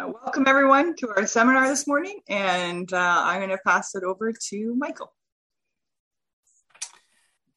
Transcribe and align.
Uh, 0.00 0.12
welcome 0.22 0.44
everyone 0.46 0.94
to 0.96 1.08
our 1.10 1.26
seminar 1.26 1.68
this 1.68 1.86
morning, 1.86 2.20
and 2.26 2.90
uh, 2.90 3.22
I'm 3.22 3.40
going 3.40 3.50
to 3.50 3.58
pass 3.66 3.94
it 3.94 4.02
over 4.02 4.32
to 4.48 4.74
Michael. 4.74 5.12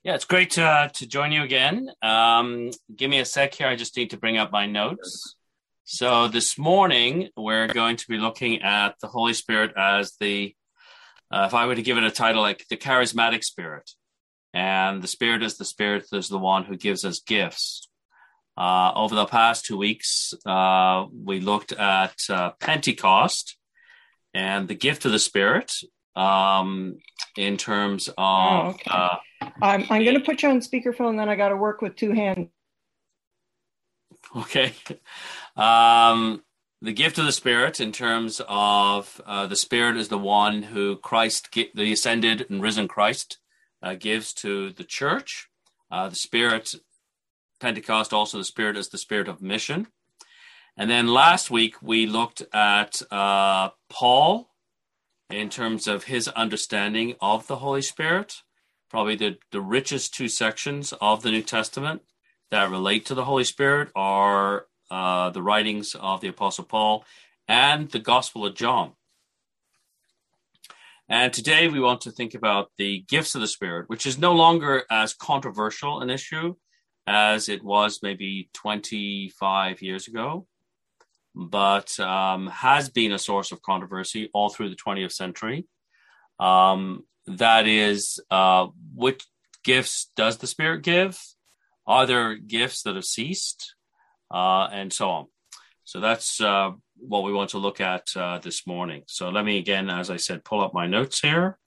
Yeah, 0.04 0.16
it's 0.16 0.26
great 0.26 0.52
to, 0.52 0.64
uh, 0.64 0.88
to 0.90 1.08
join 1.08 1.32
you 1.32 1.44
again. 1.44 1.90
Um, 2.02 2.72
give 2.94 3.10
me 3.10 3.20
a 3.20 3.26
sec 3.26 3.54
here. 3.54 3.68
I 3.68 3.78
just 3.78 3.96
need 3.96 4.10
to 4.10 4.18
bring 4.18 4.38
up 4.38 4.52
my 4.52 4.66
notes. 4.66 5.36
So 5.86 6.28
this 6.28 6.58
morning 6.58 7.30
we're 7.38 7.68
going 7.68 7.96
to 7.96 8.08
be 8.10 8.18
looking 8.18 8.62
at 8.62 8.96
the 9.00 9.08
Holy 9.08 9.34
Spirit 9.34 9.72
as 9.78 10.14
the, 10.20 10.54
uh, 11.32 11.46
if 11.48 11.54
I 11.54 11.66
were 11.66 11.76
to 11.76 11.82
give 11.82 11.98
it 11.98 12.04
a 12.04 12.12
title, 12.12 12.42
like 12.42 12.66
the 12.70 12.76
charismatic 12.76 13.44
Spirit, 13.44 13.90
and 14.54 15.02
the 15.02 15.08
Spirit 15.08 15.44
is 15.44 15.58
the 15.58 15.66
Spirit 15.66 16.08
is 16.12 16.28
the 16.28 16.40
one 16.40 16.66
who 16.66 16.76
gives 16.76 17.06
us 17.06 17.22
gifts. 17.22 17.88
Uh, 18.56 18.92
over 18.96 19.16
the 19.16 19.26
past 19.26 19.66
two 19.66 19.78
weeks, 19.78 20.34
uh, 20.46 21.06
we 21.12 21.40
looked 21.40 21.72
at 21.72 22.16
uh, 22.30 22.52
Pentecost 22.60 23.58
and 24.34 24.68
the 24.68 24.76
gift 24.76 25.06
of 25.06 25.12
the 25.12 25.20
Spirit 25.20 25.74
um, 26.16 27.00
in 27.36 27.58
terms 27.58 28.10
of. 28.10 28.16
Oh, 28.18 28.70
okay. 28.70 28.92
Uh, 28.92 29.18
I'm, 29.62 29.86
I'm 29.90 30.04
going 30.04 30.14
to 30.14 30.24
put 30.24 30.44
you 30.44 30.50
on 30.50 30.60
speakerphone, 30.62 31.18
then 31.18 31.30
I 31.30 31.36
got 31.36 31.50
to 31.50 31.58
work 31.58 31.82
with 31.82 31.96
two 31.96 32.12
hands. 32.12 32.50
Okay. 34.36 34.74
Um, 35.56 36.42
the 36.82 36.94
gift 36.94 37.20
of 37.20 37.26
the 37.26 37.32
Spirit, 37.32 37.80
in 37.80 37.92
terms 37.92 38.42
of 38.48 39.22
uh, 39.24 39.46
the 39.46 39.56
Spirit, 39.56 39.98
is 39.98 40.08
the 40.08 40.18
one 40.18 40.64
who 40.64 40.96
Christ, 40.98 41.54
the 41.54 41.94
ascended 41.94 42.48
and 42.50 42.60
risen 42.60 42.88
Christ, 42.88 43.38
uh, 43.84 43.94
gives 43.94 44.34
to 44.34 44.72
the 44.72 44.84
church. 44.84 45.48
the 45.92 46.10
Spirit 46.16 46.74
Pentecost, 47.64 48.12
also 48.12 48.38
the 48.38 48.44
Spirit 48.44 48.76
is 48.76 48.90
the 48.90 48.98
Spirit 48.98 49.30
of 49.30 49.42
mission. 49.42 49.88
And 50.76 50.90
then 50.90 51.08
last 51.08 51.50
week 51.50 51.82
we 51.82 52.06
looked 52.06 52.44
at 52.54 53.02
uh, 53.10 53.70
Paul 53.90 54.50
in 55.30 55.50
terms 55.50 55.88
of 55.88 56.04
his 56.04 56.28
understanding 56.28 57.16
of 57.22 57.48
the 57.48 57.56
Holy 57.56 57.82
Spirit, 57.82 58.42
probably 58.90 59.16
the, 59.16 59.38
the 59.54 59.62
richest 59.62 60.14
two 60.14 60.28
sections 60.28 60.94
of 61.00 61.24
the 61.24 61.32
New 61.32 61.42
Testament 61.42 62.02
that 62.52 62.70
relate 62.70 63.06
to 63.06 63.16
the 63.16 63.24
Holy 63.24 63.46
Spirit 63.46 63.90
are 63.96 64.66
uh, 64.92 65.30
the 65.30 65.42
writings 65.42 65.96
of 65.98 66.20
the 66.20 66.28
Apostle 66.28 66.66
Paul 66.66 67.06
and 67.48 67.90
the 67.92 68.00
Gospel 68.00 68.46
of 68.46 68.56
John. 68.56 68.92
And 71.08 71.32
today 71.32 71.70
we 71.70 71.80
want 71.80 72.02
to 72.02 72.12
think 72.12 72.34
about 72.34 72.72
the 72.78 73.06
gifts 73.08 73.36
of 73.36 73.42
the 73.42 73.48
Spirit, 73.48 73.88
which 73.88 74.06
is 74.06 74.18
no 74.18 74.34
longer 74.34 74.84
as 74.92 75.14
controversial 75.14 76.02
an 76.02 76.10
issue 76.10 76.56
as 77.06 77.50
it 77.50 77.64
was 77.64 78.00
maybe 78.02 78.50
25 78.54 79.82
years 79.82 80.08
ago, 80.08 80.48
but 81.36 82.00
um, 82.00 82.48
has 82.48 82.90
been 82.90 83.12
a 83.12 83.20
source 83.20 83.52
of 83.52 83.62
controversy 83.62 84.30
all 84.34 84.50
through 84.50 84.70
the 84.70 84.76
20th 84.76 85.12
century. 85.12 85.68
Um, 86.40 87.04
that 87.28 87.68
is, 87.68 88.20
uh, 88.32 88.68
which 88.96 89.24
gifts 89.64 90.12
does 90.16 90.38
the 90.38 90.48
Spirit 90.48 90.84
give? 90.84 91.20
Are 91.86 92.06
there 92.06 92.36
gifts 92.36 92.84
that 92.84 92.96
have 92.96 93.06
ceased? 93.06 93.76
Uh, 94.32 94.68
and 94.72 94.92
so 94.92 95.10
on. 95.10 95.28
So 95.84 96.00
that's 96.00 96.42
uh, 96.42 96.72
what 96.98 97.24
we 97.24 97.34
want 97.34 97.52
to 97.52 97.58
look 97.58 97.82
at 97.82 98.08
uh, 98.16 98.40
this 98.40 98.66
morning. 98.66 99.04
So 99.08 99.30
let 99.30 99.46
me 99.46 99.58
again, 99.58 99.90
as 99.90 100.10
I 100.10 100.18
said, 100.18 100.46
pull 100.46 100.62
up 100.64 100.74
my 100.74 100.88
notes 100.88 101.20
here 101.20 101.60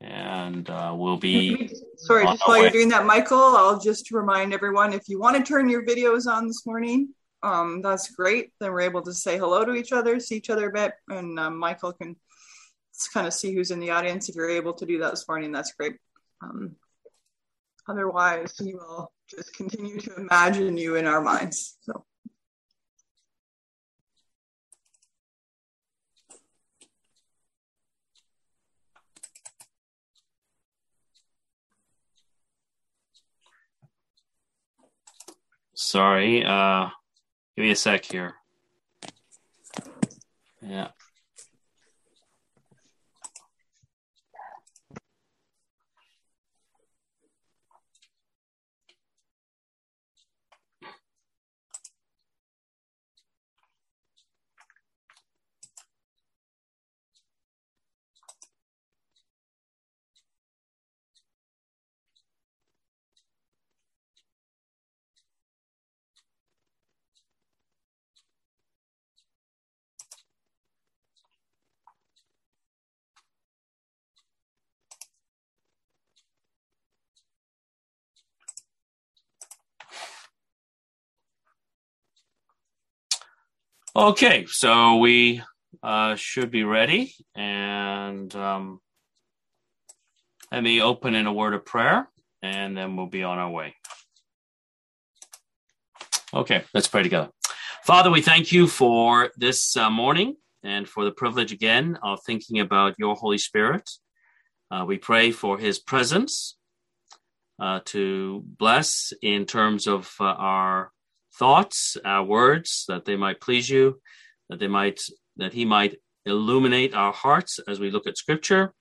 and 0.00 0.68
uh, 0.70 0.94
we'll 0.96 1.16
be. 1.16 1.70
Sorry, 1.96 2.24
just 2.24 2.42
while 2.46 2.58
way. 2.58 2.62
you're 2.62 2.70
doing 2.70 2.88
that, 2.88 3.06
Michael, 3.06 3.38
I'll 3.38 3.80
just 3.80 4.10
remind 4.10 4.54
everyone 4.54 4.92
if 4.92 5.08
you 5.08 5.20
want 5.20 5.36
to 5.36 5.42
turn 5.42 5.68
your 5.68 5.84
videos 5.84 6.26
on 6.26 6.46
this 6.46 6.64
morning, 6.64 7.14
um, 7.42 7.82
that's 7.82 8.10
great. 8.10 8.52
Then 8.60 8.72
we're 8.72 8.80
able 8.82 9.02
to 9.02 9.12
say 9.12 9.38
hello 9.38 9.64
to 9.64 9.74
each 9.74 9.92
other, 9.92 10.18
see 10.20 10.36
each 10.36 10.50
other 10.50 10.68
a 10.68 10.72
bit, 10.72 10.94
and 11.08 11.38
um, 11.38 11.58
Michael 11.58 11.92
can 11.92 12.16
kind 13.12 13.26
of 13.26 13.34
see 13.34 13.54
who's 13.54 13.70
in 13.70 13.80
the 13.80 13.90
audience. 13.90 14.28
If 14.28 14.34
you're 14.34 14.50
able 14.50 14.74
to 14.74 14.86
do 14.86 14.98
that 15.00 15.10
this 15.10 15.28
morning, 15.28 15.52
that's 15.52 15.72
great. 15.72 15.96
Um, 16.42 16.76
otherwise, 17.88 18.54
we 18.60 18.74
will 18.74 19.12
just 19.28 19.54
continue 19.54 20.00
to 20.00 20.14
imagine 20.16 20.76
you 20.76 20.96
in 20.96 21.06
our 21.06 21.20
minds. 21.20 21.76
So. 21.82 22.04
Sorry. 35.90 36.44
Uh, 36.44 36.88
give 37.56 37.64
me 37.64 37.72
a 37.72 37.74
sec 37.74 38.04
here. 38.04 38.34
Yeah. 40.62 40.90
Okay, 83.96 84.46
so 84.48 84.98
we 84.98 85.42
uh, 85.82 86.14
should 86.14 86.52
be 86.52 86.62
ready. 86.62 87.12
And 87.34 88.32
um, 88.36 88.80
let 90.52 90.62
me 90.62 90.80
open 90.80 91.16
in 91.16 91.26
a 91.26 91.32
word 91.32 91.54
of 91.54 91.66
prayer, 91.66 92.08
and 92.40 92.76
then 92.76 92.96
we'll 92.96 93.06
be 93.06 93.24
on 93.24 93.38
our 93.38 93.50
way. 93.50 93.74
Okay, 96.32 96.62
let's 96.72 96.86
pray 96.86 97.02
together. 97.02 97.30
Father, 97.82 98.12
we 98.12 98.22
thank 98.22 98.52
you 98.52 98.68
for 98.68 99.30
this 99.36 99.76
uh, 99.76 99.90
morning 99.90 100.36
and 100.62 100.88
for 100.88 101.04
the 101.04 101.10
privilege 101.10 101.50
again 101.50 101.98
of 102.00 102.20
thinking 102.24 102.60
about 102.60 102.94
your 102.96 103.16
Holy 103.16 103.38
Spirit. 103.38 103.90
Uh, 104.70 104.84
we 104.86 104.98
pray 104.98 105.32
for 105.32 105.58
his 105.58 105.80
presence 105.80 106.56
uh, 107.60 107.80
to 107.86 108.44
bless 108.56 109.12
in 109.20 109.46
terms 109.46 109.88
of 109.88 110.14
uh, 110.20 110.24
our 110.26 110.92
thoughts, 111.40 111.96
our 112.04 112.22
words, 112.22 112.84
that 112.86 113.04
they 113.04 113.16
might 113.16 113.40
please 113.40 113.68
you, 113.68 114.00
that 114.48 114.60
they 114.60 114.68
might 114.68 115.00
that 115.36 115.52
He 115.52 115.64
might 115.64 115.96
illuminate 116.24 116.94
our 116.94 117.12
hearts 117.12 117.58
as 117.66 117.80
we 117.80 117.90
look 117.90 118.06
at 118.06 118.18
Scripture, 118.24 118.74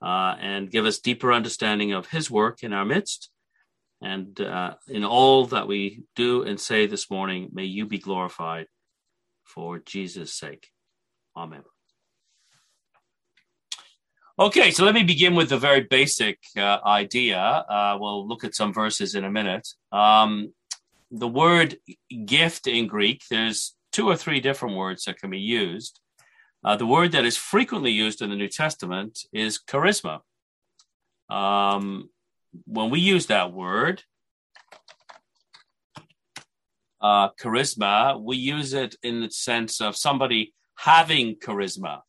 uh, 0.00 0.34
and 0.40 0.70
give 0.70 0.84
us 0.86 0.98
deeper 0.98 1.32
understanding 1.32 1.92
of 1.92 2.10
His 2.16 2.30
work 2.30 2.62
in 2.62 2.72
our 2.72 2.84
midst. 2.84 3.30
And 4.02 4.40
uh, 4.40 4.74
in 4.88 5.04
all 5.04 5.46
that 5.46 5.68
we 5.68 6.02
do 6.14 6.42
and 6.42 6.60
say 6.60 6.86
this 6.86 7.10
morning, 7.10 7.50
may 7.52 7.64
you 7.64 7.86
be 7.86 7.98
glorified 7.98 8.66
for 9.44 9.78
Jesus' 9.78 10.34
sake. 10.34 10.68
Amen. 11.36 11.62
Okay, 14.38 14.70
so 14.70 14.84
let 14.84 14.94
me 14.94 15.04
begin 15.04 15.34
with 15.34 15.50
the 15.50 15.58
very 15.58 15.82
basic 15.82 16.38
uh, 16.56 16.78
idea. 16.84 17.38
Uh, 17.38 17.96
we'll 18.00 18.26
look 18.26 18.44
at 18.44 18.54
some 18.54 18.72
verses 18.72 19.14
in 19.14 19.24
a 19.24 19.30
minute. 19.30 19.68
Um, 19.92 20.52
the 21.12 21.28
word 21.28 21.76
gift 22.24 22.66
in 22.66 22.86
Greek, 22.86 23.22
there's 23.30 23.76
two 23.92 24.08
or 24.08 24.16
three 24.16 24.40
different 24.40 24.76
words 24.76 25.04
that 25.04 25.18
can 25.18 25.30
be 25.30 25.38
used. 25.38 26.00
Uh, 26.64 26.76
the 26.76 26.86
word 26.86 27.12
that 27.12 27.26
is 27.26 27.36
frequently 27.36 27.90
used 27.90 28.22
in 28.22 28.30
the 28.30 28.36
New 28.36 28.48
Testament 28.48 29.18
is 29.32 29.60
charisma. 29.60 30.20
Um, 31.28 32.08
when 32.66 32.88
we 32.88 33.00
use 33.00 33.26
that 33.26 33.52
word, 33.52 34.02
uh, 37.00 37.30
charisma, 37.40 38.18
we 38.20 38.36
use 38.36 38.72
it 38.72 38.96
in 39.02 39.20
the 39.20 39.30
sense 39.30 39.80
of 39.80 39.96
somebody 39.96 40.54
having 40.76 41.36
charisma, 41.36 42.00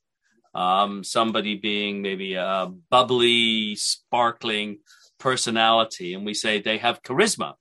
um, 0.53 1.03
somebody 1.03 1.55
being 1.55 2.01
maybe 2.01 2.35
a 2.35 2.71
bubbly, 2.89 3.75
sparkling 3.75 4.79
personality, 5.19 6.13
and 6.13 6.25
we 6.25 6.33
say 6.33 6.61
they 6.61 6.77
have 6.77 7.01
charisma. 7.01 7.55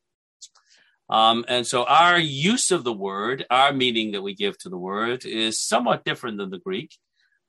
Um, 1.12 1.44
and 1.46 1.66
so 1.66 1.84
our 1.84 2.18
use 2.18 2.70
of 2.70 2.84
the 2.84 2.92
word, 2.92 3.44
our 3.50 3.70
meaning 3.70 4.12
that 4.12 4.22
we 4.22 4.34
give 4.34 4.56
to 4.60 4.70
the 4.70 4.78
word, 4.78 5.26
is 5.26 5.60
somewhat 5.60 6.06
different 6.06 6.38
than 6.38 6.48
the 6.48 6.58
Greek. 6.58 6.96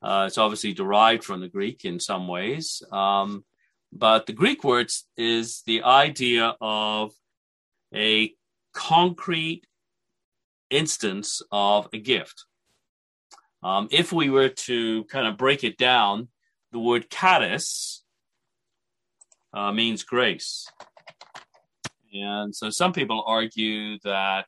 Uh, 0.02 0.24
it's 0.26 0.36
obviously 0.36 0.74
derived 0.74 1.24
from 1.24 1.40
the 1.40 1.48
Greek 1.48 1.86
in 1.86 1.98
some 1.98 2.28
ways. 2.28 2.82
Um, 2.92 3.42
but 3.90 4.26
the 4.26 4.34
Greek 4.34 4.64
word 4.64 4.92
is 5.16 5.62
the 5.64 5.82
idea 5.82 6.54
of 6.60 7.12
a 7.94 8.34
concrete 8.74 9.66
instance 10.68 11.40
of 11.50 11.88
a 11.94 11.98
gift. 11.98 12.44
Um, 13.62 13.88
if 13.90 14.12
we 14.12 14.28
were 14.28 14.50
to 14.50 15.04
kind 15.04 15.26
of 15.26 15.38
break 15.38 15.64
it 15.64 15.78
down, 15.78 16.28
the 16.72 16.78
word 16.78 17.08
charis 17.08 18.04
uh, 19.54 19.72
means 19.72 20.02
grace. 20.02 20.70
And 22.14 22.54
so 22.54 22.70
some 22.70 22.92
people 22.92 23.24
argue 23.26 23.98
that 24.04 24.46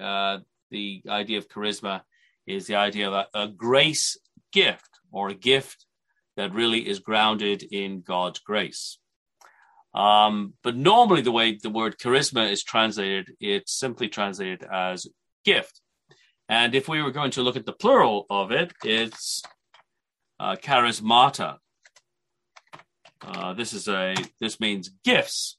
uh, 0.00 0.38
the 0.70 1.02
idea 1.08 1.38
of 1.38 1.48
charisma 1.48 2.02
is 2.46 2.66
the 2.66 2.74
idea 2.74 3.08
of 3.08 3.14
a, 3.14 3.26
a 3.34 3.48
grace 3.48 4.18
gift 4.52 4.90
or 5.12 5.28
a 5.28 5.34
gift 5.34 5.86
that 6.36 6.52
really 6.52 6.86
is 6.86 6.98
grounded 6.98 7.62
in 7.62 8.02
God's 8.02 8.40
grace. 8.40 8.98
Um, 9.94 10.52
but 10.62 10.76
normally, 10.76 11.22
the 11.22 11.32
way 11.32 11.56
the 11.56 11.70
word 11.70 11.96
charisma 11.98 12.50
is 12.50 12.62
translated, 12.62 13.30
it's 13.40 13.72
simply 13.72 14.08
translated 14.08 14.62
as 14.70 15.06
gift. 15.44 15.80
And 16.48 16.74
if 16.74 16.86
we 16.86 17.02
were 17.02 17.12
going 17.12 17.30
to 17.32 17.42
look 17.42 17.56
at 17.56 17.64
the 17.64 17.72
plural 17.72 18.26
of 18.28 18.52
it, 18.52 18.72
it's 18.84 19.42
uh, 20.38 20.56
charismata. 20.56 21.56
Uh, 23.22 23.54
this 23.54 23.72
is 23.72 23.88
a 23.88 24.14
this 24.38 24.60
means 24.60 24.90
gifts. 25.02 25.56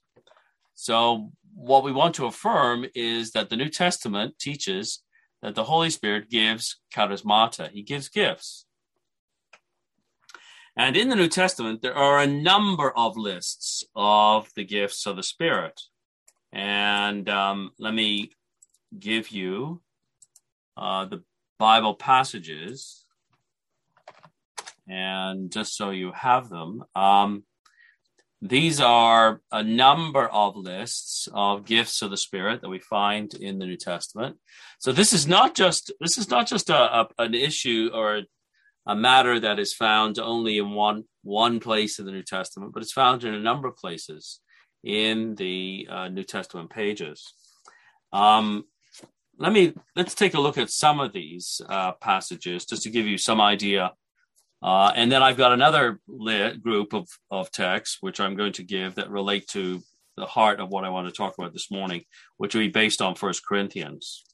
So 0.76 1.32
what 1.58 1.82
we 1.82 1.90
want 1.90 2.14
to 2.14 2.26
affirm 2.26 2.86
is 2.94 3.32
that 3.32 3.50
the 3.50 3.56
New 3.56 3.68
Testament 3.68 4.38
teaches 4.38 5.02
that 5.42 5.56
the 5.56 5.64
Holy 5.64 5.90
Spirit 5.90 6.30
gives 6.30 6.78
charismata. 6.94 7.70
He 7.70 7.82
gives 7.82 8.08
gifts. 8.08 8.64
And 10.76 10.96
in 10.96 11.08
the 11.08 11.16
New 11.16 11.28
Testament, 11.28 11.82
there 11.82 11.96
are 11.96 12.20
a 12.20 12.28
number 12.28 12.96
of 12.96 13.16
lists 13.16 13.82
of 13.96 14.48
the 14.54 14.64
gifts 14.64 15.04
of 15.04 15.16
the 15.16 15.24
Spirit. 15.24 15.80
And 16.52 17.28
um, 17.28 17.72
let 17.80 17.92
me 17.92 18.30
give 18.96 19.30
you 19.30 19.82
uh, 20.76 21.06
the 21.06 21.24
Bible 21.58 21.94
passages. 21.94 23.04
And 24.86 25.50
just 25.50 25.76
so 25.76 25.90
you 25.90 26.12
have 26.12 26.48
them, 26.48 26.84
um, 26.94 27.42
these 28.40 28.80
are 28.80 29.40
a 29.50 29.62
number 29.64 30.26
of 30.28 30.56
lists 30.56 31.28
of 31.32 31.64
gifts 31.64 32.02
of 32.02 32.10
the 32.10 32.16
Spirit 32.16 32.60
that 32.62 32.68
we 32.68 32.78
find 32.78 33.34
in 33.34 33.58
the 33.58 33.66
New 33.66 33.76
Testament. 33.76 34.36
So 34.78 34.92
this 34.92 35.12
is 35.12 35.26
not 35.26 35.54
just 35.54 35.92
this 36.00 36.16
is 36.18 36.30
not 36.30 36.46
just 36.46 36.70
a, 36.70 37.00
a 37.00 37.08
an 37.18 37.34
issue 37.34 37.90
or 37.92 38.22
a 38.86 38.94
matter 38.94 39.40
that 39.40 39.58
is 39.58 39.74
found 39.74 40.18
only 40.18 40.58
in 40.58 40.70
one 40.70 41.04
one 41.22 41.58
place 41.58 41.98
in 41.98 42.06
the 42.06 42.12
New 42.12 42.22
Testament, 42.22 42.72
but 42.72 42.82
it's 42.82 42.92
found 42.92 43.24
in 43.24 43.34
a 43.34 43.40
number 43.40 43.66
of 43.66 43.76
places 43.76 44.40
in 44.84 45.34
the 45.34 45.88
uh, 45.90 46.08
New 46.08 46.24
Testament 46.24 46.70
pages. 46.70 47.34
Um, 48.12 48.64
let 49.36 49.52
me 49.52 49.74
let's 49.96 50.14
take 50.14 50.34
a 50.34 50.40
look 50.40 50.58
at 50.58 50.70
some 50.70 51.00
of 51.00 51.12
these 51.12 51.60
uh, 51.68 51.92
passages 51.92 52.64
just 52.64 52.82
to 52.82 52.90
give 52.90 53.06
you 53.06 53.18
some 53.18 53.40
idea. 53.40 53.92
Uh, 54.62 54.92
and 54.96 55.10
then 55.10 55.22
I've 55.22 55.36
got 55.36 55.52
another 55.52 56.00
lit 56.08 56.62
group 56.62 56.92
of, 56.92 57.08
of 57.30 57.50
texts 57.50 57.98
which 58.00 58.18
I'm 58.18 58.36
going 58.36 58.52
to 58.54 58.64
give 58.64 58.96
that 58.96 59.10
relate 59.10 59.46
to 59.48 59.80
the 60.16 60.26
heart 60.26 60.58
of 60.58 60.68
what 60.68 60.84
I 60.84 60.88
want 60.88 61.06
to 61.06 61.14
talk 61.14 61.34
about 61.38 61.52
this 61.52 61.70
morning, 61.70 62.04
which 62.38 62.54
will 62.54 62.62
be 62.62 62.68
based 62.68 63.00
on 63.00 63.14
First 63.14 63.46
Corinthians. 63.46 64.24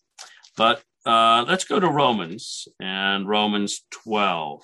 But 0.57 0.83
uh, 1.05 1.45
let's 1.47 1.65
go 1.65 1.79
to 1.79 1.89
Romans 1.89 2.67
and 2.81 3.29
Romans 3.29 3.85
12. 3.91 4.63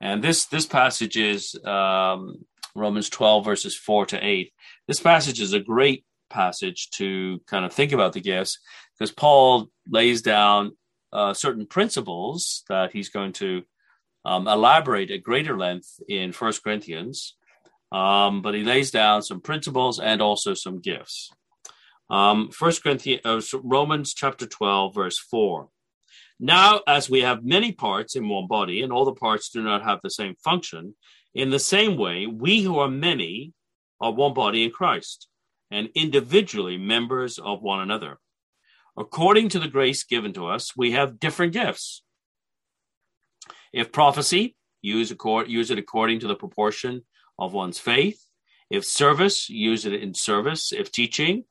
And 0.00 0.22
this 0.22 0.44
this 0.46 0.66
passage 0.66 1.16
is 1.16 1.54
um, 1.64 2.44
Romans 2.74 3.08
12 3.08 3.44
verses 3.44 3.74
4 3.74 4.06
to 4.06 4.22
8. 4.22 4.52
This 4.86 5.00
passage 5.00 5.40
is 5.40 5.54
a 5.54 5.60
great 5.60 6.04
passage 6.28 6.90
to 6.90 7.40
kind 7.46 7.64
of 7.64 7.72
think 7.72 7.92
about 7.92 8.12
the 8.12 8.20
gifts 8.20 8.58
because 8.98 9.12
Paul 9.12 9.70
lays 9.88 10.22
down 10.22 10.76
uh, 11.12 11.34
certain 11.34 11.66
principles 11.66 12.64
that 12.68 12.92
he's 12.92 13.08
going 13.08 13.32
to 13.34 13.62
um, 14.24 14.48
elaborate 14.48 15.10
at 15.10 15.22
greater 15.22 15.56
length 15.56 16.00
in 16.08 16.32
First 16.32 16.62
Corinthians. 16.64 17.36
Um, 17.92 18.42
but 18.42 18.54
he 18.54 18.64
lays 18.64 18.90
down 18.90 19.22
some 19.22 19.40
principles 19.40 20.00
and 20.00 20.20
also 20.20 20.54
some 20.54 20.80
gifts. 20.80 21.30
Um, 22.10 22.50
First 22.50 22.82
Corinthians, 22.82 23.22
uh, 23.24 23.40
Romans 23.62 24.14
chapter 24.14 24.46
12, 24.46 24.94
verse 24.94 25.18
4. 25.18 25.68
Now, 26.40 26.80
as 26.88 27.08
we 27.08 27.20
have 27.20 27.44
many 27.44 27.72
parts 27.72 28.16
in 28.16 28.28
one 28.28 28.48
body, 28.48 28.82
and 28.82 28.92
all 28.92 29.04
the 29.04 29.12
parts 29.12 29.50
do 29.50 29.62
not 29.62 29.84
have 29.84 30.00
the 30.02 30.10
same 30.10 30.34
function, 30.42 30.96
in 31.34 31.50
the 31.50 31.58
same 31.58 31.96
way, 31.96 32.26
we 32.26 32.62
who 32.62 32.78
are 32.78 32.88
many 32.88 33.52
are 34.00 34.12
one 34.12 34.34
body 34.34 34.64
in 34.64 34.70
Christ, 34.70 35.28
and 35.70 35.88
individually 35.94 36.76
members 36.76 37.38
of 37.38 37.62
one 37.62 37.80
another. 37.80 38.18
According 38.96 39.48
to 39.50 39.58
the 39.58 39.68
grace 39.68 40.04
given 40.04 40.32
to 40.34 40.46
us, 40.46 40.76
we 40.76 40.92
have 40.92 41.18
different 41.18 41.52
gifts. 41.52 42.02
If 43.72 43.90
prophecy, 43.90 44.56
use, 44.82 45.10
accord, 45.10 45.48
use 45.48 45.70
it 45.70 45.78
according 45.78 46.20
to 46.20 46.28
the 46.28 46.36
proportion 46.36 47.02
of 47.38 47.52
one's 47.52 47.78
faith. 47.78 48.24
If 48.70 48.84
service, 48.84 49.50
use 49.50 49.84
it 49.84 49.94
in 49.94 50.14
service. 50.14 50.72
If 50.72 50.92
teaching, 50.92 51.44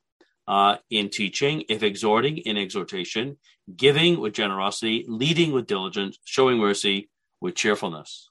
uh, 0.47 0.77
in 0.89 1.09
teaching, 1.09 1.63
if 1.69 1.83
exhorting, 1.83 2.37
in 2.37 2.57
exhortation, 2.57 3.37
giving 3.75 4.19
with 4.19 4.33
generosity, 4.33 5.05
leading 5.07 5.51
with 5.51 5.67
diligence, 5.67 6.17
showing 6.25 6.57
mercy 6.57 7.09
with 7.41 7.55
cheerfulness. 7.55 8.29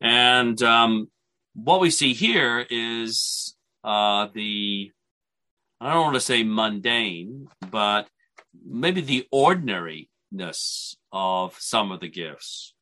And 0.00 0.60
um, 0.62 1.08
what 1.54 1.80
we 1.80 1.90
see 1.90 2.14
here 2.14 2.66
is 2.68 3.54
uh, 3.82 4.28
the, 4.34 4.90
I 5.84 5.92
don't 5.92 6.04
want 6.04 6.14
to 6.14 6.20
say 6.20 6.42
mundane, 6.42 7.48
but 7.70 8.08
maybe 8.66 9.02
the 9.02 9.28
ordinariness 9.30 10.96
of 11.12 11.56
some 11.58 11.92
of 11.92 12.00
the 12.00 12.08
gifts, 12.08 12.72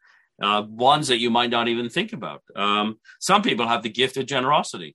uh, 0.41 0.63
ones 0.69 1.09
that 1.09 1.19
you 1.19 1.29
might 1.29 1.51
not 1.51 1.67
even 1.67 1.89
think 1.89 2.13
about. 2.13 2.43
Um, 2.55 3.01
some 3.19 3.43
people 3.43 3.67
have 3.67 3.83
the 3.83 3.89
gift 3.89 4.17
of 4.19 4.27
generosity. 4.27 4.95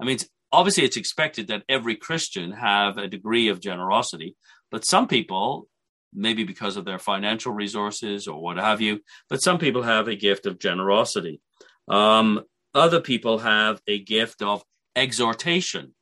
I 0.00 0.04
mean, 0.04 0.18
obviously 0.50 0.82
it's 0.82 0.96
expected 0.96 1.46
that 1.46 1.62
every 1.68 1.94
Christian 1.94 2.50
have 2.50 2.98
a 2.98 3.06
degree 3.06 3.46
of 3.46 3.60
generosity, 3.60 4.34
but 4.68 4.84
some 4.84 5.06
people, 5.06 5.68
maybe 6.12 6.42
because 6.42 6.76
of 6.76 6.84
their 6.84 6.98
financial 6.98 7.52
resources 7.52 8.26
or 8.26 8.42
what 8.42 8.56
have 8.56 8.80
you, 8.80 9.02
but 9.30 9.40
some 9.40 9.58
people 9.58 9.82
have 9.82 10.08
a 10.08 10.16
gift 10.16 10.46
of 10.46 10.58
generosity. 10.58 11.40
Um, 11.86 12.42
other 12.74 13.00
people 13.00 13.38
have 13.38 13.80
a 13.86 14.00
gift 14.00 14.42
of 14.42 14.64
exhortation. 14.96 15.94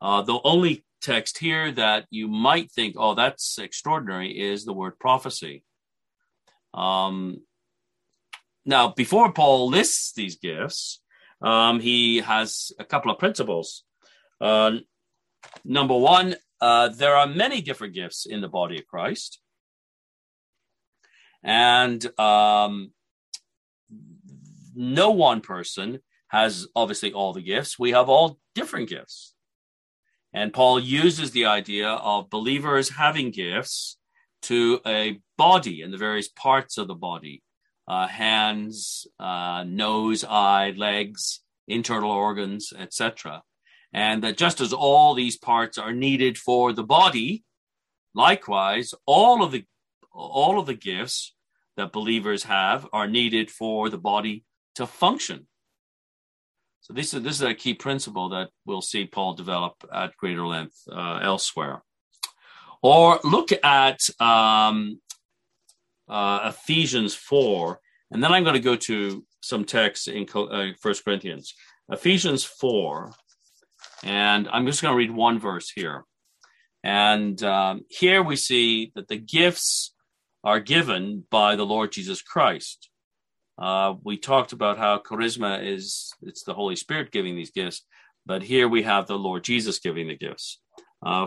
Uh, 0.00 0.22
the 0.22 0.38
only 0.44 0.84
text 1.00 1.38
here 1.38 1.72
that 1.72 2.06
you 2.10 2.28
might 2.28 2.70
think, 2.70 2.96
oh, 2.98 3.14
that's 3.14 3.58
extraordinary, 3.58 4.30
is 4.38 4.64
the 4.64 4.72
word 4.72 4.98
prophecy. 4.98 5.64
Um, 6.74 7.42
now, 8.64 8.88
before 8.88 9.32
Paul 9.32 9.68
lists 9.68 10.12
these 10.12 10.36
gifts, 10.36 11.00
um, 11.40 11.80
he 11.80 12.18
has 12.18 12.72
a 12.78 12.84
couple 12.84 13.10
of 13.10 13.18
principles. 13.18 13.84
Uh, 14.40 14.78
number 15.64 15.96
one, 15.96 16.34
uh, 16.60 16.88
there 16.88 17.14
are 17.14 17.26
many 17.26 17.60
different 17.60 17.94
gifts 17.94 18.26
in 18.26 18.40
the 18.40 18.48
body 18.48 18.78
of 18.78 18.86
Christ. 18.86 19.40
And 21.42 22.04
um, 22.18 22.90
no 24.74 25.10
one 25.10 25.40
person 25.40 26.00
has 26.28 26.66
obviously 26.74 27.12
all 27.12 27.32
the 27.32 27.42
gifts. 27.42 27.78
We 27.78 27.92
have 27.92 28.08
all 28.08 28.40
different 28.54 28.88
gifts. 28.88 29.35
And 30.36 30.52
Paul 30.52 30.78
uses 30.78 31.30
the 31.30 31.46
idea 31.46 31.88
of 31.88 32.28
believers 32.28 32.90
having 32.90 33.30
gifts 33.30 33.96
to 34.42 34.80
a 34.86 35.18
body 35.38 35.80
and 35.80 35.90
the 35.90 35.96
various 35.96 36.28
parts 36.28 36.76
of 36.76 36.88
the 36.88 36.94
body 36.94 37.42
uh, 37.88 38.06
hands, 38.06 39.06
uh, 39.18 39.64
nose, 39.66 40.24
eye, 40.24 40.74
legs, 40.76 41.40
internal 41.68 42.10
organs, 42.10 42.70
etc. 42.78 43.42
And 43.94 44.22
that 44.24 44.36
just 44.36 44.60
as 44.60 44.74
all 44.74 45.14
these 45.14 45.38
parts 45.38 45.78
are 45.78 45.94
needed 45.94 46.36
for 46.36 46.74
the 46.74 46.84
body, 46.84 47.42
likewise, 48.14 48.92
all 49.06 49.42
of 49.42 49.52
the 49.52 49.64
all 50.12 50.60
of 50.60 50.66
the 50.66 50.74
gifts 50.74 51.34
that 51.78 51.92
believers 51.92 52.42
have 52.42 52.86
are 52.92 53.08
needed 53.08 53.50
for 53.50 53.88
the 53.88 53.98
body 54.12 54.44
to 54.74 54.86
function. 54.86 55.46
So 56.86 56.92
this 56.92 57.12
is 57.12 57.22
this 57.24 57.34
is 57.34 57.42
a 57.42 57.52
key 57.52 57.74
principle 57.74 58.28
that 58.28 58.50
we'll 58.64 58.80
see 58.80 59.06
Paul 59.06 59.34
develop 59.34 59.74
at 59.92 60.16
greater 60.18 60.46
length 60.46 60.76
uh, 60.88 61.18
elsewhere. 61.20 61.82
Or 62.80 63.18
look 63.24 63.48
at 63.64 63.98
um, 64.20 65.00
uh, 66.08 66.52
Ephesians 66.54 67.12
4, 67.12 67.80
and 68.12 68.22
then 68.22 68.30
I'm 68.30 68.44
going 68.44 68.54
to 68.54 68.60
go 68.60 68.76
to 68.76 69.26
some 69.40 69.64
texts 69.64 70.06
in 70.06 70.28
uh, 70.32 70.68
First 70.80 71.04
Corinthians. 71.04 71.54
Ephesians 71.90 72.44
4, 72.44 73.12
and 74.04 74.48
I'm 74.52 74.64
just 74.64 74.80
going 74.80 74.92
to 74.92 74.98
read 74.98 75.10
one 75.10 75.40
verse 75.40 75.68
here. 75.68 76.04
And 76.84 77.42
um, 77.42 77.80
here 77.88 78.22
we 78.22 78.36
see 78.36 78.92
that 78.94 79.08
the 79.08 79.16
gifts 79.16 79.92
are 80.44 80.60
given 80.60 81.24
by 81.32 81.56
the 81.56 81.66
Lord 81.66 81.90
Jesus 81.90 82.22
Christ. 82.22 82.90
Uh, 83.58 83.94
we 84.04 84.18
talked 84.18 84.52
about 84.52 84.78
how 84.78 84.98
charisma 84.98 85.64
is 85.64 86.12
it's 86.22 86.42
the 86.42 86.54
Holy 86.54 86.76
Spirit 86.76 87.10
giving 87.12 87.36
these 87.36 87.50
gifts, 87.50 87.82
but 88.26 88.42
here 88.42 88.68
we 88.68 88.82
have 88.82 89.06
the 89.06 89.18
Lord 89.18 89.44
Jesus 89.44 89.78
giving 89.78 90.08
the 90.08 90.16
gifts. 90.16 90.60
uh, 91.02 91.26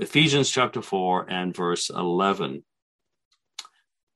Ephesians 0.00 0.50
chapter 0.50 0.82
4 0.82 1.26
and 1.30 1.54
verse 1.56 1.90
11, 1.90 2.64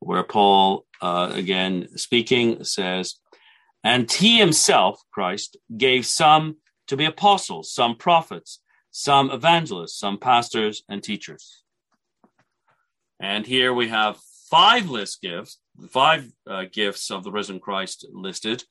where 0.01 0.23
Paul, 0.23 0.87
uh, 1.01 1.31
again 1.33 1.89
speaking, 1.97 2.65
says, 2.65 3.17
And 3.83 4.11
he 4.11 4.39
himself, 4.39 5.01
Christ, 5.13 5.57
gave 5.77 6.07
some 6.07 6.59
to 6.89 6.97
be 6.97 7.05
apostles, 7.05 7.73
some 7.73 7.97
prophets, 7.97 8.61
some 8.91 9.31
evangelists, 9.31 9.99
some 9.99 10.19
pastors 10.19 10.83
and 10.89 11.03
teachers. 11.03 11.63
And 13.21 13.47
here 13.47 13.73
we 13.73 13.89
have 13.89 14.19
five 14.51 14.89
list 14.91 15.21
gifts, 15.23 15.59
five 15.91 16.31
uh, 16.47 16.65
gifts 16.73 17.11
of 17.11 17.25
the 17.25 17.31
risen 17.33 17.61
Christ 17.61 18.07
listed, 18.13 18.65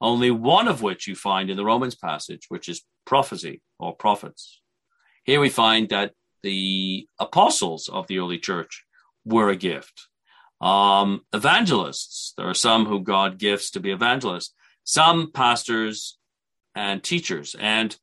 only 0.00 0.30
one 0.30 0.68
of 0.68 0.82
which 0.82 1.06
you 1.06 1.14
find 1.14 1.50
in 1.50 1.56
the 1.56 1.64
Romans 1.64 1.94
passage, 1.94 2.46
which 2.48 2.68
is 2.68 2.82
prophecy 3.04 3.62
or 3.78 3.94
prophets. 3.94 4.60
Here 5.24 5.40
we 5.40 5.48
find 5.48 5.88
that 5.90 6.12
the 6.42 7.06
apostles 7.18 7.88
of 7.88 8.06
the 8.06 8.18
early 8.18 8.38
church 8.38 8.84
were 9.24 9.50
a 9.50 9.56
gift. 9.56 10.08
Um, 10.60 11.22
evangelists, 11.32 12.34
there 12.36 12.48
are 12.48 12.54
some 12.54 12.86
who 12.86 13.00
God 13.00 13.38
gifts 13.38 13.70
to 13.72 13.80
be 13.80 13.90
evangelists, 13.90 14.54
some 14.84 15.30
pastors 15.32 16.18
and 16.74 17.02
teachers. 17.02 17.54
And 17.58 17.96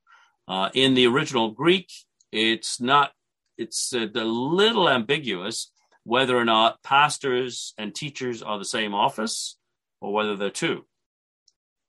uh, 0.47 0.69
in 0.73 0.93
the 0.93 1.07
original 1.07 1.51
Greek, 1.51 1.89
it's 2.31 2.79
not, 2.79 3.11
it's 3.57 3.93
uh, 3.93 4.07
a 4.13 4.23
little 4.23 4.89
ambiguous 4.89 5.71
whether 6.03 6.37
or 6.37 6.45
not 6.45 6.81
pastors 6.83 7.73
and 7.77 7.93
teachers 7.93 8.41
are 8.41 8.57
the 8.57 8.65
same 8.65 8.93
office 8.93 9.57
or 10.01 10.13
whether 10.13 10.35
they're 10.35 10.49
two. 10.49 10.85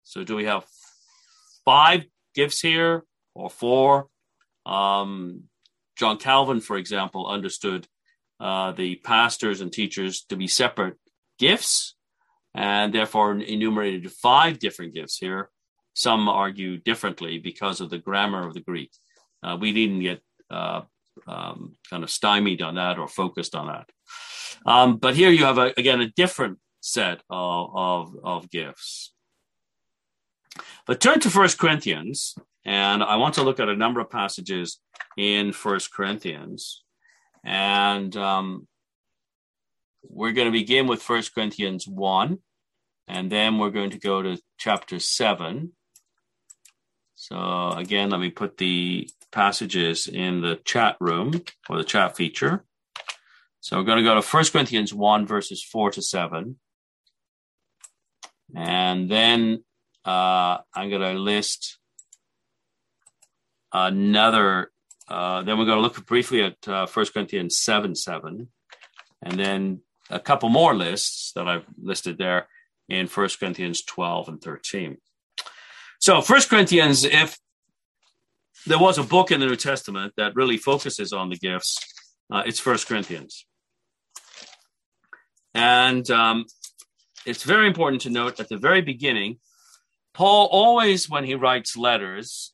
So 0.02 0.24
do 0.24 0.36
we 0.36 0.44
have 0.44 0.64
five 1.64 2.04
gifts 2.34 2.60
here 2.60 3.04
or 3.34 3.50
four? 3.50 4.08
Um, 4.66 5.44
John 5.96 6.18
Calvin, 6.18 6.60
for 6.60 6.76
example, 6.76 7.26
understood 7.26 7.86
uh, 8.40 8.72
the 8.72 8.96
pastors 8.96 9.60
and 9.60 9.72
teachers 9.72 10.24
to 10.30 10.36
be 10.36 10.48
separate 10.48 10.96
gifts 11.38 11.94
and 12.54 12.92
therefore 12.92 13.32
enumerated 13.32 14.10
five 14.10 14.58
different 14.58 14.94
gifts 14.94 15.18
here. 15.18 15.50
Some 15.94 16.28
argue 16.28 16.78
differently 16.78 17.38
because 17.38 17.80
of 17.80 17.90
the 17.90 17.98
grammar 17.98 18.46
of 18.46 18.54
the 18.54 18.60
Greek. 18.60 18.90
Uh, 19.42 19.56
we 19.60 19.72
didn't 19.72 20.00
get 20.00 20.22
uh, 20.50 20.82
um, 21.26 21.76
kind 21.88 22.02
of 22.02 22.10
stymied 22.10 22.62
on 22.62 22.74
that 22.76 22.98
or 22.98 23.08
focused 23.08 23.54
on 23.54 23.68
that. 23.68 23.88
Um, 24.66 24.96
but 24.96 25.16
here 25.16 25.30
you 25.30 25.44
have, 25.44 25.58
a, 25.58 25.72
again, 25.76 26.00
a 26.00 26.10
different 26.10 26.58
set 26.80 27.22
of, 27.30 27.70
of, 27.74 28.16
of 28.24 28.50
gifts. 28.50 29.12
But 30.86 31.00
turn 31.00 31.20
to 31.20 31.30
First 31.30 31.58
Corinthians, 31.58 32.34
and 32.64 33.02
I 33.02 33.16
want 33.16 33.34
to 33.34 33.42
look 33.42 33.60
at 33.60 33.68
a 33.68 33.76
number 33.76 34.00
of 34.00 34.10
passages 34.10 34.80
in 35.16 35.52
First 35.52 35.92
Corinthians. 35.92 36.82
And 37.44 38.14
um, 38.16 38.66
we're 40.02 40.32
going 40.32 40.48
to 40.48 40.52
begin 40.52 40.86
with 40.86 41.02
First 41.02 41.34
Corinthians 41.34 41.86
1, 41.86 42.38
and 43.08 43.32
then 43.32 43.58
we're 43.58 43.70
going 43.70 43.90
to 43.90 43.98
go 43.98 44.22
to 44.22 44.38
chapter 44.58 44.98
7. 44.98 45.72
So, 47.14 47.70
again, 47.70 48.10
let 48.10 48.20
me 48.20 48.30
put 48.30 48.56
the 48.56 49.08
passages 49.32 50.06
in 50.06 50.40
the 50.40 50.56
chat 50.64 50.96
room 51.00 51.42
or 51.68 51.78
the 51.78 51.84
chat 51.84 52.16
feature. 52.16 52.64
So 53.60 53.76
we're 53.76 53.84
going 53.84 53.99
to 53.99 54.04
go 54.04 54.20
to 54.20 54.26
1 54.26 54.44
Corinthians 54.52 54.94
1, 54.94 55.26
verses 55.26 55.62
4 55.62 55.90
to 55.92 56.02
7. 56.02 56.58
And 58.56 59.10
then 59.10 59.64
uh, 60.04 60.58
I'm 60.75 60.88
going 60.88 61.02
to 61.02 61.20
list 61.20 61.78
another, 63.72 64.72
uh, 65.08 65.42
then 65.42 65.58
we're 65.58 65.66
going 65.66 65.78
to 65.78 65.82
look 65.82 66.04
briefly 66.06 66.42
at 66.42 66.66
uh, 66.66 66.87
1 66.87 67.06
Corinthians 67.12 67.58
7 67.58 67.94
7. 67.94 68.49
And 69.22 69.38
then 69.38 69.82
a 70.08 70.18
couple 70.18 70.49
more 70.49 70.75
lists 70.75 71.32
that 71.34 71.46
I've 71.46 71.66
listed 71.80 72.18
there 72.18 72.49
in 72.88 73.06
1 73.06 73.28
Corinthians 73.38 73.82
12 73.82 74.28
and 74.28 74.40
13. 74.40 74.96
So, 76.00 76.22
1 76.22 76.40
Corinthians, 76.49 77.04
if 77.04 77.38
there 78.66 78.78
was 78.78 78.98
a 78.98 79.02
book 79.02 79.30
in 79.30 79.40
the 79.40 79.46
New 79.46 79.56
Testament 79.56 80.12
that 80.16 80.34
really 80.34 80.56
focuses 80.56 81.12
on 81.12 81.30
the 81.30 81.36
gifts, 81.36 81.78
uh, 82.32 82.42
it's 82.46 82.60
First 82.60 82.86
Corinthians. 82.86 83.46
And 85.54 86.08
um, 86.10 86.46
it's 87.26 87.42
very 87.42 87.66
important 87.66 88.02
to 88.02 88.10
note 88.10 88.38
at 88.38 88.48
the 88.48 88.56
very 88.56 88.82
beginning, 88.82 89.38
Paul 90.14 90.48
always, 90.50 91.08
when 91.08 91.24
he 91.24 91.34
writes 91.34 91.76
letters, 91.76 92.52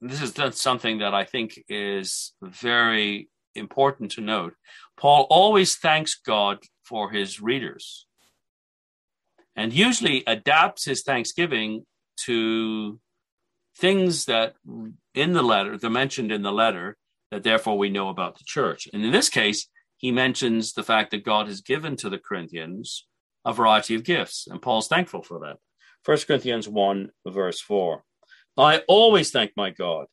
this 0.00 0.20
is 0.20 0.60
something 0.60 0.98
that 0.98 1.14
I 1.14 1.24
think 1.24 1.62
is 1.68 2.32
very 2.42 3.28
important 3.54 4.12
to 4.12 4.20
note. 4.20 4.54
Paul 4.96 5.26
always 5.30 5.76
thanks 5.76 6.14
God 6.14 6.58
for 6.84 7.10
his 7.10 7.40
readers 7.40 8.06
and 9.56 9.72
usually 9.72 10.24
adapts 10.26 10.84
his 10.84 11.02
thanksgiving 11.02 11.84
to 12.24 12.98
things 13.76 14.26
that 14.26 14.54
in 15.14 15.32
the 15.32 15.42
letter, 15.42 15.76
they're 15.76 15.90
mentioned 15.90 16.32
in 16.32 16.42
the 16.42 16.52
letter 16.52 16.96
that 17.30 17.42
therefore 17.42 17.78
we 17.78 17.90
know 17.90 18.08
about 18.08 18.38
the 18.38 18.44
church. 18.44 18.88
And 18.92 19.04
in 19.04 19.12
this 19.12 19.28
case, 19.28 19.68
he 19.96 20.10
mentions 20.10 20.72
the 20.72 20.82
fact 20.82 21.10
that 21.10 21.24
God 21.24 21.46
has 21.46 21.60
given 21.60 21.96
to 21.96 22.10
the 22.10 22.18
Corinthians 22.18 23.06
a 23.44 23.52
variety 23.52 23.94
of 23.94 24.04
gifts, 24.04 24.46
and 24.48 24.62
Paul's 24.62 24.88
thankful 24.88 25.22
for 25.22 25.40
that. 25.40 25.56
1 26.04 26.18
Corinthians 26.26 26.68
1, 26.68 27.10
verse 27.26 27.60
4. 27.60 28.04
I 28.56 28.78
always 28.88 29.30
thank 29.30 29.52
my 29.56 29.70
God 29.70 30.06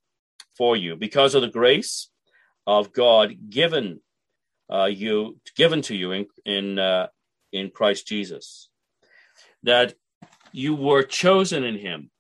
for 0.58 0.76
you 0.76 0.96
because 0.96 1.36
of 1.36 1.42
the 1.42 1.48
grace 1.48 2.10
of 2.66 2.94
God 2.94 3.36
given 3.50 4.02
uh, 4.72 4.86
you 4.86 5.40
given 5.56 5.82
to 5.82 5.96
you 5.96 6.12
in 6.12 6.28
in, 6.46 6.80
uh, 6.80 7.08
in 7.52 7.72
Christ 7.72 8.08
Jesus, 8.08 8.70
that 9.64 9.96
you 10.52 10.76
were 10.76 11.04
chosen 11.04 11.64
in 11.64 11.78
Him 11.78 12.12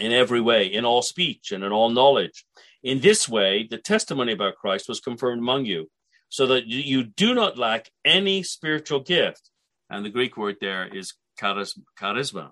in 0.00 0.12
every 0.12 0.40
way, 0.40 0.66
in 0.66 0.84
all 0.84 1.02
speech 1.02 1.52
and 1.52 1.62
in 1.62 1.72
all 1.72 1.90
knowledge. 1.90 2.44
In 2.82 3.00
this 3.00 3.28
way, 3.28 3.66
the 3.68 3.78
testimony 3.78 4.32
about 4.32 4.56
Christ 4.56 4.88
was 4.88 5.00
confirmed 5.00 5.40
among 5.40 5.66
you, 5.66 5.90
so 6.28 6.46
that 6.46 6.66
you 6.66 7.04
do 7.04 7.34
not 7.34 7.58
lack 7.58 7.90
any 8.04 8.42
spiritual 8.42 9.00
gift. 9.00 9.50
And 9.90 10.04
the 10.04 10.10
Greek 10.10 10.36
word 10.36 10.56
there 10.60 10.86
is 10.86 11.14
charisma. 11.40 12.50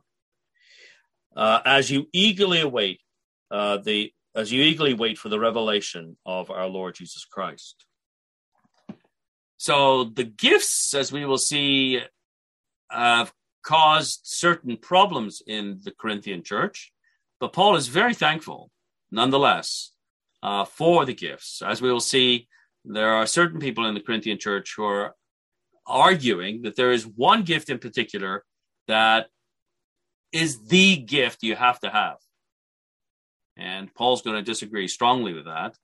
Uh, 1.37 1.61
as 1.65 1.91
you 1.91 2.07
eagerly 2.13 2.61
await 2.61 3.01
uh, 3.51 3.79
the 3.79 4.13
as 4.35 4.53
you 4.53 4.63
eagerly 4.63 4.95
wait 4.95 5.19
for 5.19 5.29
the 5.29 5.39
revelation 5.39 6.17
of 6.25 6.51
our 6.51 6.67
Lord 6.67 6.95
Jesus 6.95 7.25
Christ. 7.25 7.87
So 9.57 10.05
the 10.05 10.25
gifts, 10.25 10.95
as 10.95 11.11
we 11.11 11.25
will 11.25 11.39
see, 11.39 12.01
have 12.91 13.33
caused 13.65 14.21
certain 14.23 14.77
problems 14.77 15.43
in 15.47 15.81
the 15.83 15.91
Corinthian 15.91 16.43
church. 16.43 16.93
But 17.41 17.53
Paul 17.53 17.77
is 17.77 17.89
very 17.89 18.15
thankful, 18.15 18.71
nonetheless, 19.11 19.93
uh, 20.43 20.65
for 20.65 21.05
the 21.05 21.15
gifts. 21.15 21.63
As 21.65 21.81
we 21.81 21.93
will 21.93 22.01
see, 22.01 22.49
there 22.85 23.13
are 23.13 23.27
certain 23.27 23.61
people 23.61 23.87
in 23.87 23.95
the 23.95 24.01
Corinthian 24.01 24.39
church 24.39 24.75
who 24.77 24.85
are 24.85 25.15
arguing 25.87 26.63
that 26.63 26.77
there 26.77 26.93
is 26.93 27.07
one 27.07 27.43
gift 27.43 27.71
in 27.71 27.79
particular 27.79 28.45
that 28.89 29.27
is 30.33 30.67
the 30.67 30.97
gift 30.97 31.43
you 31.43 31.57
have 31.57 31.81
to 31.81 31.91
have. 31.91 32.17
And 33.57 33.93
Paul's 33.95 34.23
going 34.23 34.37
to 34.37 34.43
disagree 34.43 34.89
strongly 34.89 35.33
with 35.33 35.47
that. 35.47 35.77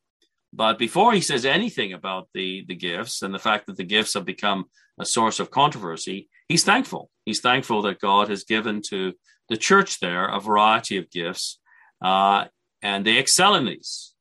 But 0.53 0.79
before 0.79 1.13
he 1.13 1.21
says 1.21 1.45
anything 1.45 1.93
about 1.93 2.29
the, 2.33 2.65
the 2.69 2.77
gifts 2.77 3.23
and 3.23 3.35
the 3.35 3.41
fact 3.41 3.67
that 3.67 3.77
the 3.77 3.85
gifts 3.85 4.15
have 4.15 4.25
become 4.25 4.67
a 5.01 5.05
source 5.05 5.41
of 5.41 5.51
controversy, 5.51 6.29
he's 6.49 6.63
thankful. 6.63 7.11
He's 7.25 7.41
thankful 7.41 7.83
that 7.83 8.01
God 8.01 8.29
has 8.29 8.45
given 8.45 8.81
to 8.91 9.15
the 9.49 9.57
church 9.57 10.01
there 10.01 10.27
a 10.27 10.41
variety 10.41 10.97
of 10.97 11.11
gifts, 11.11 11.61
uh, 12.03 12.47
and 12.83 13.05
they 13.05 13.19
excel 13.19 13.55
in 13.55 13.67
these. 13.67 14.15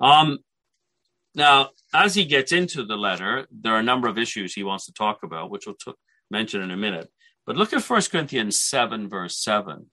Um, 0.00 0.38
now, 1.34 1.70
as 1.94 2.14
he 2.14 2.24
gets 2.24 2.52
into 2.52 2.84
the 2.84 2.96
letter, 2.96 3.46
there 3.50 3.74
are 3.74 3.80
a 3.80 3.84
number 3.84 4.08
of 4.08 4.18
issues 4.18 4.54
he 4.54 4.64
wants 4.64 4.86
to 4.86 4.92
talk 4.92 5.22
about, 5.22 5.50
which 5.50 5.66
we'll 5.66 5.76
t- 5.76 5.92
mention 6.30 6.62
in 6.62 6.70
a 6.70 6.76
minute. 6.76 7.08
But 7.46 7.56
look 7.56 7.72
at 7.72 7.82
1 7.82 8.02
Corinthians 8.10 8.60
7, 8.60 9.08
verse 9.08 9.38
7. 9.38 9.86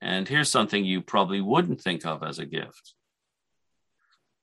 And 0.00 0.28
here's 0.28 0.50
something 0.50 0.84
you 0.84 1.00
probably 1.00 1.40
wouldn't 1.40 1.80
think 1.80 2.04
of 2.04 2.22
as 2.22 2.38
a 2.38 2.46
gift. 2.46 2.94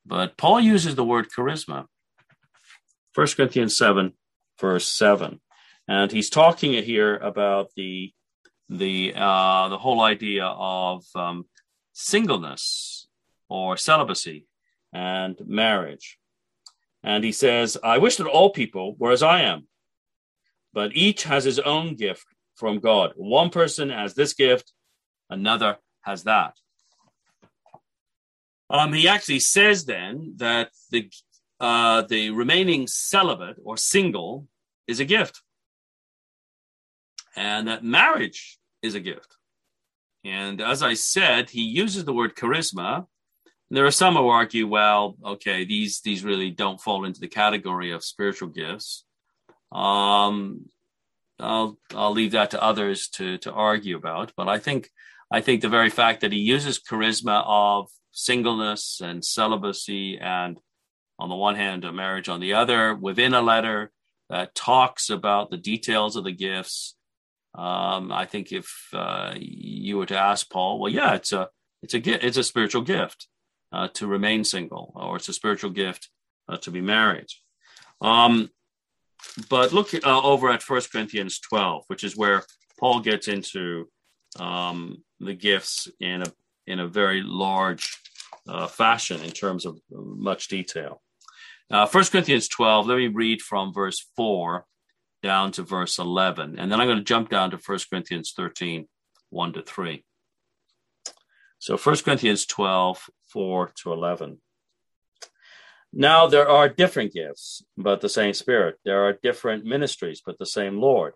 But 0.06 0.38
Paul 0.38 0.60
uses 0.60 0.96
the 0.96 1.06
word 1.06 1.30
charisma. 1.30 1.86
1 3.16 3.28
Corinthians 3.36 3.78
7, 3.78 4.14
verse 4.60 4.88
7 4.88 5.40
and 5.88 6.12
he's 6.12 6.30
talking 6.30 6.74
here 6.84 7.18
about 7.18 7.72
the 7.76 8.14
the 8.70 9.14
uh, 9.16 9.70
the 9.70 9.78
whole 9.78 10.02
idea 10.02 10.46
of 10.46 11.04
um, 11.16 11.46
singleness 11.92 13.08
or 13.50 13.78
celibacy 13.78 14.48
and 14.94 15.38
marriage. 15.46 16.18
And 17.04 17.24
he 17.24 17.34
says, 17.34 17.78
I 17.84 17.98
wish 17.98 18.16
that 18.16 18.28
all 18.28 18.52
people 18.52 18.96
were 18.98 19.12
as 19.12 19.22
I 19.22 19.42
am, 19.42 19.68
but 20.74 20.96
each 20.96 21.24
has 21.24 21.44
his 21.44 21.60
own 21.60 21.96
gift 21.96 22.26
from 22.56 22.80
God. 22.80 23.12
One 23.16 23.50
person 23.50 23.90
has 23.90 24.14
this 24.14 24.34
gift, 24.34 24.72
another 25.30 25.78
has 26.02 26.24
that. 26.24 26.56
Um, 28.70 28.94
he 28.94 29.08
actually 29.08 29.40
says 29.40 29.86
then 29.86 30.34
that 30.38 30.70
the 30.90 31.12
uh, 31.60 32.02
the 32.02 32.30
remaining 32.32 32.88
celibate 32.88 33.58
or 33.64 33.78
single 33.78 34.48
is 34.88 35.00
a 35.00 35.06
gift, 35.06 35.42
and 37.36 37.68
that 37.68 37.84
marriage 37.84 38.58
is 38.82 38.96
a 38.96 39.00
gift. 39.00 39.38
And 40.24 40.62
as 40.62 40.82
I 40.82 40.94
said, 40.94 41.50
he 41.50 41.64
uses 41.64 42.06
the 42.06 42.14
word 42.14 42.36
charisma. 42.36 43.06
And 43.70 43.78
There 43.78 43.86
are 43.86 43.92
some 43.92 44.16
who 44.16 44.28
argue, 44.28 44.68
well, 44.68 45.18
okay, 45.26 45.66
these 45.66 46.02
these 46.02 46.24
really 46.24 46.52
don't 46.52 46.82
fall 46.82 47.06
into 47.06 47.20
the 47.20 47.28
category 47.28 47.92
of 47.92 48.04
spiritual 48.04 48.50
gifts. 48.50 49.06
Um, 49.72 50.70
I'll 51.40 51.78
I'll 51.94 52.12
leave 52.12 52.32
that 52.32 52.52
to 52.52 52.64
others 52.64 53.10
to 53.10 53.38
to 53.40 53.52
argue 53.52 53.98
about. 53.98 54.34
But 54.38 54.48
I 54.48 54.60
think 54.60 54.90
I 55.32 55.42
think 55.42 55.62
the 55.62 55.70
very 55.70 55.90
fact 55.90 56.22
that 56.22 56.32
he 56.32 56.40
uses 56.40 56.80
charisma 56.80 57.44
of 57.46 57.90
singleness 58.12 59.02
and 59.04 59.26
celibacy 59.26 60.20
and 60.20 60.60
on 61.18 61.30
the 61.30 61.36
one 61.36 61.56
hand 61.56 61.84
a 61.84 61.92
marriage 61.92 62.30
on 62.30 62.40
the 62.40 62.54
other 62.54 62.94
within 62.94 63.34
a 63.34 63.42
letter 63.42 63.92
that 64.30 64.54
talks 64.54 65.10
about 65.10 65.50
the 65.50 65.58
details 65.58 66.16
of 66.16 66.24
the 66.24 66.32
gifts 66.32 66.96
um, 67.56 68.12
i 68.12 68.26
think 68.26 68.52
if 68.52 68.88
uh, 68.94 69.34
you 69.38 69.98
were 69.98 70.06
to 70.06 70.18
ask 70.18 70.50
paul 70.50 70.80
well 70.80 70.92
yeah 70.92 71.14
it's 71.14 71.32
a 71.32 71.50
it's 71.82 71.94
a 71.94 72.26
it's 72.26 72.38
a 72.38 72.44
spiritual 72.44 72.82
gift 72.82 73.28
uh, 73.72 73.88
to 73.94 74.08
remain 74.08 74.44
single 74.44 74.94
or 74.96 75.16
it's 75.16 75.30
a 75.30 75.34
spiritual 75.34 75.70
gift 75.70 76.10
uh, 76.50 76.58
to 76.58 76.72
be 76.72 76.82
married 76.82 77.28
um, 78.02 78.50
but 79.50 79.72
look 79.72 79.94
uh, 79.94 80.22
over 80.22 80.50
at 80.50 80.62
First 80.62 80.92
corinthians 80.92 81.40
12 81.40 81.84
which 81.88 82.04
is 82.04 82.18
where 82.18 82.44
paul 82.80 83.00
gets 83.00 83.28
into 83.28 83.88
um, 84.40 85.04
the 85.20 85.34
gifts 85.34 85.88
in 86.00 86.22
a 86.22 86.32
in 86.66 86.80
a 86.80 86.88
very 86.88 87.22
large 87.22 87.98
uh, 88.48 88.68
fashion 88.68 89.22
in 89.22 89.32
terms 89.32 89.66
of 89.66 89.80
much 89.92 90.48
detail. 90.48 91.02
Uh, 91.72 91.88
1 91.88 92.06
Corinthians 92.06 92.48
12, 92.48 92.88
let 92.88 92.98
me 92.98 93.08
read 93.08 93.42
from 93.42 93.74
verse 93.74 94.06
4 94.16 94.66
down 95.24 95.52
to 95.54 95.64
verse 95.64 95.98
11. 95.98 96.60
And 96.60 96.72
then 96.72 96.80
I'm 96.80 96.88
going 96.88 97.00
to 97.00 97.04
jump 97.04 97.30
down 97.30 97.50
to 97.52 97.58
1 97.58 97.80
Corinthians 97.90 98.34
13, 98.36 98.88
1 99.30 99.54
to 99.54 99.64
3. 99.64 100.04
So 101.58 101.78
1 101.78 101.96
Corinthians 101.98 102.46
12, 102.46 103.10
4 103.32 103.72
to 103.84 103.94
11. 103.94 104.38
Now 105.94 106.28
there 106.28 106.50
are 106.50 106.68
different 106.68 107.14
gifts, 107.14 107.64
but 107.78 108.02
the 108.02 108.10
same 108.10 108.34
Spirit. 108.34 108.80
There 108.84 109.06
are 109.06 109.18
different 109.24 109.64
ministries, 109.64 110.22
but 110.26 110.38
the 110.38 110.46
same 110.46 110.80
Lord. 110.80 111.14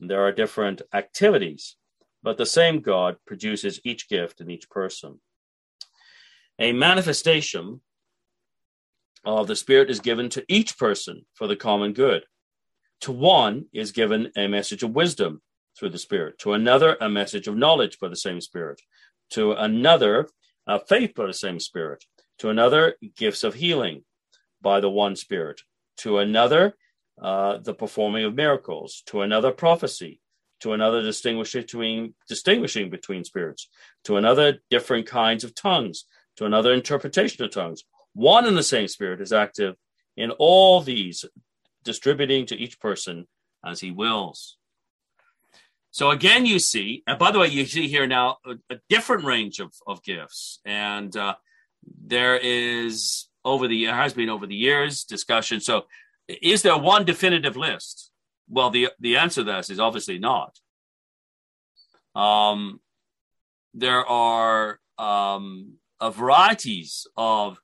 There 0.00 0.24
are 0.24 0.32
different 0.32 0.82
activities, 0.94 1.76
but 2.22 2.38
the 2.38 2.46
same 2.46 2.80
God 2.80 3.16
produces 3.26 3.80
each 3.84 4.08
gift 4.08 4.40
in 4.40 4.50
each 4.50 4.70
person. 4.70 5.20
A 6.58 6.72
manifestation 6.72 7.80
of 9.24 9.46
the 9.46 9.56
Spirit 9.56 9.90
is 9.90 10.00
given 10.00 10.28
to 10.30 10.44
each 10.48 10.78
person 10.78 11.26
for 11.34 11.46
the 11.46 11.56
common 11.56 11.92
good. 11.92 12.24
To 13.02 13.12
one 13.12 13.66
is 13.72 13.92
given 13.92 14.30
a 14.36 14.46
message 14.46 14.82
of 14.82 14.94
wisdom 14.94 15.42
through 15.78 15.90
the 15.90 15.98
Spirit, 15.98 16.38
to 16.38 16.52
another, 16.52 16.96
a 17.00 17.08
message 17.08 17.48
of 17.48 17.56
knowledge 17.56 17.98
by 17.98 18.08
the 18.08 18.16
same 18.16 18.40
Spirit, 18.40 18.80
to 19.30 19.52
another, 19.52 20.28
a 20.66 20.78
faith 20.78 21.14
by 21.14 21.26
the 21.26 21.34
same 21.34 21.58
Spirit, 21.58 22.04
to 22.38 22.48
another, 22.48 22.96
gifts 23.16 23.42
of 23.42 23.54
healing 23.54 24.04
by 24.60 24.80
the 24.80 24.90
one 24.90 25.16
Spirit, 25.16 25.62
to 25.98 26.18
another, 26.18 26.76
uh, 27.20 27.58
the 27.58 27.74
performing 27.74 28.24
of 28.24 28.34
miracles, 28.34 29.02
to 29.06 29.22
another, 29.22 29.50
prophecy, 29.50 30.20
to 30.60 30.72
another, 30.72 31.02
distinguishing 31.02 31.62
between, 31.62 32.14
distinguishing 32.28 32.88
between 32.88 33.24
spirits, 33.24 33.68
to 34.04 34.16
another, 34.16 34.60
different 34.70 35.06
kinds 35.06 35.44
of 35.44 35.54
tongues. 35.54 36.04
To 36.36 36.46
another 36.46 36.72
interpretation 36.72 37.44
of 37.44 37.50
tongues. 37.50 37.84
One 38.14 38.46
and 38.46 38.56
the 38.56 38.62
same 38.62 38.88
Spirit 38.88 39.20
is 39.20 39.34
active 39.34 39.76
in 40.16 40.30
all 40.30 40.80
these, 40.80 41.26
distributing 41.82 42.46
to 42.46 42.56
each 42.56 42.80
person 42.80 43.26
as 43.64 43.80
he 43.80 43.90
wills. 43.90 44.56
So 45.90 46.10
again, 46.10 46.46
you 46.46 46.58
see, 46.58 47.02
and 47.06 47.18
by 47.18 47.30
the 47.30 47.38
way, 47.38 47.48
you 47.48 47.66
see 47.66 47.86
here 47.86 48.06
now 48.06 48.38
a, 48.46 48.54
a 48.70 48.80
different 48.88 49.24
range 49.24 49.60
of, 49.60 49.74
of 49.86 50.02
gifts. 50.02 50.58
And 50.64 51.14
uh, 51.16 51.34
there 52.04 52.36
is 52.36 53.28
over 53.44 53.68
the 53.68 53.84
has 53.84 54.14
been 54.14 54.30
over 54.30 54.46
the 54.46 54.54
years 54.54 55.04
discussion. 55.04 55.60
So 55.60 55.84
is 56.28 56.62
there 56.62 56.78
one 56.78 57.04
definitive 57.04 57.56
list? 57.56 58.10
Well, 58.48 58.70
the 58.70 58.88
the 59.00 59.16
answer 59.16 59.42
to 59.42 59.52
that 59.52 59.70
is 59.70 59.80
obviously 59.80 60.18
not. 60.18 60.58
Um, 62.14 62.80
there 63.74 64.04
are 64.06 64.78
um, 64.98 65.74
varieties 66.02 67.06
of 67.16 67.58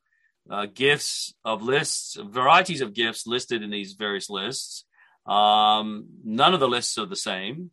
uh, 0.50 0.66
gifts 0.66 1.34
of 1.44 1.62
lists, 1.62 2.16
varieties 2.20 2.80
of 2.80 2.94
gifts 2.94 3.26
listed 3.26 3.62
in 3.62 3.70
these 3.70 3.92
various 3.94 4.30
lists. 4.30 4.84
Um, 5.26 6.06
none 6.24 6.54
of 6.54 6.60
the 6.60 6.68
lists 6.68 6.96
are 6.98 7.06
the 7.06 7.16
same. 7.16 7.70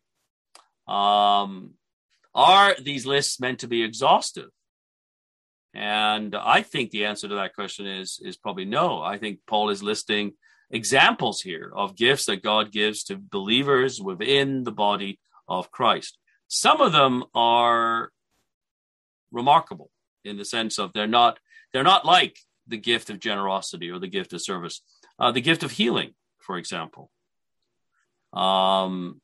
Um, 0.86 1.74
are 2.34 2.76
these 2.80 3.06
lists 3.06 3.40
meant 3.40 3.60
to 3.60 3.68
be 3.68 3.82
exhaustive? 3.82 4.50
And 5.74 6.34
I 6.34 6.62
think 6.62 6.90
the 6.90 7.06
answer 7.06 7.28
to 7.28 7.34
that 7.36 7.54
question 7.54 7.86
is 7.86 8.18
is 8.22 8.36
probably 8.36 8.64
no. 8.64 9.02
I 9.02 9.18
think 9.18 9.40
Paul 9.46 9.70
is 9.70 9.82
listing 9.82 10.32
examples 10.70 11.40
here 11.40 11.70
of 11.74 11.96
gifts 11.96 12.26
that 12.26 12.42
God 12.42 12.72
gives 12.72 13.04
to 13.04 13.16
believers 13.16 14.00
within 14.00 14.64
the 14.64 14.72
body 14.72 15.18
of 15.48 15.70
Christ. 15.70 16.18
Some 16.48 16.80
of 16.80 16.92
them 16.92 17.24
are 17.34 18.10
remarkable 19.30 19.90
in 20.24 20.36
the 20.36 20.44
sense 20.44 20.78
of 20.78 20.92
they're 20.92 21.06
not 21.06 21.38
they're 21.72 21.82
not 21.82 22.06
like 22.06 22.38
the 22.66 22.76
gift 22.76 23.10
of 23.10 23.20
generosity 23.20 23.90
or 23.90 23.98
the 23.98 24.08
gift 24.08 24.32
of 24.32 24.42
service, 24.42 24.82
uh, 25.18 25.32
the 25.32 25.40
gift 25.40 25.62
of 25.62 25.72
healing, 25.72 26.14
for 26.38 26.58
example. 26.58 27.10
Um, 28.32 29.20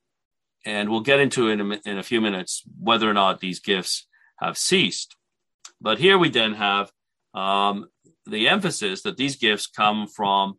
and 0.65 0.89
we'll 0.89 1.01
get 1.01 1.21
into 1.21 1.49
in 1.49 1.61
a, 1.61 1.81
in 1.85 1.99
a 1.99 2.03
few 2.03 2.21
minutes 2.21 2.63
whether 2.79 3.09
or 3.11 3.15
not 3.15 3.41
these 3.41 3.61
gifts 3.61 4.07
have 4.39 4.57
ceased. 4.57 5.17
But 5.81 5.99
here 5.99 6.17
we 6.19 6.31
then 6.31 6.55
have 6.55 6.91
um, 7.35 7.87
the 8.27 8.49
emphasis 8.49 9.03
that 9.03 9.17
these 9.17 9.37
gifts 9.37 9.67
come 9.67 10.07
from 10.07 10.59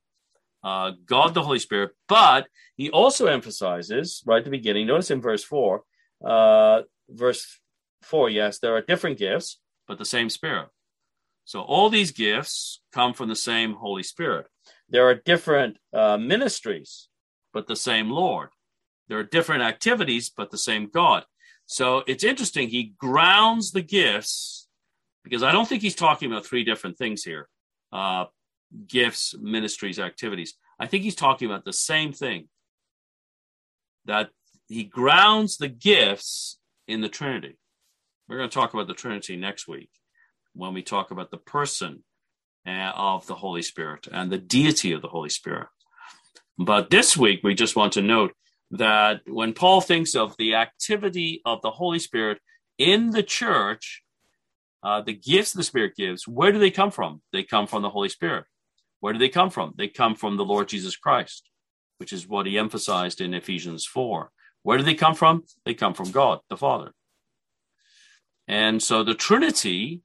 uh, 0.63 0.91
God 1.05 1.33
the 1.33 1.43
Holy 1.43 1.59
Spirit, 1.59 1.91
but 2.07 2.47
he 2.75 2.89
also 2.89 3.27
emphasizes 3.27 4.23
right 4.25 4.39
at 4.39 4.45
the 4.45 4.49
beginning. 4.49 4.87
Notice 4.87 5.11
in 5.11 5.21
verse 5.21 5.43
four, 5.43 5.83
uh, 6.25 6.81
verse 7.09 7.59
four. 8.01 8.29
Yes, 8.29 8.59
there 8.59 8.75
are 8.75 8.81
different 8.81 9.17
gifts, 9.17 9.59
but 9.87 9.97
the 9.97 10.05
same 10.05 10.29
Spirit. 10.29 10.67
So 11.45 11.61
all 11.61 11.89
these 11.89 12.11
gifts 12.11 12.81
come 12.93 13.13
from 13.13 13.29
the 13.29 13.35
same 13.35 13.73
Holy 13.73 14.03
Spirit. 14.03 14.47
There 14.89 15.07
are 15.07 15.15
different 15.15 15.77
uh, 15.93 16.17
ministries, 16.17 17.09
but 17.53 17.67
the 17.67 17.75
same 17.75 18.09
Lord. 18.09 18.49
There 19.07 19.19
are 19.19 19.23
different 19.23 19.63
activities, 19.63 20.31
but 20.35 20.51
the 20.51 20.57
same 20.57 20.89
God. 20.91 21.25
So 21.65 22.03
it's 22.07 22.23
interesting. 22.23 22.69
He 22.69 22.93
grounds 22.97 23.71
the 23.71 23.81
gifts 23.81 24.67
because 25.23 25.43
I 25.43 25.51
don't 25.51 25.67
think 25.67 25.81
he's 25.81 25.95
talking 25.95 26.31
about 26.31 26.45
three 26.45 26.63
different 26.63 26.97
things 26.97 27.23
here 27.23 27.47
uh, 27.91 28.25
gifts, 28.87 29.35
ministries, 29.39 29.99
activities. 29.99 30.55
I 30.79 30.87
think 30.87 31.03
he's 31.03 31.15
talking 31.15 31.49
about 31.49 31.65
the 31.65 31.73
same 31.73 32.11
thing 32.11 32.47
that 34.05 34.29
he 34.67 34.83
grounds 34.83 35.57
the 35.57 35.67
gifts 35.67 36.57
in 36.87 37.01
the 37.01 37.09
Trinity. 37.09 37.57
We're 38.27 38.37
going 38.37 38.49
to 38.49 38.53
talk 38.53 38.73
about 38.73 38.87
the 38.87 38.93
Trinity 38.93 39.35
next 39.35 39.67
week 39.67 39.89
when 40.53 40.73
we 40.73 40.81
talk 40.81 41.11
about 41.11 41.31
the 41.31 41.37
person 41.37 42.03
uh, 42.67 42.91
of 42.95 43.27
the 43.27 43.35
Holy 43.35 43.61
Spirit 43.61 44.07
and 44.11 44.31
the 44.31 44.37
deity 44.37 44.91
of 44.91 45.01
the 45.01 45.07
Holy 45.07 45.29
Spirit. 45.29 45.67
But 46.57 46.89
this 46.89 47.17
week, 47.17 47.41
we 47.43 47.55
just 47.55 47.75
want 47.75 47.93
to 47.93 48.01
note 48.01 48.33
that 48.71 49.21
when 49.27 49.53
Paul 49.53 49.81
thinks 49.81 50.15
of 50.15 50.35
the 50.37 50.55
activity 50.55 51.41
of 51.45 51.61
the 51.61 51.71
Holy 51.71 51.99
Spirit 51.99 52.39
in 52.77 53.09
the 53.11 53.23
church, 53.23 54.03
uh, 54.83 55.01
the 55.01 55.13
gifts 55.13 55.53
the 55.53 55.63
Spirit 55.63 55.95
gives, 55.95 56.27
where 56.27 56.51
do 56.51 56.59
they 56.59 56.71
come 56.71 56.91
from? 56.91 57.21
They 57.31 57.43
come 57.43 57.67
from 57.67 57.81
the 57.81 57.89
Holy 57.89 58.09
Spirit. 58.09 58.45
Where 58.99 59.13
do 59.13 59.19
they 59.19 59.29
come 59.29 59.49
from? 59.49 59.73
They 59.77 59.87
come 59.87 60.15
from 60.15 60.37
the 60.37 60.45
Lord 60.45 60.69
Jesus 60.69 60.95
Christ, 60.95 61.49
which 61.97 62.13
is 62.13 62.27
what 62.27 62.45
he 62.45 62.57
emphasized 62.57 63.21
in 63.21 63.33
Ephesians 63.33 63.85
4. 63.85 64.29
Where 64.63 64.77
do 64.77 64.83
they 64.83 64.95
come 64.95 65.15
from? 65.15 65.43
They 65.65 65.73
come 65.73 65.93
from 65.93 66.11
God, 66.11 66.39
the 66.49 66.57
Father. 66.57 66.93
And 68.47 68.81
so 68.81 69.03
the 69.03 69.13
Trinity 69.13 70.01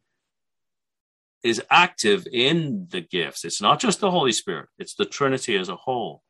is 1.42 1.62
active 1.70 2.26
in 2.32 2.88
the 2.90 3.00
gifts. 3.00 3.44
It's 3.44 3.62
not 3.62 3.80
just 3.80 4.00
the 4.00 4.10
Holy 4.10 4.32
Spirit, 4.32 4.68
it's 4.78 4.94
the 4.94 5.04
Trinity 5.04 5.56
as 5.56 5.68
a 5.68 5.76
whole. 5.76 6.22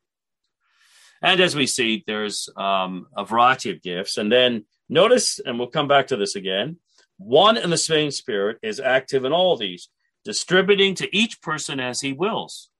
And 1.21 1.41
as 1.41 1.57
we 1.57 1.67
see, 1.67 2.05
there's 2.07 2.49
um, 2.57 3.09
a 3.17 3.25
variety 3.25 3.71
of 3.71 3.83
gifts. 3.83 4.19
And 4.19 4.31
then 4.31 4.67
notice, 4.89 5.41
and 5.45 5.59
we'll 5.59 5.69
come 5.69 5.89
back 5.89 6.07
to 6.09 6.17
this 6.17 6.37
again 6.37 6.77
one 7.19 7.57
and 7.57 7.73
the 7.73 7.77
same 7.77 8.11
Spirit 8.13 8.59
is 8.63 8.79
active 8.81 9.25
in 9.25 9.33
all 9.33 9.57
these, 9.57 9.89
distributing 10.25 10.95
to 10.95 11.17
each 11.17 11.43
person 11.43 11.81
as 11.81 12.01
he 12.01 12.13
wills. 12.13 12.71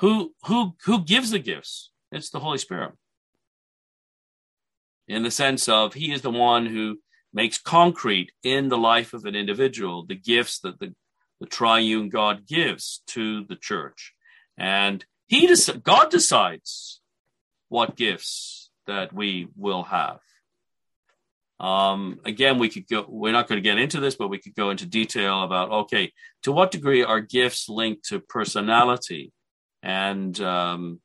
Who, 0.00 0.34
who, 0.44 0.76
who 0.84 1.02
gives 1.02 1.30
the 1.30 1.38
gifts? 1.38 1.90
It's 2.12 2.30
the 2.30 2.40
Holy 2.40 2.58
Spirit. 2.58 2.92
In 5.08 5.22
the 5.22 5.30
sense 5.30 5.68
of 5.68 5.94
he 5.94 6.12
is 6.12 6.22
the 6.22 6.30
one 6.30 6.66
who 6.66 6.98
makes 7.32 7.58
concrete 7.58 8.30
in 8.42 8.68
the 8.68 8.78
life 8.78 9.12
of 9.12 9.24
an 9.24 9.34
individual 9.34 10.04
the 10.06 10.14
gifts 10.14 10.60
that 10.60 10.78
the, 10.78 10.94
the 11.44 11.50
triune 11.50 12.08
God 12.08 12.46
gives 12.46 13.02
to 13.08 13.44
the 13.44 13.56
church. 13.56 14.14
And 14.56 15.04
he 15.26 15.54
God 15.82 16.10
decides 16.10 17.00
what 17.68 17.96
gifts 17.96 18.70
that 18.86 19.12
we 19.12 19.48
will 19.56 19.82
have. 19.82 20.20
Um, 21.60 22.20
again, 22.24 22.58
we 22.58 22.70
could 22.70 22.88
go, 22.88 23.04
we're 23.06 23.32
not 23.32 23.46
going 23.46 23.62
to 23.62 23.68
get 23.68 23.78
into 23.78 24.00
this, 24.00 24.16
but 24.16 24.28
we 24.28 24.38
could 24.38 24.54
go 24.54 24.70
into 24.70 24.86
detail 24.86 25.42
about 25.42 25.70
okay, 25.70 26.12
to 26.44 26.52
what 26.52 26.70
degree 26.70 27.02
are 27.02 27.20
gifts 27.20 27.68
linked 27.68 28.06
to 28.08 28.20
personality? 28.20 29.32
And 29.82 30.38
um, 30.40 31.00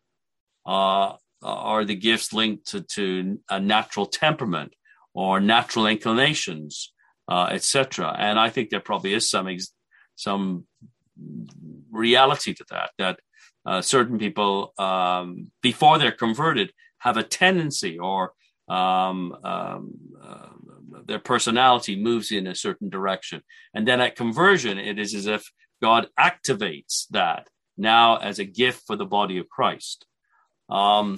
uh, 0.65 1.13
are 1.41 1.83
the 1.83 1.95
gifts 1.95 2.31
linked 2.31 2.67
to, 2.67 2.81
to 2.81 3.39
a 3.49 3.59
natural 3.59 4.05
temperament 4.05 4.73
or 5.13 5.41
natural 5.41 5.85
inclinations, 5.85 6.93
uh, 7.27 7.49
etc.? 7.51 8.15
And 8.17 8.39
I 8.39 8.49
think 8.49 8.69
there 8.69 8.79
probably 8.79 9.13
is 9.13 9.29
some 9.29 9.49
ex- 9.49 9.73
some 10.19 10.65
reality 11.91 12.53
to 12.53 12.65
that. 12.69 12.91
That 12.97 13.19
uh, 13.65 13.81
certain 13.81 14.17
people, 14.19 14.73
um, 14.77 15.51
before 15.61 15.97
they're 15.97 16.11
converted, 16.11 16.73
have 16.99 17.17
a 17.17 17.23
tendency 17.23 17.97
or 17.97 18.33
um, 18.67 19.35
um, 19.43 19.93
uh, 20.21 20.49
their 21.05 21.19
personality 21.19 21.95
moves 21.95 22.31
in 22.31 22.47
a 22.47 22.55
certain 22.55 22.89
direction. 22.89 23.41
And 23.73 23.87
then 23.87 24.01
at 24.01 24.15
conversion, 24.15 24.77
it 24.77 24.99
is 24.99 25.15
as 25.15 25.25
if 25.25 25.51
God 25.81 26.07
activates 26.19 27.07
that 27.11 27.47
now 27.77 28.17
as 28.17 28.39
a 28.39 28.45
gift 28.45 28.83
for 28.85 28.95
the 28.95 29.05
body 29.05 29.37
of 29.37 29.49
Christ. 29.49 30.05
Um, 30.69 31.17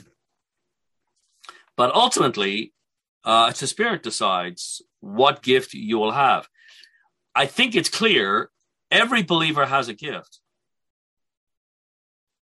but 1.76 1.94
ultimately, 1.96 2.74
uh, 3.24 3.48
it's 3.50 3.60
the 3.60 3.68
Spirit 3.68 4.04
decides 4.04 4.82
what 5.00 5.42
gift 5.42 5.74
you 5.74 5.98
will 5.98 6.12
have. 6.12 6.48
I 7.34 7.46
think 7.48 7.76
it's 7.76 7.90
clear 7.90 8.50
every 8.92 9.24
believer 9.24 9.66
has 9.66 9.88
a 9.88 9.94
gift. 9.94 10.40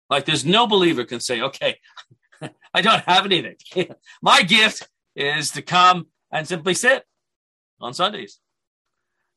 Like 0.09 0.25
there's 0.25 0.45
no 0.45 0.67
believer 0.67 1.03
can 1.03 1.19
say, 1.19 1.41
okay, 1.41 1.79
I 2.73 2.81
don't 2.81 3.03
have 3.05 3.25
anything. 3.25 3.55
My 4.21 4.43
gift 4.43 4.87
is 5.15 5.51
to 5.51 5.61
come 5.61 6.07
and 6.31 6.47
simply 6.47 6.75
sit 6.75 7.03
on 7.81 7.93
Sundays. 7.93 8.39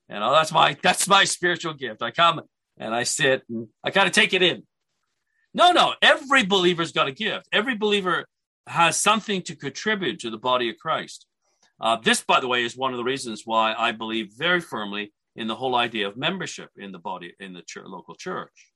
You 0.08 0.20
know, 0.20 0.32
that's 0.32 0.52
my 0.52 0.74
that's 0.82 1.06
my 1.06 1.24
spiritual 1.24 1.74
gift. 1.74 2.00
I 2.00 2.10
come 2.10 2.40
and 2.78 2.94
I 2.94 3.02
sit 3.02 3.42
and 3.50 3.68
I 3.84 3.90
kind 3.90 4.06
of 4.06 4.14
take 4.14 4.32
it 4.32 4.42
in. 4.42 4.62
No, 5.52 5.72
no, 5.72 5.94
every 6.00 6.44
believer's 6.44 6.92
got 6.92 7.08
a 7.08 7.12
gift. 7.12 7.46
Every 7.52 7.76
believer 7.76 8.26
has 8.66 8.98
something 8.98 9.42
to 9.42 9.56
contribute 9.56 10.18
to 10.20 10.30
the 10.30 10.38
body 10.38 10.70
of 10.70 10.78
Christ. 10.78 11.26
Uh, 11.80 11.96
this, 11.96 12.22
by 12.22 12.40
the 12.40 12.48
way, 12.48 12.64
is 12.64 12.76
one 12.76 12.92
of 12.92 12.96
the 12.96 13.04
reasons 13.04 13.42
why 13.44 13.74
I 13.74 13.92
believe 13.92 14.32
very 14.36 14.60
firmly 14.60 15.12
in 15.38 15.46
the 15.46 15.54
whole 15.54 15.76
idea 15.76 16.08
of 16.08 16.16
membership 16.16 16.70
in 16.76 16.90
the 16.92 16.98
body 16.98 17.32
in 17.38 17.52
the 17.52 17.62
church, 17.62 17.84
local 17.86 18.14
church. 18.14 18.72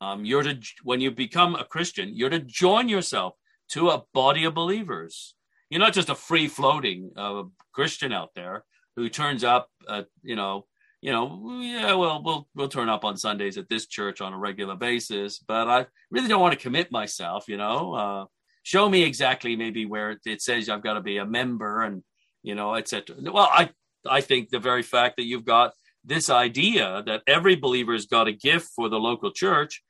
Um, 0.00 0.24
you're 0.24 0.42
to 0.42 0.56
when 0.82 1.00
you 1.00 1.10
become 1.10 1.54
a 1.54 1.64
Christian, 1.64 2.10
you're 2.14 2.30
to 2.30 2.38
join 2.38 2.88
yourself 2.88 3.34
to 3.70 3.90
a 3.90 4.04
body 4.14 4.44
of 4.44 4.54
believers. 4.54 5.34
You're 5.68 5.80
not 5.80 5.94
just 5.94 6.10
a 6.10 6.14
free 6.14 6.48
floating 6.48 7.10
uh, 7.16 7.44
Christian 7.72 8.12
out 8.12 8.30
there 8.34 8.64
who 8.96 9.08
turns 9.08 9.42
up, 9.42 9.68
at, 9.88 10.06
you 10.22 10.36
know, 10.36 10.66
you 11.00 11.10
know, 11.10 11.60
yeah, 11.60 11.94
well, 11.94 12.22
we'll 12.22 12.48
we'll 12.54 12.68
turn 12.68 12.88
up 12.88 13.04
on 13.04 13.16
Sundays 13.16 13.58
at 13.58 13.68
this 13.68 13.86
church 13.86 14.20
on 14.20 14.32
a 14.32 14.38
regular 14.38 14.76
basis, 14.76 15.40
but 15.40 15.68
I 15.68 15.86
really 16.10 16.28
don't 16.28 16.40
want 16.40 16.54
to 16.54 16.62
commit 16.62 16.92
myself. 16.92 17.48
You 17.48 17.56
know, 17.56 17.94
uh, 17.94 18.24
show 18.62 18.88
me 18.88 19.02
exactly 19.02 19.56
maybe 19.56 19.86
where 19.86 20.16
it 20.24 20.40
says 20.40 20.68
I've 20.68 20.84
got 20.84 20.94
to 20.94 21.00
be 21.00 21.16
a 21.16 21.26
member 21.26 21.82
and 21.82 22.02
you 22.42 22.54
know, 22.54 22.74
etc. 22.74 23.16
Well, 23.20 23.48
I 23.50 23.70
I 24.08 24.20
think 24.20 24.50
the 24.50 24.58
very 24.58 24.82
fact 24.82 25.16
that 25.16 25.24
you've 25.24 25.44
got 25.44 25.72
this 26.04 26.30
idea 26.30 27.02
that 27.06 27.22
every 27.26 27.54
believer's 27.54 28.06
got 28.06 28.28
a 28.28 28.32
gift 28.32 28.70
for 28.74 28.88
the 28.88 28.98
local 28.98 29.30
church 29.30 29.82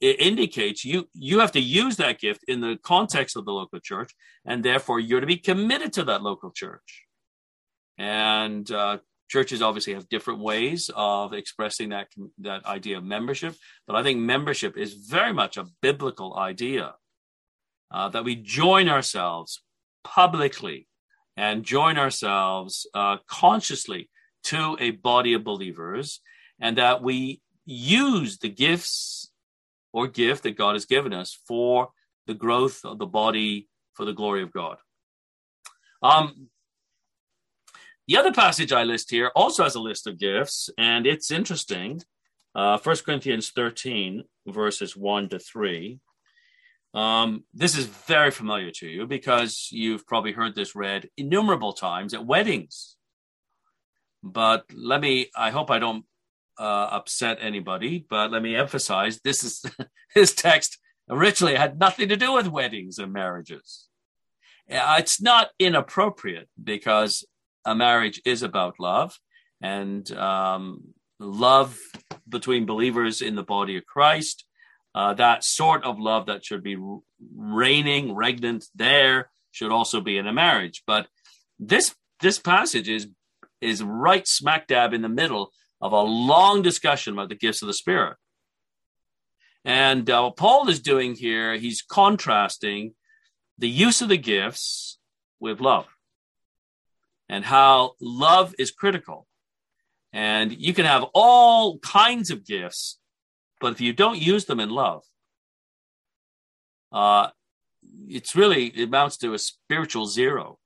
it 0.00 0.20
indicates 0.20 0.84
you 0.84 1.08
you 1.12 1.40
have 1.40 1.52
to 1.52 1.60
use 1.60 1.96
that 1.96 2.18
gift 2.18 2.42
in 2.48 2.60
the 2.60 2.78
context 2.82 3.36
of 3.36 3.44
the 3.44 3.52
local 3.52 3.78
church 3.80 4.14
and 4.46 4.64
therefore 4.64 4.98
you're 4.98 5.20
to 5.20 5.26
be 5.26 5.36
committed 5.36 5.92
to 5.92 6.04
that 6.04 6.22
local 6.22 6.50
church. 6.50 7.04
And 7.98 8.70
uh, 8.70 8.98
churches 9.28 9.62
obviously 9.62 9.94
have 9.94 10.08
different 10.08 10.40
ways 10.40 10.90
of 10.94 11.32
expressing 11.32 11.90
that 11.90 12.08
that 12.38 12.64
idea 12.66 12.98
of 12.98 13.04
membership 13.04 13.54
but 13.86 13.96
i 13.96 14.02
think 14.02 14.20
membership 14.20 14.76
is 14.76 14.94
very 14.94 15.32
much 15.32 15.56
a 15.56 15.66
biblical 15.80 16.36
idea 16.36 16.94
uh, 17.90 18.08
that 18.08 18.24
we 18.24 18.36
join 18.36 18.88
ourselves 18.88 19.62
publicly 20.04 20.86
and 21.36 21.64
join 21.64 21.98
ourselves 21.98 22.86
uh, 22.94 23.18
consciously 23.26 24.10
to 24.44 24.76
a 24.78 24.90
body 24.90 25.34
of 25.34 25.44
believers 25.44 26.20
and 26.60 26.78
that 26.78 27.02
we 27.02 27.40
use 27.66 28.38
the 28.38 28.48
gifts 28.48 29.30
or 29.92 30.06
gift 30.06 30.42
that 30.42 30.56
God 30.56 30.74
has 30.74 30.84
given 30.84 31.12
us 31.12 31.38
for 31.46 31.88
the 32.26 32.34
growth 32.34 32.84
of 32.84 32.98
the 32.98 33.06
body 33.06 33.68
for 33.94 34.04
the 34.04 34.12
glory 34.12 34.42
of 34.42 34.52
God. 34.52 34.76
Um, 36.02 36.48
the 38.06 38.18
other 38.18 38.32
passage 38.32 38.72
I 38.72 38.84
list 38.84 39.10
here 39.10 39.30
also 39.34 39.62
has 39.62 39.74
a 39.74 39.80
list 39.80 40.06
of 40.06 40.18
gifts, 40.18 40.68
and 40.76 41.06
it's 41.06 41.30
interesting. 41.30 42.02
Uh, 42.54 42.78
1 42.78 42.96
Corinthians 43.04 43.50
13, 43.50 44.24
verses 44.46 44.96
1 44.96 45.30
to 45.30 45.38
3. 45.38 45.98
Um, 46.94 47.44
this 47.52 47.76
is 47.76 47.86
very 47.86 48.30
familiar 48.30 48.70
to 48.70 48.86
you 48.86 49.06
because 49.06 49.68
you've 49.72 50.06
probably 50.06 50.32
heard 50.32 50.54
this 50.54 50.76
read 50.76 51.08
innumerable 51.16 51.72
times 51.72 52.14
at 52.14 52.24
weddings. 52.24 52.96
But 54.22 54.64
let 54.72 55.00
me, 55.00 55.30
I 55.36 55.50
hope 55.50 55.70
I 55.70 55.80
don't 55.80 56.04
uh, 56.58 56.88
upset 56.92 57.38
anybody, 57.40 58.06
but 58.08 58.30
let 58.30 58.42
me 58.42 58.54
emphasize 58.54 59.20
this 59.20 59.42
is 59.42 59.64
his 60.14 60.34
text 60.34 60.78
originally 61.10 61.56
had 61.56 61.78
nothing 61.78 62.08
to 62.08 62.16
do 62.16 62.32
with 62.32 62.46
weddings 62.48 62.98
and 62.98 63.12
marriages. 63.12 63.88
Uh, 64.70 64.96
it's 64.98 65.20
not 65.20 65.50
inappropriate 65.58 66.48
because 66.62 67.24
a 67.66 67.74
marriage 67.74 68.22
is 68.24 68.42
about 68.42 68.78
love 68.78 69.18
and 69.60 70.10
um, 70.12 70.94
love 71.18 71.78
between 72.28 72.66
believers 72.66 73.20
in 73.20 73.34
the 73.34 73.42
body 73.42 73.76
of 73.76 73.84
Christ. 73.84 74.44
Uh, 74.94 75.14
that 75.14 75.42
sort 75.42 75.84
of 75.84 75.98
love 75.98 76.26
that 76.26 76.44
should 76.44 76.62
be 76.62 76.76
reigning, 77.36 78.14
regnant 78.14 78.66
there 78.74 79.30
should 79.50 79.72
also 79.72 80.00
be 80.00 80.18
in 80.18 80.26
a 80.26 80.32
marriage. 80.32 80.82
But 80.86 81.08
this 81.58 81.94
this 82.20 82.38
passage 82.38 82.88
is 82.88 83.08
is 83.60 83.82
right 83.82 84.26
smack 84.26 84.66
dab 84.66 84.92
in 84.92 85.02
the 85.02 85.08
middle 85.08 85.50
of 85.80 85.92
a 85.92 86.00
long 86.00 86.62
discussion 86.62 87.14
about 87.14 87.28
the 87.28 87.34
gifts 87.34 87.62
of 87.62 87.66
the 87.66 87.74
Spirit. 87.74 88.16
And 89.64 90.08
uh, 90.10 90.22
what 90.22 90.36
Paul 90.36 90.68
is 90.68 90.80
doing 90.80 91.14
here, 91.14 91.54
he's 91.56 91.82
contrasting 91.82 92.94
the 93.58 93.68
use 93.68 94.02
of 94.02 94.08
the 94.08 94.18
gifts 94.18 94.98
with 95.40 95.60
love 95.60 95.86
and 97.28 97.44
how 97.44 97.92
love 98.00 98.54
is 98.58 98.70
critical. 98.70 99.26
And 100.12 100.52
you 100.52 100.74
can 100.74 100.84
have 100.84 101.06
all 101.14 101.78
kinds 101.78 102.30
of 102.30 102.46
gifts, 102.46 102.98
but 103.60 103.72
if 103.72 103.80
you 103.80 103.92
don't 103.92 104.18
use 104.18 104.44
them 104.44 104.60
in 104.60 104.70
love, 104.70 105.02
uh, 106.92 107.28
it's 108.08 108.36
really, 108.36 108.66
it 108.66 108.88
amounts 108.88 109.16
to 109.18 109.34
a 109.34 109.38
spiritual 109.38 110.06
zero. 110.06 110.58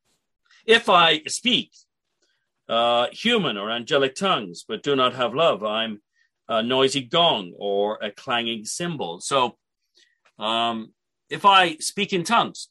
If 0.67 0.89
I 0.89 1.23
speak 1.25 1.73
uh, 2.69 3.07
human 3.13 3.57
or 3.57 3.71
angelic 3.71 4.15
tongues, 4.15 4.65
but 4.67 4.83
do 4.83 4.95
not 4.95 5.15
have 5.15 5.35
love. 5.35 5.65
I'm 5.65 6.03
a 6.49 6.63
noisy 6.63 7.03
gong 7.03 7.55
or 7.57 7.99
a 8.03 8.11
clanging 8.11 8.65
cymbal. 8.65 9.21
So 9.21 9.57
um, 10.39 10.93
if 11.31 11.45
I 11.45 11.77
speak 11.77 12.13
in 12.13 12.25
tongues, 12.25 12.69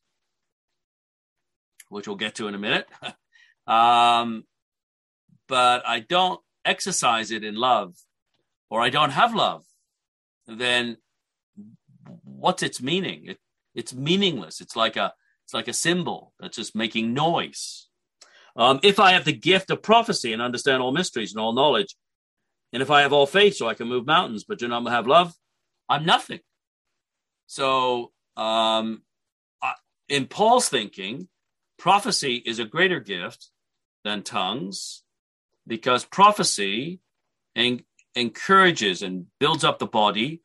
which 1.89 2.08
we'll 2.08 2.17
get 2.17 2.36
to 2.36 2.47
in 2.47 2.56
a 2.56 2.60
minute, 2.60 2.88
um, 3.67 4.43
but 5.47 5.88
I 5.88 5.99
don't 5.99 6.39
exercise 6.65 7.32
it 7.32 7.43
in 7.43 7.56
love 7.56 7.95
or 8.69 8.82
I 8.82 8.89
don't 8.89 9.12
have 9.12 9.34
love, 9.34 9.63
then 10.47 10.97
what's 12.23 12.63
its 12.63 12.81
meaning? 12.81 13.25
It, 13.25 13.39
it's 13.75 13.93
meaningless. 13.93 14.62
It's 14.62 14.75
like 14.75 14.95
a 14.95 15.13
it's 15.45 15.53
like 15.53 15.67
a 15.67 15.73
cymbal 15.73 16.33
that's 16.39 16.57
just 16.57 16.75
making 16.75 17.13
noise. 17.13 17.88
Um, 18.55 18.79
if 18.83 18.99
I 18.99 19.12
have 19.12 19.23
the 19.25 19.33
gift 19.33 19.69
of 19.69 19.81
prophecy 19.83 20.33
and 20.33 20.41
understand 20.41 20.81
all 20.81 20.91
mysteries 20.91 21.33
and 21.33 21.39
all 21.41 21.53
knowledge, 21.53 21.95
and 22.73 22.81
if 22.81 22.91
I 22.91 23.01
have 23.01 23.13
all 23.13 23.25
faith 23.27 23.55
so 23.55 23.67
I 23.67 23.75
can 23.75 23.88
move 23.88 24.05
mountains, 24.05 24.43
but 24.43 24.60
do 24.60 24.67
not 24.67 24.86
have 24.89 25.07
love, 25.07 25.33
I'm 25.88 26.05
nothing. 26.05 26.39
So, 27.45 28.12
um, 28.36 29.03
in 30.10 30.25
Paul's 30.25 30.69
thinking, 30.69 31.29
prophecy 31.77 32.36
is 32.45 32.60
a 32.60 32.65
greater 32.65 32.99
gift 32.99 33.49
than 34.03 34.23
tongues 34.23 35.03
because 35.65 36.05
prophecy 36.05 36.99
en- 37.55 37.83
encourages 38.17 39.01
and 39.01 39.27
builds 39.39 39.63
up 39.63 39.80
the 39.80 39.88
body. 39.88 40.41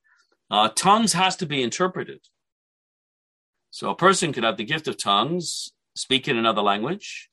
Uh, 0.51 0.69
tongues 0.69 1.13
has 1.15 1.37
to 1.37 1.47
be 1.47 1.63
interpreted. 1.63 2.21
So 3.71 3.91
a 3.91 3.97
person 3.97 4.33
could 4.33 4.45
have 4.45 4.59
the 4.59 4.65
gift 4.65 4.87
of 4.87 4.99
tongues, 4.99 5.73
speak 5.97 6.29
in 6.29 6.37
another 6.37 6.61
language, 6.61 7.31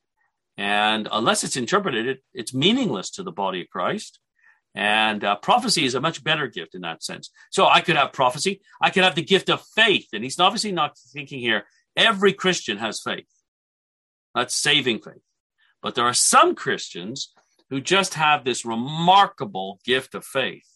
and 0.56 1.08
unless 1.12 1.44
it's 1.44 1.56
interpreted, 1.56 2.06
it, 2.06 2.22
it's 2.32 2.54
meaningless 2.54 3.10
to 3.12 3.22
the 3.22 3.32
body 3.32 3.62
of 3.62 3.70
Christ. 3.70 4.18
And 4.74 5.24
uh, 5.24 5.36
prophecy 5.36 5.84
is 5.84 5.94
a 5.94 6.00
much 6.00 6.22
better 6.22 6.46
gift 6.46 6.74
in 6.74 6.82
that 6.82 7.02
sense. 7.02 7.30
So 7.50 7.66
I 7.66 7.80
could 7.80 7.96
have 7.96 8.12
prophecy. 8.12 8.60
I 8.80 8.90
could 8.90 9.02
have 9.02 9.14
the 9.14 9.22
gift 9.22 9.50
of 9.50 9.62
faith. 9.74 10.08
And 10.12 10.22
he's 10.22 10.38
obviously 10.38 10.72
not 10.72 10.96
thinking 10.98 11.40
here, 11.40 11.64
every 11.96 12.32
Christian 12.32 12.78
has 12.78 13.00
faith. 13.00 13.26
That's 14.34 14.54
saving 14.54 15.00
faith. 15.00 15.22
But 15.82 15.94
there 15.94 16.04
are 16.04 16.14
some 16.14 16.54
Christians 16.54 17.32
who 17.70 17.80
just 17.80 18.14
have 18.14 18.44
this 18.44 18.64
remarkable 18.64 19.80
gift 19.84 20.14
of 20.14 20.24
faith. 20.24 20.66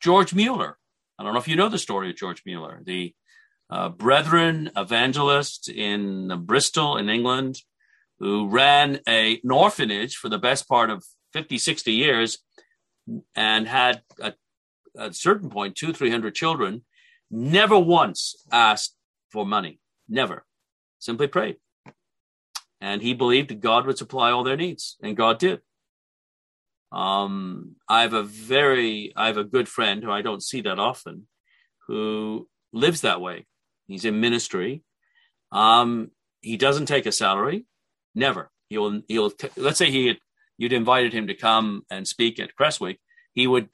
George 0.00 0.34
Mueller. 0.34 0.78
I 1.18 1.22
don't 1.22 1.32
know 1.32 1.40
if 1.40 1.48
you 1.48 1.56
know 1.56 1.68
the 1.68 1.78
story 1.78 2.10
of 2.10 2.16
George 2.16 2.42
Mueller, 2.44 2.80
the 2.84 3.14
uh, 3.70 3.88
Brethren 3.88 4.70
evangelist 4.76 5.68
in 5.68 6.44
Bristol 6.44 6.96
in 6.96 7.08
England, 7.08 7.56
who 8.18 8.48
ran 8.48 9.00
a, 9.08 9.40
an 9.42 9.50
orphanage 9.50 10.16
for 10.16 10.28
the 10.28 10.38
best 10.38 10.68
part 10.68 10.90
of 10.90 11.04
50, 11.32 11.56
60 11.56 11.92
years 11.92 12.38
and 13.34 13.68
had 13.68 14.02
at 14.22 14.36
a 14.96 15.12
certain 15.12 15.50
point 15.50 15.76
two, 15.76 15.92
300 15.92 16.34
children, 16.34 16.84
never 17.30 17.78
once 17.78 18.34
asked 18.50 18.96
for 19.30 19.44
money. 19.44 19.80
Never. 20.08 20.44
Simply 20.98 21.26
prayed. 21.26 21.56
And 22.80 23.02
he 23.02 23.14
believed 23.14 23.50
that 23.50 23.60
God 23.60 23.86
would 23.86 23.98
supply 23.98 24.30
all 24.30 24.44
their 24.44 24.56
needs, 24.56 24.96
and 25.02 25.16
God 25.16 25.38
did. 25.38 25.60
Um, 26.94 27.74
I 27.88 28.02
have 28.02 28.12
a 28.12 28.22
very, 28.22 29.12
I 29.16 29.26
have 29.26 29.36
a 29.36 29.42
good 29.42 29.68
friend 29.68 30.04
who 30.04 30.12
I 30.12 30.22
don't 30.22 30.42
see 30.42 30.60
that 30.60 30.78
often, 30.78 31.26
who 31.88 32.48
lives 32.72 33.00
that 33.00 33.20
way. 33.20 33.46
He's 33.88 34.04
in 34.04 34.20
ministry. 34.20 34.84
Um, 35.50 36.12
he 36.40 36.56
doesn't 36.56 36.86
take 36.86 37.06
a 37.06 37.12
salary, 37.12 37.66
never. 38.14 38.52
He'll, 38.68 39.02
he'll. 39.08 39.30
T- 39.30 39.48
let's 39.56 39.78
say 39.78 39.90
he 39.90 40.06
had, 40.06 40.18
you'd 40.56 40.72
invited 40.72 41.12
him 41.12 41.26
to 41.26 41.34
come 41.34 41.82
and 41.90 42.06
speak 42.06 42.38
at 42.38 42.54
Crestwicke. 42.54 43.00
He 43.32 43.48
would, 43.48 43.68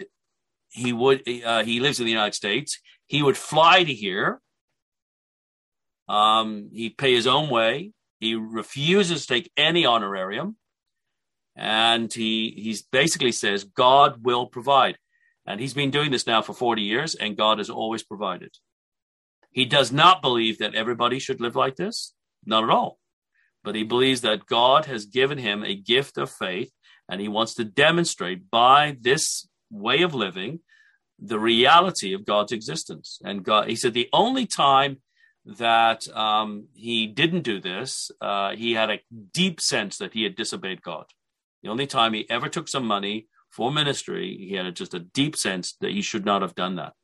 he 0.70 0.94
would. 0.94 1.28
Uh, 1.44 1.62
he 1.62 1.78
lives 1.78 2.00
in 2.00 2.06
the 2.06 2.12
United 2.12 2.34
States. 2.34 2.80
He 3.06 3.22
would 3.22 3.36
fly 3.36 3.84
to 3.84 3.92
here. 3.92 4.40
Um, 6.08 6.70
he'd 6.72 6.96
pay 6.96 7.14
his 7.14 7.26
own 7.26 7.50
way. 7.50 7.92
He 8.18 8.34
refuses 8.34 9.26
to 9.26 9.34
take 9.34 9.52
any 9.56 9.84
honorarium 9.84 10.56
and 11.56 12.12
he 12.12 12.54
he's 12.56 12.82
basically 12.82 13.32
says 13.32 13.64
God 13.64 14.24
will 14.24 14.46
provide. 14.46 14.96
And 15.46 15.60
he's 15.60 15.74
been 15.74 15.90
doing 15.90 16.10
this 16.10 16.26
now 16.26 16.42
for 16.42 16.52
40 16.52 16.82
years, 16.82 17.14
and 17.14 17.36
God 17.36 17.58
has 17.58 17.70
always 17.70 18.02
provided. 18.02 18.50
He 19.50 19.64
does 19.64 19.90
not 19.90 20.22
believe 20.22 20.58
that 20.58 20.74
everybody 20.74 21.18
should 21.18 21.40
live 21.40 21.56
like 21.56 21.76
this, 21.76 22.14
not 22.44 22.62
at 22.62 22.70
all. 22.70 22.98
But 23.64 23.74
he 23.74 23.82
believes 23.82 24.20
that 24.20 24.46
God 24.46 24.86
has 24.86 25.06
given 25.06 25.38
him 25.38 25.64
a 25.64 25.74
gift 25.74 26.18
of 26.18 26.30
faith, 26.30 26.70
and 27.08 27.20
he 27.20 27.28
wants 27.28 27.54
to 27.54 27.64
demonstrate 27.64 28.50
by 28.50 28.96
this 29.00 29.48
way 29.70 30.02
of 30.02 30.14
living 30.14 30.60
the 31.18 31.38
reality 31.38 32.14
of 32.14 32.24
God's 32.24 32.52
existence. 32.52 33.18
And 33.24 33.44
God, 33.44 33.68
he 33.68 33.76
said, 33.76 33.92
the 33.92 34.08
only 34.12 34.46
time 34.46 34.98
that 35.44 36.08
um, 36.16 36.68
he 36.74 37.06
didn't 37.06 37.42
do 37.42 37.60
this, 37.60 38.10
uh, 38.20 38.54
he 38.54 38.74
had 38.74 38.90
a 38.90 39.00
deep 39.32 39.60
sense 39.60 39.98
that 39.98 40.14
he 40.14 40.22
had 40.22 40.36
disobeyed 40.36 40.82
God. 40.82 41.06
The 41.62 41.68
only 41.68 41.86
time 41.86 42.14
he 42.14 42.28
ever 42.30 42.48
took 42.48 42.68
some 42.68 42.86
money 42.86 43.28
for 43.50 43.70
ministry, 43.70 44.36
he 44.38 44.54
had 44.54 44.74
just 44.76 44.94
a 44.94 45.00
deep 45.00 45.36
sense 45.36 45.76
that 45.80 45.90
he 45.90 46.02
should 46.02 46.24
not 46.24 46.42
have 46.42 46.54
done 46.54 46.76
that. 46.76 46.94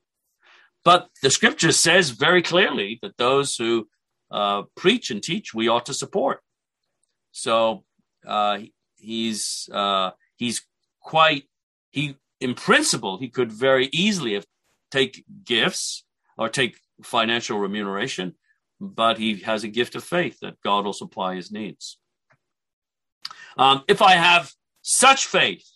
But 0.84 1.08
the 1.22 1.30
scripture 1.30 1.72
says 1.72 2.10
very 2.10 2.42
clearly 2.42 2.98
that 3.02 3.16
those 3.18 3.56
who 3.56 3.88
uh, 4.30 4.62
preach 4.76 5.10
and 5.10 5.22
teach, 5.22 5.52
we 5.52 5.68
ought 5.68 5.86
to 5.86 5.94
support. 5.94 6.40
So 7.32 7.84
uh, 8.26 8.60
he's 8.96 9.68
uh, 9.72 10.10
he's 10.36 10.64
quite 11.00 11.44
he 11.90 12.16
in 12.40 12.54
principle 12.54 13.18
he 13.18 13.28
could 13.28 13.52
very 13.52 13.88
easily 13.92 14.34
have 14.34 14.46
take 14.90 15.24
gifts 15.44 16.04
or 16.38 16.48
take 16.48 16.78
financial 17.02 17.58
remuneration, 17.58 18.34
but 18.80 19.18
he 19.18 19.36
has 19.40 19.64
a 19.64 19.68
gift 19.68 19.94
of 19.94 20.04
faith 20.04 20.38
that 20.40 20.60
God 20.62 20.84
will 20.84 20.92
supply 20.92 21.34
his 21.34 21.50
needs. 21.50 21.98
Um, 23.56 23.82
if 23.88 24.02
I 24.02 24.12
have 24.12 24.52
such 24.82 25.26
faith, 25.26 25.66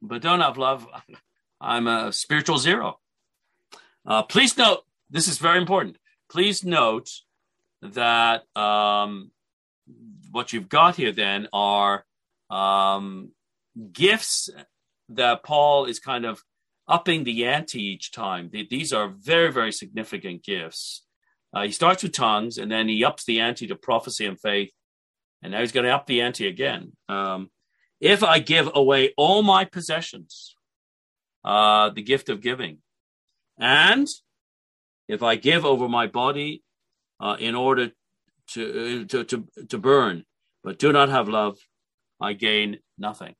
but 0.00 0.22
don't 0.22 0.40
have 0.40 0.58
love, 0.58 0.86
I'm 1.60 1.86
a 1.86 2.12
spiritual 2.12 2.58
zero. 2.58 2.98
Uh, 4.06 4.22
please 4.22 4.56
note, 4.56 4.82
this 5.10 5.28
is 5.28 5.38
very 5.38 5.58
important. 5.58 5.96
Please 6.30 6.64
note 6.64 7.10
that 7.82 8.42
um, 8.56 9.30
what 10.30 10.52
you've 10.52 10.68
got 10.68 10.96
here 10.96 11.12
then 11.12 11.48
are 11.52 12.04
um, 12.50 13.30
gifts 13.92 14.50
that 15.10 15.42
Paul 15.42 15.86
is 15.86 15.98
kind 15.98 16.24
of 16.24 16.42
upping 16.86 17.24
the 17.24 17.46
ante 17.46 17.80
each 17.80 18.12
time. 18.12 18.50
These 18.52 18.92
are 18.92 19.08
very, 19.08 19.50
very 19.52 19.72
significant 19.72 20.42
gifts. 20.42 21.02
Uh, 21.54 21.62
he 21.62 21.70
starts 21.70 22.02
with 22.02 22.12
tongues 22.12 22.58
and 22.58 22.70
then 22.70 22.88
he 22.88 23.04
ups 23.04 23.24
the 23.24 23.40
ante 23.40 23.66
to 23.68 23.76
prophecy 23.76 24.26
and 24.26 24.38
faith 24.40 24.70
and 25.44 25.52
now 25.52 25.60
he's 25.60 25.72
going 25.72 25.84
to 25.84 25.94
up 25.94 26.06
the 26.06 26.22
ante 26.22 26.48
again. 26.48 26.92
Um, 27.06 27.50
if 28.00 28.22
I 28.24 28.38
give 28.38 28.70
away 28.74 29.12
all 29.18 29.42
my 29.42 29.66
possessions, 29.66 30.56
uh, 31.44 31.90
the 31.90 32.02
gift 32.02 32.30
of 32.30 32.40
giving, 32.40 32.78
and 33.58 34.08
if 35.06 35.22
I 35.22 35.36
give 35.36 35.66
over 35.66 35.86
my 35.86 36.06
body 36.06 36.62
uh, 37.20 37.36
in 37.38 37.54
order 37.54 37.90
to, 38.52 39.02
uh, 39.02 39.04
to, 39.08 39.24
to, 39.24 39.46
to 39.68 39.78
burn, 39.78 40.24
but 40.62 40.78
do 40.78 40.92
not 40.92 41.10
have 41.10 41.28
love, 41.28 41.58
I 42.18 42.32
gain 42.32 42.78
nothing. 42.96 43.34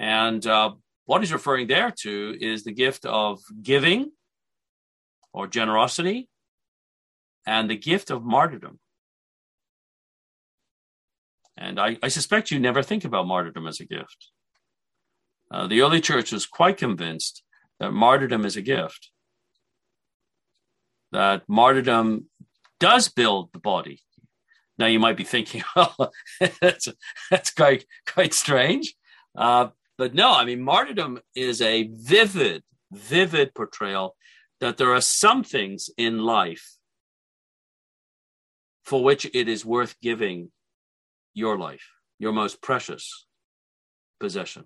And 0.00 0.44
uh, 0.44 0.72
what 1.06 1.20
he's 1.22 1.32
referring 1.32 1.68
there 1.68 1.92
to 2.02 2.36
is 2.40 2.64
the 2.64 2.72
gift 2.72 3.06
of 3.06 3.40
giving 3.62 4.10
or 5.32 5.46
generosity 5.46 6.28
and 7.46 7.70
the 7.70 7.76
gift 7.76 8.10
of 8.10 8.24
martyrdom. 8.24 8.80
And 11.58 11.80
I, 11.80 11.98
I 12.02 12.08
suspect 12.08 12.50
you 12.50 12.60
never 12.60 12.82
think 12.82 13.04
about 13.04 13.26
martyrdom 13.26 13.66
as 13.66 13.80
a 13.80 13.84
gift. 13.84 14.30
Uh, 15.50 15.66
the 15.66 15.80
early 15.80 16.00
church 16.00 16.30
was 16.30 16.46
quite 16.46 16.76
convinced 16.76 17.42
that 17.80 17.92
martyrdom 17.92 18.44
is 18.44 18.56
a 18.56 18.62
gift, 18.62 19.10
that 21.10 21.42
martyrdom 21.48 22.26
does 22.78 23.08
build 23.08 23.52
the 23.52 23.58
body. 23.58 24.00
Now 24.78 24.86
you 24.86 25.00
might 25.00 25.16
be 25.16 25.24
thinking, 25.24 25.64
oh, 25.76 26.10
that's, 26.60 26.88
that's 27.30 27.50
quite, 27.50 27.84
quite 28.06 28.34
strange. 28.34 28.94
Uh, 29.36 29.68
but 29.96 30.14
no, 30.14 30.32
I 30.32 30.44
mean, 30.44 30.62
martyrdom 30.62 31.18
is 31.34 31.60
a 31.60 31.90
vivid, 31.92 32.62
vivid 32.92 33.52
portrayal 33.54 34.14
that 34.60 34.76
there 34.76 34.94
are 34.94 35.00
some 35.00 35.42
things 35.42 35.90
in 35.96 36.18
life 36.18 36.76
for 38.84 39.02
which 39.02 39.26
it 39.34 39.48
is 39.48 39.64
worth 39.64 39.96
giving 40.00 40.50
your 41.38 41.56
life, 41.56 41.86
your 42.18 42.32
most 42.32 42.60
precious 42.60 43.26
possession. 44.18 44.64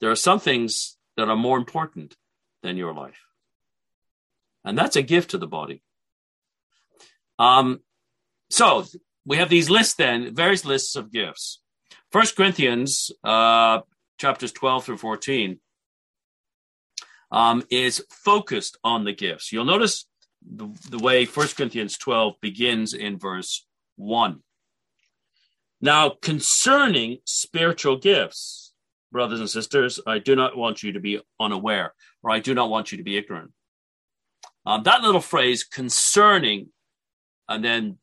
There 0.00 0.10
are 0.10 0.16
some 0.28 0.38
things 0.38 0.96
that 1.16 1.28
are 1.28 1.36
more 1.36 1.56
important 1.56 2.16
than 2.62 2.76
your 2.76 2.92
life. 2.92 3.20
And 4.64 4.76
that's 4.76 4.96
a 4.96 5.02
gift 5.02 5.30
to 5.30 5.38
the 5.38 5.46
body. 5.46 5.82
Um, 7.38 7.80
so 8.50 8.84
we 9.24 9.38
have 9.38 9.48
these 9.48 9.70
lists 9.70 9.94
then, 9.94 10.34
various 10.34 10.64
lists 10.64 10.94
of 10.96 11.10
gifts. 11.10 11.60
First 12.12 12.36
Corinthians, 12.36 13.10
uh, 13.24 13.80
chapters 14.18 14.52
12 14.52 14.84
through 14.84 14.98
14, 14.98 15.58
um, 17.30 17.64
is 17.70 18.04
focused 18.10 18.76
on 18.84 19.04
the 19.04 19.12
gifts. 19.12 19.52
You'll 19.52 19.64
notice 19.64 20.06
the, 20.42 20.68
the 20.90 20.98
way 20.98 21.24
First 21.24 21.56
Corinthians 21.56 21.96
12 21.98 22.34
begins 22.40 22.94
in 22.94 23.18
verse 23.18 23.66
1. 23.96 24.42
Now, 25.84 26.16
concerning 26.22 27.18
spiritual 27.26 27.98
gifts, 27.98 28.72
brothers 29.12 29.40
and 29.40 29.50
sisters, 29.50 30.00
I 30.06 30.18
do 30.18 30.34
not 30.34 30.56
want 30.56 30.82
you 30.82 30.92
to 30.92 30.98
be 30.98 31.20
unaware, 31.38 31.92
or 32.22 32.30
I 32.30 32.38
do 32.38 32.54
not 32.54 32.70
want 32.70 32.90
you 32.90 32.96
to 32.96 33.04
be 33.04 33.18
ignorant. 33.18 33.50
Um, 34.64 34.84
that 34.84 35.02
little 35.02 35.20
phrase, 35.20 35.62
concerning, 35.62 36.70
and 37.50 37.62
then 37.62 37.98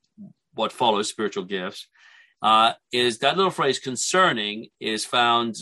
what 0.54 0.72
follows, 0.72 1.10
spiritual 1.10 1.46
gifts, 1.46 1.88
uh, 2.44 2.74
is 2.91 3.17
that 3.17 3.36
little 3.36 3.50
phrase, 3.50 3.80
concerning, 3.80 4.67
is 4.80 5.04
found 5.04 5.56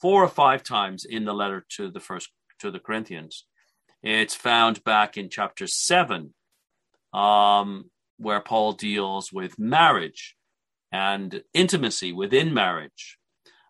four 0.00 0.24
or 0.24 0.28
five 0.28 0.62
times 0.62 1.04
in 1.04 1.26
the 1.26 1.34
letter 1.34 1.66
to 1.76 1.90
the 1.90 2.00
first 2.00 2.30
to 2.60 2.70
the 2.70 2.80
Corinthians. 2.80 3.44
It's 4.02 4.34
found 4.34 4.82
back 4.84 5.18
in 5.18 5.28
chapter 5.28 5.66
seven, 5.66 6.32
um, 7.12 7.90
where 8.16 8.40
Paul 8.40 8.72
deals 8.72 9.30
with 9.30 9.58
marriage 9.58 10.34
and 10.92 11.42
intimacy 11.54 12.12
within 12.12 12.54
marriage. 12.54 13.18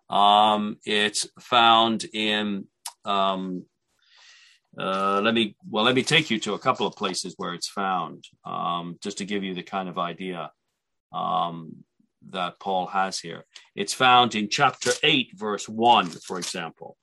Um, 0.08 0.78
it's 0.84 1.28
found 1.40 2.04
in 2.12 2.66
um, 3.04 3.64
uh, 4.78 5.20
let 5.22 5.34
me 5.34 5.56
well 5.68 5.84
let 5.84 5.94
me 5.94 6.02
take 6.02 6.30
you 6.30 6.38
to 6.40 6.54
a 6.54 6.58
couple 6.58 6.86
of 6.86 6.94
places 6.94 7.34
where 7.36 7.54
it's 7.54 7.68
found 7.68 8.24
um, 8.44 8.98
just 9.02 9.18
to 9.18 9.24
give 9.24 9.42
you 9.42 9.54
the 9.54 9.62
kind 9.62 9.88
of 9.88 9.98
idea 9.98 10.50
um, 11.12 11.84
that 12.30 12.60
Paul 12.60 12.86
has 12.86 13.18
here. 13.18 13.44
It's 13.74 13.94
found 13.94 14.34
in 14.34 14.48
chapter 14.48 14.90
8, 15.02 15.30
verse 15.34 15.68
1, 15.68 16.06
for 16.06 16.38
example. 16.38 16.96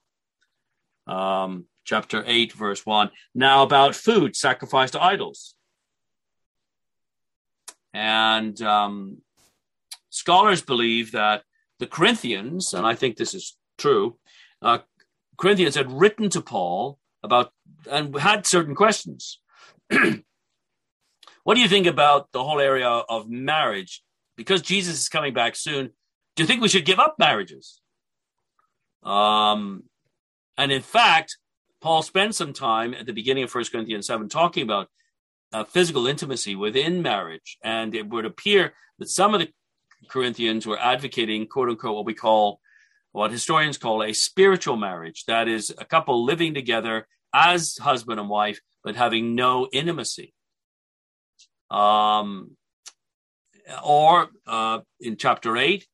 Um, 1.07 1.65
chapter 1.85 2.23
8, 2.25 2.53
verse 2.53 2.85
1. 2.85 3.09
Now, 3.33 3.63
about 3.63 3.95
food 3.95 4.35
sacrificed 4.35 4.93
to 4.93 5.03
idols. 5.03 5.55
And 7.93 8.61
um, 8.61 9.19
scholars 10.15 10.61
believe 10.61 11.11
that 11.11 11.43
the 11.79 11.87
Corinthians, 11.87 12.73
and 12.73 12.85
I 12.85 12.95
think 12.95 13.17
this 13.17 13.33
is 13.33 13.57
true, 13.77 14.17
uh, 14.61 14.79
Corinthians 15.37 15.75
had 15.75 15.91
written 15.91 16.29
to 16.29 16.41
Paul 16.41 16.97
about 17.21 17.51
and 17.91 18.17
had 18.17 18.45
certain 18.45 18.75
questions. 18.75 19.41
what 21.43 21.55
do 21.55 21.61
you 21.61 21.67
think 21.67 21.85
about 21.85 22.31
the 22.31 22.43
whole 22.43 22.61
area 22.61 22.87
of 22.87 23.29
marriage? 23.29 24.01
Because 24.37 24.61
Jesus 24.61 24.99
is 24.99 25.09
coming 25.09 25.33
back 25.33 25.55
soon, 25.55 25.91
do 26.35 26.43
you 26.43 26.47
think 26.47 26.61
we 26.61 26.69
should 26.69 26.85
give 26.85 26.99
up 26.99 27.15
marriages? 27.19 27.81
Um, 29.03 29.83
and 30.57 30.71
in 30.71 30.81
fact, 30.81 31.37
Paul 31.81 32.01
spends 32.01 32.37
some 32.37 32.53
time 32.53 32.93
at 32.93 33.05
the 33.05 33.13
beginning 33.13 33.43
of 33.43 33.53
1 33.53 33.65
Corinthians 33.71 34.07
7 34.07 34.29
talking 34.29 34.63
about 34.63 34.87
uh, 35.53 35.63
physical 35.63 36.07
intimacy 36.07 36.55
within 36.55 37.01
marriage. 37.01 37.57
And 37.63 37.93
it 37.93 38.09
would 38.09 38.25
appear 38.25 38.73
that 38.99 39.09
some 39.09 39.33
of 39.33 39.39
the 39.39 39.49
Corinthians 40.07 40.65
were 40.65 40.79
advocating, 40.79 41.47
quote 41.47 41.69
unquote, 41.69 41.95
what 41.95 42.05
we 42.05 42.13
call, 42.13 42.59
what 43.11 43.31
historians 43.31 43.77
call 43.77 44.03
a 44.03 44.13
spiritual 44.13 44.77
marriage. 44.77 45.25
That 45.25 45.47
is, 45.47 45.73
a 45.77 45.85
couple 45.85 46.23
living 46.23 46.53
together 46.53 47.07
as 47.33 47.77
husband 47.77 48.19
and 48.19 48.29
wife, 48.29 48.59
but 48.83 48.95
having 48.95 49.35
no 49.35 49.67
intimacy. 49.71 50.33
Um, 51.69 52.51
or 53.83 54.29
uh, 54.45 54.79
in 54.99 55.17
chapter 55.17 55.57
8, 55.57 55.85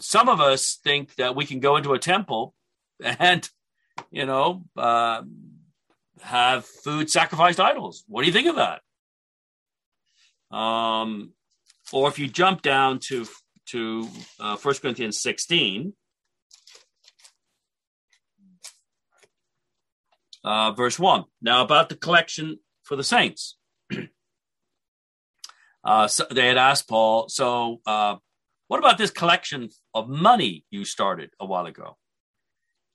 some 0.00 0.28
of 0.28 0.40
us 0.40 0.78
think 0.82 1.14
that 1.16 1.36
we 1.36 1.44
can 1.44 1.60
go 1.60 1.76
into 1.76 1.92
a 1.92 1.98
temple 1.98 2.54
and, 3.02 3.48
you 4.10 4.26
know, 4.26 4.64
uh, 4.76 5.22
have 6.22 6.64
food 6.64 7.10
sacrificed 7.10 7.60
idols. 7.60 8.04
What 8.08 8.22
do 8.22 8.26
you 8.26 8.32
think 8.32 8.48
of 8.48 8.56
that? 8.56 8.80
Um, 10.56 11.32
or 11.92 12.08
if 12.08 12.18
you 12.18 12.28
jump 12.28 12.62
down 12.62 12.98
to 13.00 13.26
to 13.66 14.08
uh, 14.40 14.56
1 14.56 14.74
Corinthians 14.76 15.20
16, 15.20 15.92
uh, 20.42 20.72
verse 20.72 20.98
1. 20.98 21.24
Now, 21.42 21.62
about 21.62 21.90
the 21.90 21.96
collection 21.96 22.60
for 22.82 22.96
the 22.96 23.04
saints. 23.04 23.56
uh, 25.84 26.08
so 26.08 26.24
they 26.30 26.48
had 26.48 26.56
asked 26.56 26.88
Paul, 26.88 27.28
so 27.28 27.80
uh, 27.84 28.16
what 28.68 28.78
about 28.78 28.96
this 28.96 29.10
collection 29.10 29.68
of 29.94 30.08
money 30.08 30.64
you 30.70 30.86
started 30.86 31.30
a 31.38 31.44
while 31.44 31.66
ago? 31.66 31.98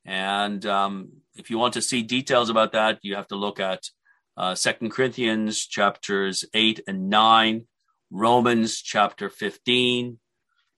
And 0.05 0.65
um, 0.65 1.11
if 1.35 1.49
you 1.49 1.57
want 1.57 1.75
to 1.75 1.81
see 1.81 2.01
details 2.01 2.49
about 2.49 2.71
that, 2.73 2.99
you 3.03 3.15
have 3.15 3.27
to 3.27 3.35
look 3.35 3.59
at 3.59 3.89
uh, 4.35 4.55
Second 4.55 4.89
Corinthians 4.89 5.65
chapters 5.65 6.43
8 6.53 6.81
and 6.87 7.09
9, 7.09 7.67
Romans 8.13 8.79
chapter 8.79 9.27
15. 9.27 10.19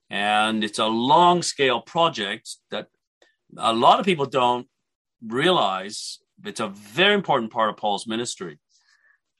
And 0.09 0.63
it's 0.63 0.79
a 0.79 0.85
long 0.85 1.41
scale 1.41 1.81
project 1.81 2.49
that 2.71 2.87
a 3.57 3.73
lot 3.73 3.99
of 3.99 4.05
people 4.05 4.25
don't 4.25 4.67
realize. 5.21 6.19
It's 6.45 6.61
a 6.61 6.69
very 6.69 7.13
important 7.13 7.51
part 7.51 7.69
of 7.69 7.77
Paul's 7.77 8.07
ministry. 8.07 8.59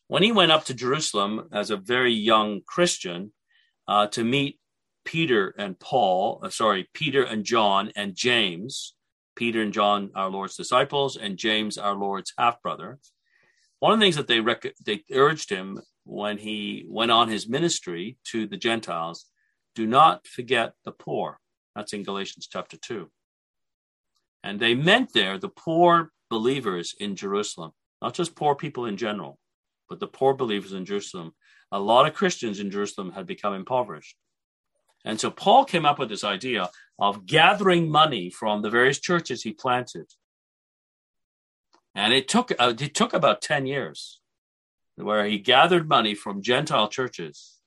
When 0.07 0.23
he 0.23 0.33
went 0.33 0.51
up 0.51 0.65
to 0.65 0.73
Jerusalem 0.73 1.47
as 1.53 1.71
a 1.71 1.77
very 1.77 2.13
young 2.13 2.61
Christian 2.67 3.31
uh, 3.87 4.07
to 4.07 4.25
meet 4.25 4.59
Peter 5.05 5.55
and 5.57 5.79
Paul, 5.79 6.41
uh, 6.43 6.49
sorry, 6.49 6.89
Peter 6.93 7.23
and 7.23 7.45
John 7.45 7.91
and 7.95 8.13
James, 8.13 8.93
Peter 9.37 9.61
and 9.61 9.71
John, 9.71 10.11
our 10.15 10.29
Lord's 10.29 10.57
disciples, 10.57 11.15
and 11.15 11.37
James, 11.37 11.77
our 11.77 11.95
Lord's 11.95 12.33
half 12.37 12.61
brother. 12.61 12.99
One 13.79 13.93
of 13.93 13.99
the 13.99 14.03
things 14.03 14.17
that 14.17 14.27
they 14.27 14.41
rec- 14.41 14.75
they 14.85 15.03
urged 15.13 15.49
him 15.49 15.79
when 16.05 16.37
he 16.37 16.85
went 16.87 17.11
on 17.11 17.27
his 17.27 17.49
ministry 17.49 18.17
to 18.31 18.47
the 18.47 18.57
Gentiles, 18.57 19.25
do 19.73 19.85
not 19.85 20.27
forget 20.27 20.73
the 20.85 20.91
poor. 20.91 21.39
That's 21.75 21.93
in 21.93 22.03
Galatians 22.03 22.47
chapter 22.49 22.77
2. 22.77 23.09
And 24.43 24.59
they 24.59 24.75
meant 24.75 25.13
there 25.13 25.37
the 25.37 25.49
poor 25.49 26.11
believers 26.29 26.93
in 26.99 27.15
Jerusalem, 27.15 27.71
not 28.01 28.13
just 28.13 28.35
poor 28.35 28.55
people 28.55 28.85
in 28.85 28.95
general, 28.95 29.39
but 29.89 29.99
the 29.99 30.07
poor 30.07 30.33
believers 30.35 30.73
in 30.73 30.85
Jerusalem. 30.85 31.33
A 31.71 31.79
lot 31.79 32.07
of 32.07 32.13
Christians 32.13 32.59
in 32.59 32.71
Jerusalem 32.71 33.11
had 33.11 33.25
become 33.25 33.53
impoverished. 33.53 34.15
And 35.03 35.19
so 35.19 35.29
Paul 35.29 35.65
came 35.65 35.85
up 35.85 35.99
with 35.99 36.09
this 36.09 36.23
idea 36.23 36.69
of 36.99 37.25
gathering 37.25 37.89
money 37.89 38.29
from 38.29 38.61
the 38.61 38.69
various 38.69 38.99
churches 38.99 39.43
he 39.43 39.51
planted. 39.51 40.05
And 41.95 42.13
it 42.13 42.27
took, 42.27 42.51
uh, 42.57 42.73
it 42.79 42.93
took 42.93 43.13
about 43.13 43.41
10 43.41 43.65
years 43.65 44.21
where 44.95 45.25
he 45.25 45.37
gathered 45.37 45.89
money 45.89 46.15
from 46.15 46.41
Gentile 46.41 46.87
churches. 46.87 47.59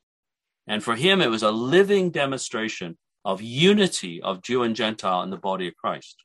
And 0.67 0.83
for 0.83 0.97
him, 0.97 1.21
it 1.21 1.31
was 1.31 1.43
a 1.43 1.51
living 1.51 2.11
demonstration 2.11 2.99
of 3.25 3.43
unity 3.43 4.23
of 4.23 4.43
Jew 4.43 4.63
and 4.63 4.77
Gentile 4.77 5.23
in 5.23 5.31
the 5.31 5.37
body 5.37 5.69
of 5.69 5.77
Christ. 5.77 6.25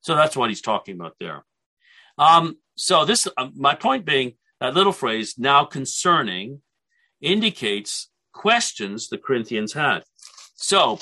So 0.00 0.14
that's 0.14 0.36
what 0.36 0.50
he's 0.50 0.62
talking 0.62 0.94
about 0.94 1.16
there. 1.20 1.44
Um, 2.18 2.58
so 2.76 3.04
this, 3.04 3.28
uh, 3.36 3.48
my 3.54 3.74
point 3.74 4.04
being, 4.04 4.34
that 4.60 4.74
little 4.74 4.92
phrase 4.92 5.34
"now 5.38 5.64
concerning" 5.64 6.62
indicates 7.20 8.10
questions 8.32 9.08
the 9.08 9.18
Corinthians 9.18 9.72
had. 9.72 10.04
So, 10.54 10.98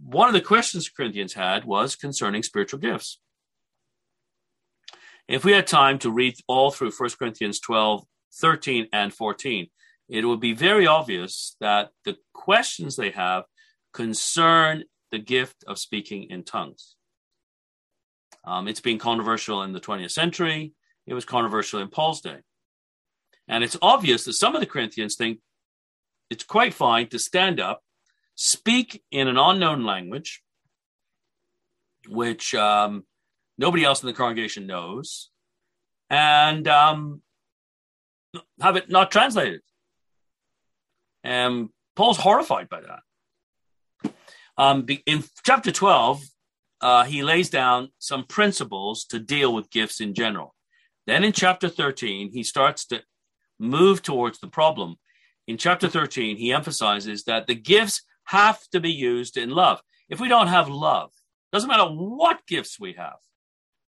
one 0.00 0.28
of 0.28 0.34
the 0.34 0.40
questions 0.40 0.86
the 0.86 0.92
Corinthians 0.96 1.34
had 1.34 1.64
was 1.64 1.96
concerning 1.96 2.42
spiritual 2.42 2.80
gifts. 2.80 3.20
If 5.28 5.44
we 5.44 5.52
had 5.52 5.66
time 5.66 5.98
to 6.00 6.10
read 6.10 6.36
all 6.46 6.70
through 6.70 6.92
1 6.92 7.10
Corinthians 7.18 7.60
12, 7.60 8.04
13, 8.34 8.88
and 8.92 9.12
14, 9.12 9.68
it 10.08 10.24
would 10.24 10.40
be 10.40 10.52
very 10.52 10.86
obvious 10.86 11.56
that 11.60 11.90
the 12.04 12.16
questions 12.32 12.96
they 12.96 13.10
have 13.10 13.44
concern 13.92 14.84
the 15.10 15.18
gift 15.18 15.64
of 15.66 15.78
speaking 15.78 16.24
in 16.30 16.44
tongues. 16.44 16.96
Um, 18.44 18.68
it's 18.68 18.80
been 18.80 18.98
controversial 18.98 19.62
in 19.62 19.72
the 19.72 19.80
20th 19.80 20.12
century. 20.12 20.72
It 21.06 21.14
was 21.14 21.24
controversial 21.24 21.80
in 21.80 21.88
Paul's 21.88 22.20
day. 22.20 22.38
And 23.48 23.64
it's 23.64 23.76
obvious 23.80 24.24
that 24.24 24.34
some 24.34 24.54
of 24.54 24.60
the 24.60 24.66
Corinthians 24.66 25.16
think 25.16 25.40
it's 26.30 26.44
quite 26.44 26.74
fine 26.74 27.08
to 27.08 27.18
stand 27.18 27.60
up, 27.60 27.80
speak 28.34 29.02
in 29.10 29.28
an 29.28 29.38
unknown 29.38 29.84
language, 29.84 30.42
which 32.08 32.54
um, 32.54 33.04
nobody 33.58 33.84
else 33.84 34.02
in 34.02 34.08
the 34.08 34.12
congregation 34.12 34.66
knows, 34.66 35.30
and 36.10 36.66
um, 36.68 37.22
have 38.60 38.76
it 38.76 38.90
not 38.90 39.10
translated. 39.10 39.60
And 41.24 41.70
Paul's 41.94 42.18
horrified 42.18 42.68
by 42.68 42.80
that. 42.82 44.12
Um, 44.58 44.86
in 45.06 45.24
chapter 45.44 45.70
12, 45.70 46.22
uh, 46.80 47.04
he 47.04 47.22
lays 47.22 47.50
down 47.50 47.90
some 47.98 48.24
principles 48.24 49.04
to 49.06 49.18
deal 49.18 49.52
with 49.52 49.70
gifts 49.70 50.00
in 50.00 50.14
general. 50.14 50.54
Then 51.06 51.24
in 51.24 51.32
chapter 51.32 51.68
13, 51.68 52.30
he 52.32 52.42
starts 52.42 52.86
to 52.86 53.02
move 53.58 54.02
towards 54.02 54.38
the 54.38 54.48
problem. 54.48 54.96
In 55.46 55.56
chapter 55.56 55.88
13, 55.88 56.36
he 56.36 56.52
emphasizes 56.52 57.24
that 57.24 57.46
the 57.46 57.54
gifts 57.54 58.02
have 58.24 58.60
to 58.72 58.80
be 58.80 58.90
used 58.90 59.36
in 59.36 59.50
love. 59.50 59.80
If 60.08 60.20
we 60.20 60.28
don't 60.28 60.48
have 60.48 60.68
love, 60.68 61.12
doesn't 61.52 61.68
matter 61.68 61.84
what 61.84 62.46
gifts 62.46 62.78
we 62.78 62.94
have, 62.94 63.18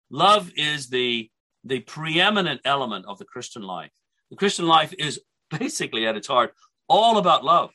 love 0.09 0.51
is 0.55 0.89
the, 0.89 1.29
the 1.63 1.79
preeminent 1.79 2.61
element 2.65 3.05
of 3.07 3.17
the 3.17 3.25
Christian 3.25 3.63
life. 3.63 3.91
The 4.35 4.39
Christian 4.39 4.67
life 4.67 4.93
is 4.99 5.21
basically 5.49 6.05
at 6.05 6.17
its 6.17 6.27
heart 6.27 6.53
all 6.89 7.17
about 7.17 7.45
love. 7.45 7.71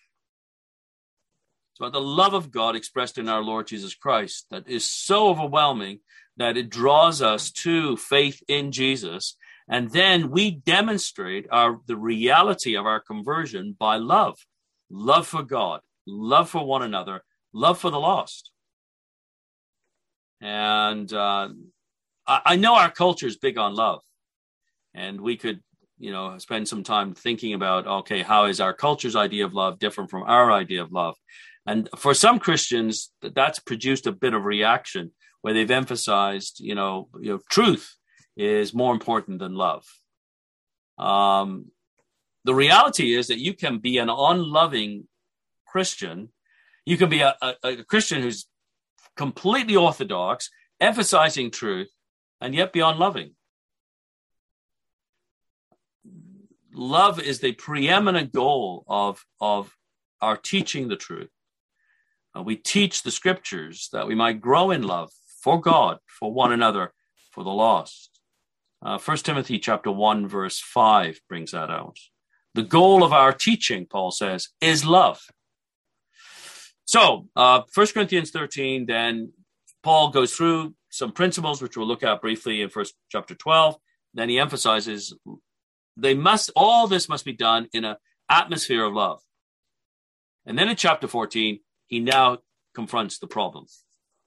It's 1.72 1.80
about 1.80 1.93
the 1.93 2.01
love 2.01 2.34
of 2.34 2.51
God 2.51 2.76
expressed 2.76 3.16
in 3.16 3.30
our 3.30 3.43
Lord 3.43 3.66
Jesus 3.66 3.95
Christ 3.95 4.45
that 4.51 4.68
is 4.68 4.84
so 4.84 5.28
overwhelming 5.28 6.01
that 6.37 6.59
it 6.59 6.68
draws 6.68 7.22
us 7.22 7.51
to 7.51 7.97
faith 7.97 8.43
in 8.47 8.72
Jesus 8.72 9.37
and 9.70 9.91
then 9.91 10.30
we 10.30 10.51
demonstrate 10.51 11.47
our, 11.51 11.80
the 11.87 11.97
reality 11.97 12.76
of 12.76 12.87
our 12.87 13.01
conversion 13.01 13.76
by 13.78 13.97
love 13.97 14.39
love 14.93 15.28
for 15.28 15.45
God, 15.45 15.80
love 16.05 16.51
for 16.51 16.66
one 16.66 16.82
another, 16.82 17.22
love 17.55 17.78
for 17.78 17.91
the 17.91 18.01
lost. 18.01 18.51
And 20.41 21.11
uh, 21.12 21.51
I, 22.26 22.41
I 22.45 22.57
know 22.57 22.74
our 22.74 22.91
culture 22.91 23.28
is 23.28 23.37
big 23.37 23.57
on 23.57 23.76
love. 23.76 24.01
And 24.93 25.20
we 25.20 25.37
could, 25.37 25.62
you 26.01 26.11
know, 26.11 26.36
spend 26.38 26.66
some 26.66 26.82
time 26.82 27.14
thinking 27.14 27.55
about 27.55 27.86
okay, 27.86 28.22
how 28.22 28.46
is 28.46 28.61
our 28.61 28.72
culture's 28.72 29.14
idea 29.14 29.44
of 29.44 29.55
love 29.55 29.78
different 29.78 30.11
from 30.11 30.24
our 30.24 30.51
idea 30.51 30.82
of 30.82 30.90
love? 30.90 31.14
And 31.66 31.88
for 31.96 32.14
some 32.14 32.38
Christians, 32.38 33.12
that's 33.20 33.59
produced 33.59 34.07
a 34.07 34.12
bit 34.12 34.34
of 34.34 34.44
reaction 34.44 35.12
where 35.42 35.55
they've 35.55 35.70
emphasized, 35.70 36.59
you 36.61 36.74
know, 36.74 37.09
you 37.20 37.32
know, 37.32 37.40
truth 37.51 37.94
is 38.36 38.74
more 38.74 38.92
important 38.92 39.38
than 39.38 39.55
love. 39.55 39.84
Um, 40.98 41.66
the 42.44 42.55
reality 42.55 43.14
is 43.14 43.28
that 43.28 43.38
you 43.38 43.55
can 43.55 43.78
be 43.78 43.98
an 43.98 44.09
unloving 44.09 45.07
Christian. 45.66 46.30
You 46.86 46.96
can 46.96 47.11
be 47.11 47.20
a, 47.20 47.36
a, 47.42 47.55
a 47.62 47.84
Christian 47.84 48.22
who's 48.22 48.46
completely 49.16 49.76
orthodox, 49.76 50.51
emphasizing 50.80 51.51
truth, 51.51 51.90
and 52.40 52.55
yet 52.55 52.72
be 52.72 52.80
unloving. 52.80 53.34
Love 56.73 57.21
is 57.21 57.41
the 57.41 57.53
preeminent 57.53 58.33
goal 58.33 58.85
of, 58.87 59.25
of 59.41 59.77
our 60.21 60.37
teaching 60.37 60.89
the 60.89 60.97
truth. 60.97 61.31
Uh, 62.37 62.43
we 62.43 62.57
teach 62.57 63.03
the 63.03 63.11
scriptures 63.11 63.89
that 63.93 64.07
we 64.07 64.14
might 64.14 64.41
grow 64.41 64.71
in 64.71 64.83
love 64.83 65.11
for 65.43 65.61
God, 65.61 65.99
for 66.07 66.33
one 66.33 66.53
another, 66.53 66.93
for 67.33 67.43
the 67.43 67.51
lost. 67.51 68.21
Uh, 68.83 68.99
Timothy 68.99 69.59
chapter 69.59 69.91
1 69.91 70.29
verse 70.29 70.59
5 70.61 71.21
brings 71.29 71.51
that 71.51 71.71
out. 71.71 71.97
The 72.55 72.62
goal 72.62 73.03
of 73.03 73.12
our 73.12 73.33
teaching, 73.33 73.87
Paul 73.87 74.11
says, 74.11 74.49
is 74.61 74.85
love. 74.85 75.21
So, 76.85 77.29
uh, 77.37 77.62
1 77.73 77.87
Corinthians 77.89 78.31
13, 78.31 78.87
then 78.87 79.33
Paul 79.83 80.11
goes 80.11 80.35
through 80.35 80.75
some 80.91 81.12
principles, 81.12 81.62
which 81.62 81.77
we'll 81.77 81.87
look 81.87 82.03
at 82.03 82.21
briefly 82.21 82.62
in 82.62 82.68
first 82.68 82.95
chapter 83.09 83.35
12. 83.35 83.77
Then 84.14 84.29
he 84.29 84.41
emphasizes 84.41 85.14
they 86.01 86.14
must, 86.14 86.51
all 86.57 86.86
this 86.86 87.09
must 87.09 87.24
be 87.24 87.32
done 87.32 87.68
in 87.72 87.84
an 87.84 87.96
atmosphere 88.28 88.84
of 88.84 88.94
love. 88.94 89.20
And 90.46 90.59
then 90.59 90.68
in 90.68 90.76
chapter 90.76 91.07
14, 91.07 91.61
he 91.86 92.01
now 92.01 92.38
confronts 92.74 93.18
the 93.18 93.26
problem, 93.26 93.66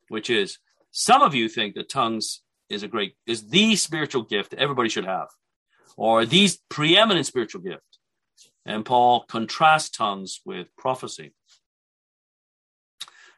which 0.10 0.30
is 0.30 0.60
some 0.92 1.22
of 1.22 1.34
you 1.34 1.50
think 1.50 1.76
that 1.76 1.90
tongues 1.90 2.42
is 2.70 2.84
a 2.84 2.88
great, 2.88 3.16
is 3.26 3.50
the 3.50 3.76
spiritual 3.76 4.24
gift 4.24 4.54
everybody 4.54 4.90
should 4.90 5.06
have, 5.06 5.30
or 5.98 6.26
the 6.26 6.50
preeminent 6.70 7.26
spiritual 7.26 7.62
gift. 7.62 8.00
And 8.66 8.86
Paul 8.86 9.26
contrasts 9.28 9.90
tongues 9.90 10.40
with 10.46 10.76
prophecy. 10.78 11.34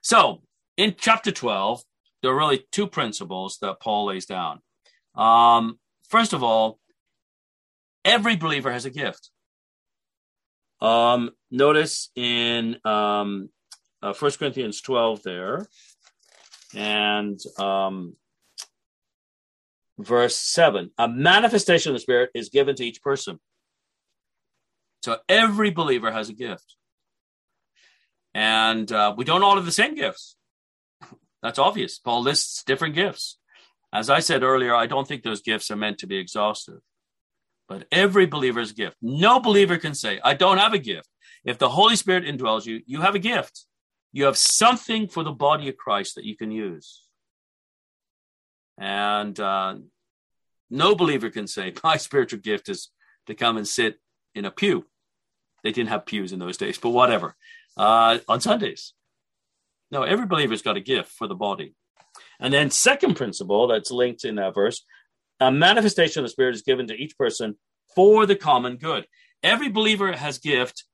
So 0.02 0.44
in 0.78 0.96
chapter 0.98 1.32
12, 1.32 1.84
there 2.22 2.32
are 2.32 2.38
really 2.38 2.66
two 2.72 2.88
principles 2.88 3.58
that 3.62 3.80
Paul 3.80 4.08
lays 4.08 4.26
down. 4.26 4.60
Um, 5.16 5.80
first 6.08 6.34
of 6.34 6.44
all, 6.44 6.80
every 8.06 8.38
believer 8.38 8.72
has 8.72 8.86
a 8.86 8.90
gift. 8.90 9.32
Um, 10.80 11.32
notice 11.52 12.10
in 12.16 12.78
um, 12.86 13.50
uh, 14.02 14.14
1 14.14 14.32
Corinthians 14.34 14.80
12 14.82 15.24
there, 15.24 15.68
and 16.76 17.40
um, 17.58 18.16
verse 19.98 20.36
7 20.36 20.92
a 20.98 21.08
manifestation 21.08 21.92
of 21.92 21.96
the 21.96 22.02
Spirit 22.02 22.30
is 22.36 22.50
given 22.50 22.76
to 22.76 22.86
each 22.86 23.02
person. 23.02 23.40
So 25.04 25.18
every 25.30 25.70
believer 25.70 26.12
has 26.12 26.30
a 26.30 26.34
gift. 26.34 26.76
And 28.34 28.92
uh, 28.92 29.14
we 29.16 29.24
don't 29.24 29.44
all 29.44 29.56
have 29.56 29.66
the 29.66 29.72
same 29.72 29.96
gifts. 29.96 30.36
That's 31.42 31.60
obvious. 31.60 32.00
Paul 32.00 32.24
lists 32.24 32.64
different 32.64 32.96
gifts. 32.96 33.38
As 33.94 34.10
I 34.10 34.20
said 34.20 34.44
earlier, 34.44 34.76
I 34.76 34.88
don't 34.88 35.08
think 35.08 35.24
those 35.24 35.42
gifts 35.42 35.72
are 35.72 35.76
meant 35.76 36.00
to 36.00 36.08
be 36.08 36.18
exhaustive. 36.18 36.80
But 37.68 37.88
every 37.92 38.26
believer's 38.26 38.72
gift. 38.72 38.96
No 39.02 39.40
believer 39.40 39.78
can 39.78 39.96
say, 39.96 40.20
I 40.24 40.34
don't 40.34 40.60
have 40.60 40.74
a 40.74 40.80
gift. 40.80 41.10
If 41.44 41.58
the 41.58 41.70
Holy 41.70 41.96
Spirit 41.96 42.26
indwells 42.26 42.66
you, 42.66 42.82
you 42.86 43.02
have 43.02 43.16
a 43.16 43.20
gift. 43.20 43.66
You 44.12 44.26
have 44.26 44.38
something 44.38 45.08
for 45.08 45.24
the 45.24 45.32
body 45.32 45.68
of 45.70 45.78
Christ 45.78 46.16
that 46.16 46.26
you 46.26 46.36
can 46.36 46.52
use. 46.52 47.02
And 48.78 49.40
uh, 49.40 49.76
no 50.70 50.96
believer 50.96 51.30
can 51.30 51.48
say, 51.48 51.74
My 51.84 51.98
spiritual 52.08 52.40
gift 52.40 52.70
is 52.70 52.90
to 53.28 53.36
come 53.36 53.58
and 53.58 53.68
sit 53.68 54.00
in 54.34 54.46
a 54.46 54.52
pew. 54.52 54.86
They 55.64 55.72
didn't 55.72 55.90
have 55.90 56.06
pews 56.06 56.32
in 56.32 56.40
those 56.40 56.58
days, 56.58 56.78
but 56.78 56.90
whatever. 56.90 57.36
Uh, 57.76 58.20
on 58.28 58.42
Sundays. 58.42 58.94
No, 59.92 60.04
every 60.04 60.26
believer's 60.26 60.62
got 60.62 60.78
a 60.78 60.82
gift 60.82 61.12
for 61.12 61.28
the 61.28 61.36
body. 61.36 61.76
And 62.40 62.54
then, 62.54 62.70
second 62.70 63.16
principle 63.16 63.68
that's 63.68 63.92
linked 63.92 64.26
in 64.26 64.36
that 64.36 64.56
verse 64.56 64.84
a 65.40 65.52
manifestation 65.52 66.20
of 66.20 66.26
the 66.26 66.30
Spirit 66.30 66.56
is 66.56 66.62
given 66.62 66.88
to 66.88 66.96
each 66.96 67.18
person 67.18 67.58
for 67.96 68.26
the 68.26 68.36
common 68.36 68.78
good. 68.78 69.06
Every 69.44 69.70
believer 69.70 70.12
has 70.14 70.38
gift, 70.38 70.86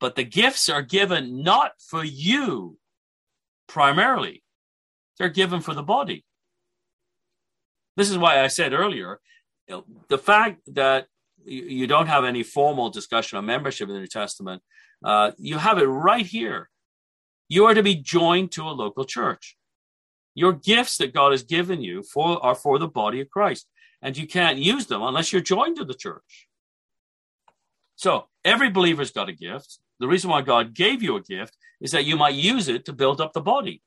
but 0.00 0.16
the 0.16 0.24
gifts 0.24 0.68
are 0.68 0.82
given 0.82 1.42
not 1.42 1.72
for 1.78 2.04
you 2.04 2.78
primarily, 3.68 4.42
they're 5.18 5.28
given 5.28 5.60
for 5.60 5.74
the 5.74 5.82
body. 5.82 6.24
This 7.96 8.10
is 8.10 8.18
why 8.18 8.42
I 8.42 8.48
said 8.48 8.72
earlier 8.72 9.20
the 10.08 10.18
fact 10.18 10.60
that 10.74 11.06
you 11.44 11.86
don't 11.86 12.06
have 12.06 12.24
any 12.24 12.42
formal 12.42 12.90
discussion 12.90 13.38
on 13.38 13.46
membership 13.46 13.88
in 13.88 13.94
the 13.94 14.00
New 14.00 14.06
Testament, 14.06 14.62
uh, 15.04 15.32
you 15.38 15.58
have 15.58 15.78
it 15.78 15.86
right 15.86 16.26
here. 16.26 16.70
You 17.48 17.66
are 17.66 17.74
to 17.74 17.82
be 17.82 17.94
joined 17.94 18.52
to 18.52 18.62
a 18.62 18.70
local 18.70 19.04
church. 19.04 19.56
Your 20.36 20.52
gifts 20.52 20.98
that 20.98 21.14
God 21.14 21.32
has 21.32 21.42
given 21.42 21.82
you 21.82 22.02
for 22.02 22.44
are 22.44 22.54
for 22.54 22.78
the 22.78 22.86
body 22.86 23.22
of 23.22 23.30
Christ, 23.30 23.66
and 24.02 24.18
you 24.18 24.26
can't 24.26 24.58
use 24.58 24.86
them 24.86 25.02
unless 25.02 25.32
you're 25.32 25.40
joined 25.40 25.76
to 25.76 25.84
the 25.84 25.94
church. 25.94 26.46
So 27.96 28.26
every 28.44 28.68
believer's 28.68 29.10
got 29.10 29.30
a 29.30 29.32
gift. 29.32 29.78
The 29.98 30.06
reason 30.06 30.28
why 30.28 30.42
God 30.42 30.74
gave 30.74 31.02
you 31.02 31.16
a 31.16 31.22
gift 31.22 31.56
is 31.80 31.92
that 31.92 32.04
you 32.04 32.18
might 32.18 32.34
use 32.34 32.68
it 32.68 32.84
to 32.84 32.92
build 32.92 33.18
up 33.18 33.32
the 33.32 33.40
body. 33.40 33.82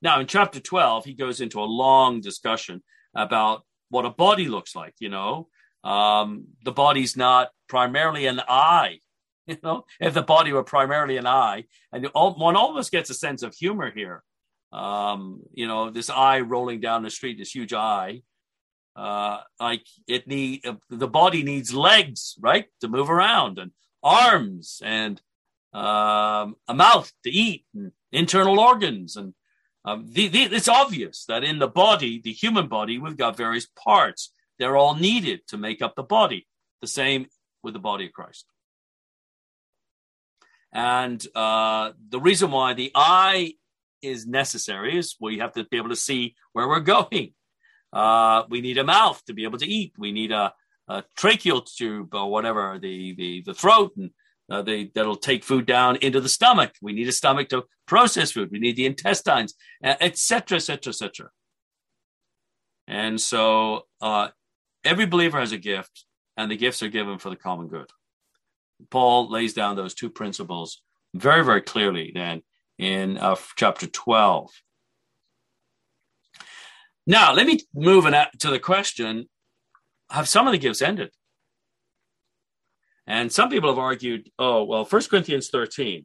Now, 0.00 0.18
in 0.18 0.26
chapter 0.26 0.60
12, 0.60 1.04
he 1.04 1.12
goes 1.12 1.42
into 1.42 1.60
a 1.60 1.74
long 1.84 2.22
discussion 2.22 2.82
about 3.14 3.64
what 3.90 4.06
a 4.06 4.10
body 4.10 4.48
looks 4.48 4.74
like. 4.74 4.94
You 4.98 5.10
know, 5.10 5.48
um, 5.84 6.46
the 6.64 6.72
body's 6.72 7.18
not 7.18 7.50
primarily 7.68 8.26
an 8.26 8.40
eye. 8.48 9.00
You 9.48 9.56
know, 9.62 9.86
if 9.98 10.12
the 10.12 10.20
body 10.20 10.52
were 10.52 10.62
primarily 10.62 11.16
an 11.16 11.26
eye, 11.26 11.64
and 11.90 12.06
one 12.12 12.54
almost 12.54 12.92
gets 12.92 13.08
a 13.08 13.14
sense 13.14 13.42
of 13.42 13.54
humor 13.54 13.90
here 13.90 14.22
um, 14.72 15.42
you 15.52 15.66
know, 15.66 15.90
this 15.90 16.10
eye 16.10 16.40
rolling 16.40 16.80
down 16.80 17.02
the 17.02 17.10
street, 17.10 17.38
this 17.38 17.54
huge 17.54 17.72
eye. 17.72 18.22
Uh, 18.96 19.40
like 19.60 19.86
it 20.08 20.26
need 20.26 20.64
the 20.90 21.06
body 21.06 21.44
needs 21.44 21.72
legs, 21.72 22.34
right, 22.40 22.66
to 22.80 22.88
move 22.88 23.08
around, 23.08 23.58
and 23.58 23.70
arms, 24.02 24.82
and 24.84 25.22
um, 25.72 26.56
a 26.66 26.74
mouth 26.74 27.12
to 27.22 27.30
eat, 27.30 27.64
and 27.74 27.92
internal 28.10 28.58
organs, 28.58 29.16
and 29.16 29.34
um, 29.84 30.06
the, 30.10 30.28
the, 30.28 30.42
it's 30.42 30.68
obvious 30.68 31.24
that 31.26 31.44
in 31.44 31.58
the 31.58 31.68
body, 31.68 32.20
the 32.20 32.32
human 32.32 32.68
body, 32.68 32.98
we've 32.98 33.16
got 33.16 33.36
various 33.36 33.66
parts. 33.66 34.32
They're 34.58 34.76
all 34.76 34.94
needed 34.94 35.46
to 35.48 35.56
make 35.56 35.80
up 35.80 35.94
the 35.94 36.02
body. 36.02 36.46
The 36.82 36.88
same 36.88 37.26
with 37.62 37.74
the 37.74 37.80
body 37.80 38.06
of 38.06 38.12
Christ. 38.12 38.44
And 40.72 41.24
uh, 41.34 41.92
the 42.08 42.20
reason 42.20 42.50
why 42.50 42.74
the 42.74 42.90
eye 42.94 43.54
is 44.02 44.26
necessary 44.26 44.98
is 44.98 45.16
we 45.20 45.38
have 45.38 45.52
to 45.52 45.64
be 45.64 45.76
able 45.76 45.88
to 45.88 45.96
see 45.96 46.34
where 46.52 46.68
we're 46.68 46.80
going. 46.80 47.32
Uh, 47.92 48.44
we 48.48 48.60
need 48.60 48.78
a 48.78 48.84
mouth 48.84 49.22
to 49.26 49.34
be 49.34 49.44
able 49.44 49.58
to 49.58 49.66
eat. 49.66 49.94
We 49.98 50.12
need 50.12 50.32
a, 50.32 50.52
a 50.88 51.04
tracheal 51.18 51.64
tube 51.64 52.14
or 52.14 52.30
whatever, 52.30 52.78
the, 52.80 53.14
the, 53.14 53.42
the 53.46 53.54
throat, 53.54 53.92
and 53.96 54.10
uh, 54.50 54.62
they, 54.62 54.90
that'll 54.94 55.16
take 55.16 55.44
food 55.44 55.66
down 55.66 55.96
into 55.96 56.20
the 56.20 56.28
stomach. 56.28 56.72
We 56.80 56.92
need 56.92 57.08
a 57.08 57.12
stomach 57.12 57.48
to 57.50 57.64
process 57.86 58.32
food. 58.32 58.50
We 58.50 58.58
need 58.58 58.76
the 58.76 58.86
intestines, 58.86 59.54
etc., 59.82 60.56
etc., 60.56 60.90
etc. 60.90 61.30
And 62.86 63.20
so 63.20 63.86
uh, 64.00 64.28
every 64.84 65.06
believer 65.06 65.38
has 65.38 65.52
a 65.52 65.58
gift, 65.58 66.04
and 66.36 66.50
the 66.50 66.56
gifts 66.56 66.82
are 66.82 66.88
given 66.88 67.18
for 67.18 67.30
the 67.30 67.36
common 67.36 67.68
good. 67.68 67.90
Paul 68.90 69.30
lays 69.30 69.54
down 69.54 69.76
those 69.76 69.94
two 69.94 70.08
principles 70.08 70.82
very, 71.14 71.44
very 71.44 71.60
clearly 71.60 72.12
then 72.14 72.42
in 72.78 73.18
uh, 73.18 73.36
chapter 73.56 73.86
12. 73.86 74.50
Now, 77.06 77.32
let 77.32 77.46
me 77.46 77.60
move 77.74 78.06
on 78.06 78.14
to 78.38 78.50
the 78.50 78.58
question 78.58 79.28
have 80.10 80.28
some 80.28 80.46
of 80.46 80.52
the 80.52 80.58
gifts 80.58 80.82
ended? 80.82 81.10
And 83.06 83.32
some 83.32 83.50
people 83.50 83.70
have 83.70 83.78
argued, 83.78 84.30
oh, 84.38 84.64
well, 84.64 84.84
1 84.84 85.02
Corinthians 85.10 85.48
13, 85.50 86.04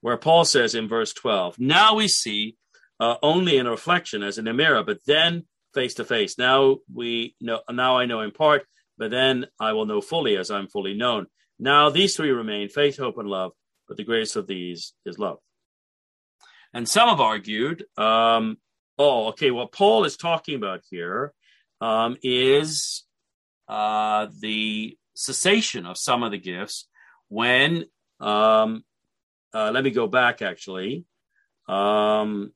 where 0.00 0.16
Paul 0.16 0.44
says 0.44 0.74
in 0.74 0.88
verse 0.88 1.12
12, 1.12 1.58
now 1.58 1.94
we 1.94 2.08
see 2.08 2.56
uh, 3.00 3.16
only 3.22 3.58
in 3.58 3.66
a 3.66 3.70
reflection 3.70 4.22
as 4.22 4.38
in 4.38 4.46
a 4.46 4.54
mirror, 4.54 4.82
but 4.84 4.98
then 5.06 5.46
face 5.74 5.94
to 5.94 6.04
face. 6.04 6.38
Now 6.38 6.78
we 6.92 7.34
know, 7.40 7.60
now 7.70 7.98
I 7.98 8.06
know 8.06 8.20
in 8.20 8.30
part, 8.30 8.64
but 8.96 9.10
then 9.10 9.46
I 9.60 9.72
will 9.72 9.86
know 9.86 10.00
fully 10.00 10.36
as 10.36 10.50
I'm 10.50 10.68
fully 10.68 10.94
known. 10.94 11.26
Now 11.58 11.90
these 11.90 12.16
three 12.16 12.30
remain 12.30 12.68
faith, 12.68 12.96
hope, 12.96 13.18
and 13.18 13.28
love, 13.28 13.52
but 13.88 13.96
the 13.96 14.04
greatest 14.04 14.36
of 14.36 14.46
these 14.46 14.94
is 15.04 15.18
love. 15.18 15.38
And 16.76 16.86
some 16.86 17.08
have 17.08 17.22
argued, 17.22 17.86
um, 17.96 18.58
oh, 18.98 19.28
okay, 19.28 19.50
what 19.50 19.72
Paul 19.72 20.04
is 20.04 20.18
talking 20.18 20.56
about 20.56 20.82
here 20.90 21.32
um, 21.80 22.18
is 22.22 23.04
uh, 23.66 24.26
the 24.40 24.98
cessation 25.14 25.86
of 25.86 25.96
some 25.96 26.22
of 26.22 26.32
the 26.32 26.38
gifts 26.38 26.86
when, 27.28 27.86
um, 28.20 28.84
uh, 29.54 29.70
let 29.72 29.84
me 29.84 29.90
go 29.90 30.06
back 30.06 30.42
actually, 30.42 31.06
um, 31.66 32.52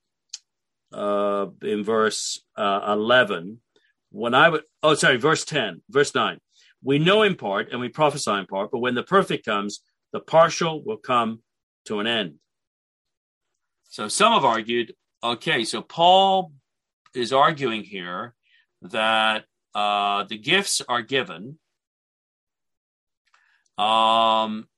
uh, 0.92 1.46
in 1.62 1.82
verse 1.82 2.42
uh, 2.58 2.92
11, 2.92 3.58
when 4.10 4.34
I 4.34 4.50
would, 4.50 4.64
oh, 4.82 4.96
sorry, 4.96 5.16
verse 5.16 5.46
10, 5.46 5.80
verse 5.88 6.14
9. 6.14 6.38
We 6.82 6.98
know 6.98 7.22
in 7.22 7.36
part 7.36 7.70
and 7.72 7.80
we 7.80 7.88
prophesy 7.88 8.32
in 8.32 8.44
part, 8.44 8.70
but 8.70 8.80
when 8.80 8.94
the 8.94 9.02
perfect 9.02 9.46
comes, 9.46 9.80
the 10.12 10.20
partial 10.20 10.84
will 10.84 10.98
come 10.98 11.40
to 11.86 12.00
an 12.00 12.06
end. 12.06 12.34
So 13.90 14.06
some 14.06 14.32
have 14.32 14.44
argued, 14.44 14.94
okay, 15.22 15.64
so 15.64 15.82
Paul 15.82 16.52
is 17.12 17.32
arguing 17.32 17.82
here 17.82 18.34
that 18.82 19.44
uh, 19.74 20.24
the 20.28 20.38
gifts 20.38 20.80
are 20.88 21.02
given 21.02 21.58
um, 23.76 24.68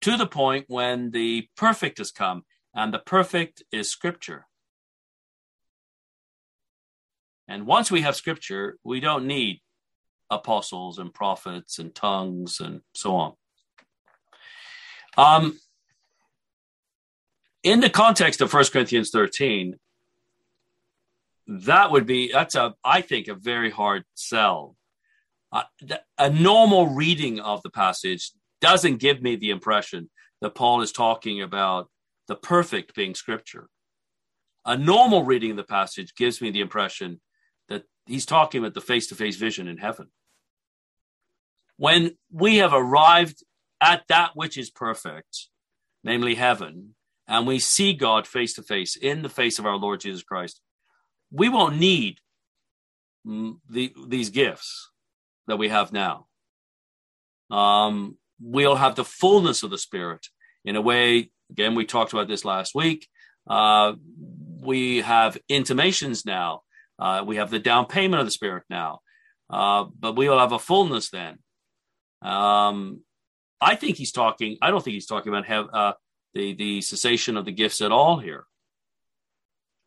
to 0.00 0.16
the 0.16 0.26
point 0.26 0.64
when 0.66 1.12
the 1.12 1.48
perfect 1.56 1.98
has 1.98 2.10
come, 2.10 2.44
and 2.74 2.92
the 2.92 2.98
perfect 2.98 3.62
is 3.70 3.88
Scripture. 3.88 4.46
And 7.46 7.64
once 7.64 7.92
we 7.92 8.00
have 8.00 8.16
Scripture, 8.16 8.76
we 8.82 8.98
don't 8.98 9.26
need 9.26 9.60
apostles 10.30 10.98
and 10.98 11.14
prophets 11.14 11.78
and 11.78 11.94
tongues 11.94 12.58
and 12.58 12.80
so 12.92 13.14
on. 13.14 13.32
Um, 15.16 15.60
in 17.62 17.80
the 17.80 17.90
context 17.90 18.40
of 18.40 18.52
1 18.52 18.64
Corinthians 18.72 19.10
13, 19.10 19.78
that 21.46 21.90
would 21.90 22.06
be 22.06 22.30
that's 22.32 22.54
a 22.54 22.74
I 22.84 23.00
think 23.00 23.28
a 23.28 23.34
very 23.34 23.70
hard 23.70 24.04
sell. 24.14 24.76
Uh, 25.50 25.64
a 26.18 26.30
normal 26.30 26.88
reading 26.88 27.40
of 27.40 27.62
the 27.62 27.70
passage 27.70 28.32
doesn't 28.60 28.98
give 28.98 29.20
me 29.20 29.36
the 29.36 29.50
impression 29.50 30.08
that 30.40 30.54
Paul 30.54 30.80
is 30.80 30.92
talking 30.92 31.42
about 31.42 31.90
the 32.26 32.36
perfect 32.36 32.94
being 32.94 33.14
scripture. 33.14 33.68
A 34.64 34.76
normal 34.76 35.24
reading 35.24 35.50
of 35.50 35.56
the 35.56 35.64
passage 35.64 36.14
gives 36.14 36.40
me 36.40 36.50
the 36.50 36.60
impression 36.60 37.20
that 37.68 37.82
he's 38.06 38.24
talking 38.24 38.60
about 38.60 38.74
the 38.74 38.80
face 38.80 39.08
to 39.08 39.14
face 39.14 39.36
vision 39.36 39.68
in 39.68 39.76
heaven. 39.76 40.08
When 41.76 42.16
we 42.30 42.58
have 42.58 42.72
arrived 42.72 43.42
at 43.80 44.04
that 44.08 44.30
which 44.34 44.56
is 44.56 44.70
perfect, 44.70 45.48
namely 46.04 46.36
heaven, 46.36 46.94
and 47.28 47.46
we 47.46 47.58
see 47.58 47.92
God 47.92 48.26
face 48.26 48.54
to 48.54 48.62
face 48.62 48.96
in 48.96 49.22
the 49.22 49.28
face 49.28 49.58
of 49.58 49.66
our 49.66 49.76
Lord 49.76 50.00
Jesus 50.00 50.22
Christ, 50.22 50.60
we 51.30 51.48
won't 51.48 51.76
need 51.76 52.18
the, 53.24 53.92
these 54.06 54.30
gifts 54.30 54.90
that 55.46 55.56
we 55.56 55.68
have 55.68 55.92
now. 55.92 56.26
Um, 57.50 58.16
we'll 58.40 58.76
have 58.76 58.94
the 58.94 59.04
fullness 59.04 59.62
of 59.62 59.70
the 59.70 59.78
Spirit 59.78 60.26
in 60.64 60.76
a 60.76 60.80
way. 60.80 61.30
Again, 61.50 61.74
we 61.74 61.84
talked 61.84 62.12
about 62.12 62.28
this 62.28 62.44
last 62.44 62.74
week. 62.74 63.08
Uh, 63.48 63.94
we 64.60 64.98
have 64.98 65.38
intimations 65.48 66.24
now. 66.24 66.62
Uh, 66.98 67.24
we 67.26 67.36
have 67.36 67.50
the 67.50 67.58
down 67.58 67.86
payment 67.86 68.20
of 68.20 68.26
the 68.26 68.32
Spirit 68.32 68.64
now, 68.70 69.00
uh, 69.50 69.84
but 69.98 70.16
we 70.16 70.28
will 70.28 70.38
have 70.38 70.52
a 70.52 70.58
fullness 70.58 71.10
then. 71.10 71.38
Um, 72.22 73.00
I 73.60 73.76
think 73.76 73.96
he's 73.96 74.12
talking. 74.12 74.56
I 74.62 74.70
don't 74.70 74.82
think 74.82 74.94
he's 74.94 75.06
talking 75.06 75.32
about 75.32 75.46
have, 75.46 75.66
uh, 75.72 75.92
the 76.34 76.54
the 76.54 76.80
cessation 76.80 77.36
of 77.36 77.44
the 77.44 77.52
gifts 77.52 77.80
at 77.80 77.92
all 77.92 78.18
here. 78.18 78.44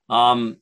Um, 0.10 0.58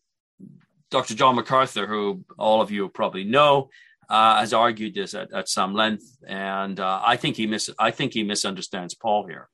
Dr. 0.89 1.15
John 1.15 1.36
MacArthur, 1.36 1.88
who 1.88 2.23
all 2.38 2.61
of 2.61 2.71
you 2.71 2.88
probably 2.88 3.23
know, 3.23 3.69
uh, 4.09 4.39
has 4.39 4.53
argued 4.53 4.93
this 4.93 5.13
at, 5.13 5.34
at 5.34 5.49
some 5.49 5.73
length, 5.73 6.05
and 6.27 6.79
uh, 6.79 7.01
I 7.03 7.17
think 7.17 7.36
he 7.36 7.47
mis- 7.47 7.69
I 7.79 7.91
think 7.91 8.13
he 8.13 8.23
misunderstands 8.23 8.93
Paul 8.93 9.27
here. 9.27 9.49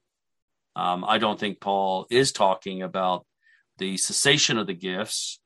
Um, 0.76 1.04
I 1.08 1.18
don't 1.18 1.40
think 1.40 1.60
Paul 1.60 2.08
is 2.10 2.32
talking 2.32 2.82
about 2.82 3.26
the 3.78 3.98
cessation 3.98 4.58
of 4.58 4.68
the 4.68 4.74
gifts 4.74 5.40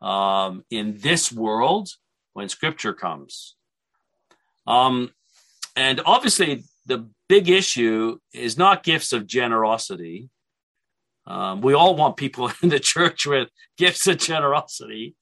um, 0.00 0.64
in 0.70 0.98
this 0.98 1.32
world 1.32 1.88
when 2.32 2.48
Scripture 2.48 2.94
comes. 2.94 3.56
Um, 4.66 5.12
and 5.76 6.00
obviously, 6.04 6.64
the 6.86 7.08
big 7.28 7.48
issue 7.48 8.18
is 8.32 8.58
not 8.58 8.82
gifts 8.82 9.12
of 9.12 9.26
generosity. 9.26 10.30
Um, 11.26 11.60
we 11.60 11.74
all 11.74 11.94
want 11.94 12.16
people 12.16 12.50
in 12.62 12.68
the 12.68 12.80
church 12.80 13.26
with 13.26 13.48
gifts 13.76 14.06
of 14.06 14.18
generosity 14.18 15.14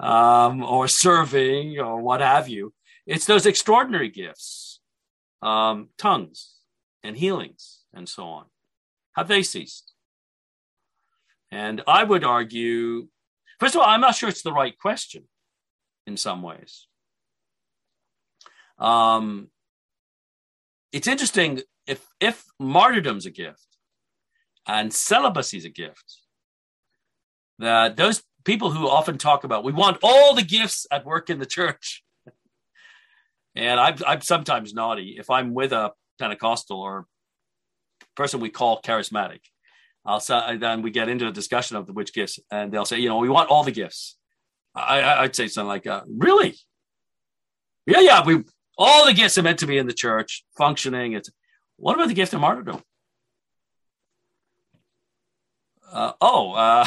um, 0.00 0.62
or 0.62 0.88
serving 0.88 1.78
or 1.78 2.00
what 2.00 2.20
have 2.20 2.48
you. 2.48 2.72
It's 3.06 3.26
those 3.26 3.46
extraordinary 3.46 4.08
gifts, 4.08 4.80
um, 5.42 5.90
tongues 5.98 6.54
and 7.02 7.16
healings 7.16 7.80
and 7.92 8.08
so 8.08 8.24
on. 8.24 8.46
Have 9.14 9.28
they 9.28 9.42
ceased? 9.42 9.92
And 11.50 11.82
I 11.86 12.02
would 12.02 12.24
argue, 12.24 13.08
first 13.60 13.74
of 13.74 13.82
all, 13.82 13.86
I'm 13.86 14.00
not 14.00 14.16
sure 14.16 14.28
it's 14.28 14.42
the 14.42 14.52
right 14.52 14.76
question 14.76 15.24
in 16.06 16.16
some 16.16 16.42
ways. 16.42 16.88
Um, 18.78 19.48
it's 20.94 21.08
interesting 21.08 21.60
if 21.88 22.06
if 22.20 22.44
martyrdom's 22.60 23.26
a 23.26 23.30
gift 23.30 23.66
and 24.66 24.94
celibacy 24.94 25.56
is 25.56 25.64
a 25.64 25.68
gift, 25.68 26.20
that 27.58 27.96
those 27.96 28.22
people 28.44 28.70
who 28.70 28.88
often 28.88 29.18
talk 29.18 29.42
about 29.42 29.64
we 29.64 29.72
want 29.72 29.98
all 30.02 30.34
the 30.34 30.44
gifts 30.44 30.86
at 30.92 31.04
work 31.04 31.30
in 31.30 31.40
the 31.40 31.46
church. 31.46 32.04
and 33.56 33.80
I'm 33.80 33.96
I'm 34.06 34.20
sometimes 34.20 34.72
naughty 34.72 35.16
if 35.18 35.30
I'm 35.30 35.52
with 35.52 35.72
a 35.72 35.92
Pentecostal 36.20 36.80
or 36.80 37.06
person 38.16 38.38
we 38.38 38.48
call 38.48 38.80
charismatic. 38.80 39.40
I'll 40.06 40.20
say 40.20 40.58
then 40.58 40.82
we 40.82 40.92
get 40.92 41.08
into 41.08 41.26
a 41.26 41.32
discussion 41.32 41.76
of 41.76 41.88
the 41.88 41.92
which 41.92 42.14
gifts, 42.14 42.38
and 42.52 42.70
they'll 42.70 42.84
say, 42.84 43.00
you 43.00 43.08
know, 43.08 43.18
we 43.18 43.28
want 43.28 43.50
all 43.50 43.64
the 43.64 43.72
gifts. 43.72 44.16
I, 44.76 45.22
would 45.22 45.34
say 45.34 45.48
something 45.48 45.68
like, 45.68 45.86
uh, 45.86 46.02
really? 46.08 46.56
Yeah, 47.86 48.00
yeah, 48.00 48.24
we 48.24 48.44
all 48.76 49.06
the 49.06 49.12
gifts 49.12 49.38
are 49.38 49.42
meant 49.42 49.60
to 49.60 49.66
be 49.66 49.78
in 49.78 49.86
the 49.86 49.92
church, 49.92 50.44
functioning. 50.56 51.12
It's 51.12 51.30
what 51.76 51.94
about 51.94 52.08
the 52.08 52.14
gift 52.14 52.34
of 52.34 52.40
martyrdom? 52.40 52.82
Uh, 55.92 56.12
oh, 56.20 56.52
uh, 56.52 56.86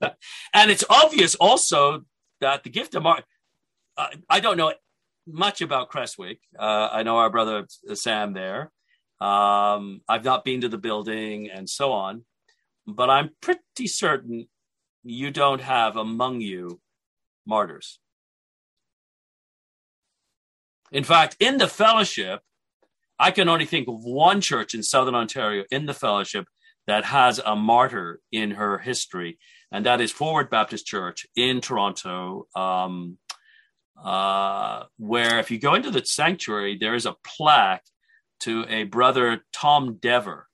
and 0.54 0.70
it's 0.70 0.84
obvious 0.88 1.34
also 1.34 2.04
that 2.40 2.62
the 2.62 2.70
gift 2.70 2.94
of 2.94 3.02
martyrdom. 3.02 3.26
Uh, 3.96 4.08
I 4.28 4.40
don't 4.40 4.56
know 4.56 4.72
much 5.26 5.60
about 5.60 5.90
Crestwicke. 5.90 6.40
Uh, 6.58 6.88
I 6.92 7.02
know 7.02 7.18
our 7.18 7.30
brother 7.30 7.66
Sam 7.94 8.32
there. 8.32 8.70
Um, 9.20 10.00
I've 10.08 10.24
not 10.24 10.44
been 10.44 10.62
to 10.62 10.68
the 10.68 10.78
building 10.78 11.48
and 11.50 11.68
so 11.68 11.92
on, 11.92 12.24
but 12.86 13.08
I'm 13.10 13.30
pretty 13.40 13.86
certain 13.86 14.48
you 15.04 15.30
don't 15.30 15.60
have 15.60 15.96
among 15.96 16.40
you 16.40 16.80
martyrs. 17.46 18.00
In 20.92 21.04
fact, 21.04 21.36
in 21.40 21.56
the 21.56 21.66
fellowship, 21.66 22.40
I 23.18 23.30
can 23.30 23.48
only 23.48 23.64
think 23.64 23.88
of 23.88 24.04
one 24.04 24.42
church 24.42 24.74
in 24.74 24.82
Southern 24.82 25.14
Ontario 25.14 25.64
in 25.70 25.86
the 25.86 25.94
fellowship 25.94 26.46
that 26.86 27.04
has 27.06 27.38
a 27.38 27.56
martyr 27.56 28.20
in 28.30 28.52
her 28.52 28.78
history, 28.78 29.38
and 29.70 29.86
that 29.86 30.00
is 30.02 30.12
Forward 30.12 30.50
Baptist 30.50 30.84
Church 30.84 31.26
in 31.34 31.62
Toronto, 31.62 32.46
um, 32.54 33.16
uh, 34.02 34.84
where 34.98 35.38
if 35.38 35.50
you 35.50 35.58
go 35.58 35.74
into 35.74 35.90
the 35.90 36.04
sanctuary, 36.04 36.76
there 36.78 36.94
is 36.94 37.06
a 37.06 37.16
plaque 37.24 37.84
to 38.40 38.66
a 38.68 38.84
brother, 38.84 39.40
Tom 39.52 39.98
Dever, 40.00 40.48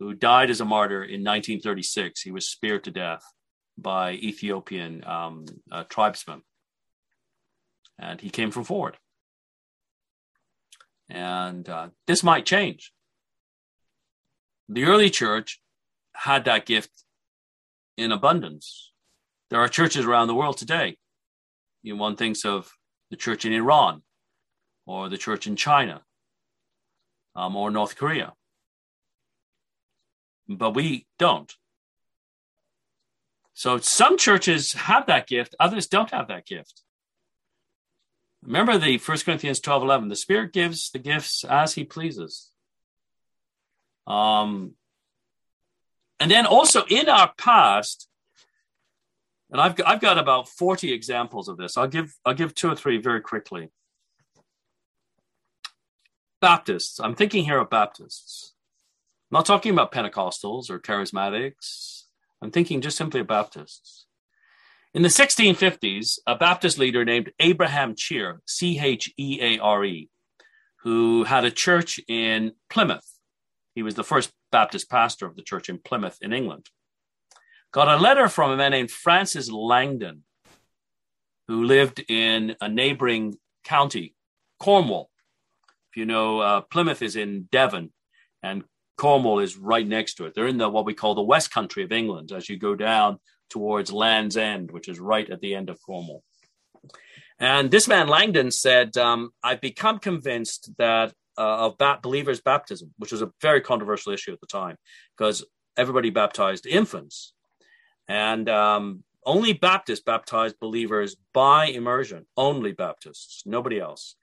who 0.00 0.14
died 0.14 0.50
as 0.50 0.60
a 0.60 0.64
martyr 0.64 1.04
in 1.04 1.22
1936. 1.22 2.20
He 2.20 2.32
was 2.32 2.48
speared 2.48 2.84
to 2.84 2.90
death 2.90 3.22
by 3.78 4.12
Ethiopian 4.12 5.04
um, 5.06 5.44
uh, 5.70 5.84
tribesmen. 5.84 6.42
And 7.98 8.20
he 8.20 8.30
came 8.30 8.50
from 8.50 8.64
Forward. 8.64 8.96
And 11.08 11.68
uh, 11.68 11.88
this 12.06 12.22
might 12.22 12.46
change. 12.46 12.92
The 14.68 14.84
early 14.84 15.10
church 15.10 15.60
had 16.14 16.44
that 16.46 16.66
gift 16.66 16.90
in 17.96 18.12
abundance. 18.12 18.92
There 19.50 19.60
are 19.60 19.68
churches 19.68 20.04
around 20.04 20.28
the 20.28 20.34
world 20.34 20.56
today. 20.56 20.96
You 21.82 21.94
know, 21.94 22.00
one 22.00 22.16
thinks 22.16 22.44
of 22.44 22.72
the 23.10 23.16
church 23.16 23.44
in 23.44 23.52
Iran 23.52 24.02
or 24.86 25.08
the 25.08 25.18
church 25.18 25.46
in 25.46 25.56
China 25.56 26.02
um, 27.36 27.56
or 27.56 27.70
North 27.70 27.96
Korea. 27.96 28.32
But 30.48 30.72
we 30.72 31.06
don't. 31.18 31.52
So 33.54 33.78
some 33.78 34.18
churches 34.18 34.72
have 34.72 35.06
that 35.06 35.26
gift, 35.26 35.54
others 35.60 35.86
don't 35.86 36.10
have 36.10 36.28
that 36.28 36.46
gift. 36.46 36.82
Remember 38.44 38.76
the 38.78 38.98
1 38.98 39.18
Corinthians 39.18 39.60
12 39.60 39.82
11. 39.82 40.08
The 40.08 40.16
Spirit 40.16 40.52
gives 40.52 40.90
the 40.90 40.98
gifts 40.98 41.44
as 41.44 41.74
He 41.74 41.84
pleases. 41.84 42.50
Um, 44.06 44.72
and 46.20 46.30
then 46.30 46.46
also 46.46 46.84
in 46.88 47.08
our 47.08 47.32
past, 47.38 48.08
and 49.50 49.60
I've 49.60 49.74
I've 49.86 50.00
got 50.00 50.18
about 50.18 50.48
40 50.48 50.92
examples 50.92 51.48
of 51.48 51.56
this. 51.56 51.76
I'll 51.76 51.88
give 51.88 52.14
I'll 52.24 52.34
give 52.34 52.54
two 52.54 52.70
or 52.70 52.76
three 52.76 52.98
very 52.98 53.20
quickly. 53.20 53.70
Baptists. 56.40 57.00
I'm 57.00 57.14
thinking 57.14 57.44
here 57.44 57.58
of 57.58 57.70
Baptists. 57.70 58.52
I'm 59.30 59.38
not 59.38 59.46
talking 59.46 59.72
about 59.72 59.92
Pentecostals 59.92 60.68
or 60.70 60.78
charismatics. 60.78 62.02
I'm 62.42 62.50
thinking 62.50 62.82
just 62.82 62.98
simply 62.98 63.20
of 63.20 63.26
Baptists. 63.26 64.06
In 64.94 65.02
the 65.02 65.08
1650s, 65.08 66.20
a 66.24 66.36
Baptist 66.36 66.78
leader 66.78 67.04
named 67.04 67.32
Abraham 67.40 67.96
Cheare, 67.96 68.40
C 68.46 68.78
H 68.78 69.12
E 69.18 69.40
A 69.42 69.58
R 69.58 69.84
E, 69.84 70.08
who 70.84 71.24
had 71.24 71.44
a 71.44 71.50
church 71.50 71.98
in 72.06 72.52
Plymouth, 72.70 73.18
He 73.74 73.82
was 73.82 73.96
the 73.96 74.04
first 74.04 74.30
Baptist 74.52 74.88
pastor 74.88 75.26
of 75.26 75.34
the 75.34 75.42
church 75.42 75.68
in 75.68 75.78
Plymouth, 75.78 76.18
in 76.22 76.32
England. 76.32 76.68
Got 77.72 77.88
a 77.88 78.00
letter 78.00 78.28
from 78.28 78.52
a 78.52 78.56
man 78.56 78.70
named 78.70 78.92
Francis 78.92 79.50
Langdon, 79.50 80.22
who 81.48 81.64
lived 81.64 82.04
in 82.08 82.54
a 82.60 82.68
neighboring 82.68 83.34
county, 83.64 84.14
Cornwall. 84.60 85.10
If 85.90 85.96
you 85.96 86.06
know, 86.06 86.38
uh, 86.38 86.60
Plymouth 86.60 87.02
is 87.02 87.16
in 87.16 87.48
Devon, 87.50 87.92
and 88.44 88.62
Cornwall 88.96 89.40
is 89.40 89.56
right 89.56 89.86
next 89.86 90.14
to 90.14 90.26
it. 90.26 90.36
They're 90.36 90.46
in 90.46 90.58
the 90.58 90.68
what 90.68 90.86
we 90.86 90.94
call 90.94 91.16
the 91.16 91.22
West 91.22 91.50
Country 91.50 91.82
of 91.82 91.90
England 91.90 92.30
as 92.30 92.48
you 92.48 92.56
go 92.56 92.76
down 92.76 93.18
towards 93.50 93.92
Land's 93.92 94.36
End, 94.36 94.70
which 94.70 94.88
is 94.88 94.98
right 94.98 95.28
at 95.28 95.40
the 95.40 95.54
end 95.54 95.70
of 95.70 95.80
Cornwall. 95.80 96.22
And 97.38 97.70
this 97.70 97.88
man 97.88 98.08
Langdon 98.08 98.50
said, 98.50 98.96
um, 98.96 99.30
"I've 99.42 99.60
become 99.60 99.98
convinced 99.98 100.70
that 100.78 101.12
uh, 101.36 101.66
of 101.66 101.78
ba- 101.78 101.98
believers' 102.02 102.40
baptism, 102.40 102.94
which 102.98 103.12
was 103.12 103.22
a 103.22 103.32
very 103.40 103.60
controversial 103.60 104.12
issue 104.12 104.32
at 104.32 104.40
the 104.40 104.46
time, 104.46 104.76
because 105.16 105.44
everybody 105.76 106.10
baptized 106.10 106.66
infants, 106.66 107.32
and 108.08 108.48
um, 108.48 109.02
only 109.26 109.52
Baptists 109.52 110.02
baptized 110.02 110.60
believers 110.60 111.16
by 111.32 111.66
immersion. 111.66 112.26
Only 112.36 112.72
Baptists, 112.72 113.42
nobody 113.46 113.80
else. 113.80 114.16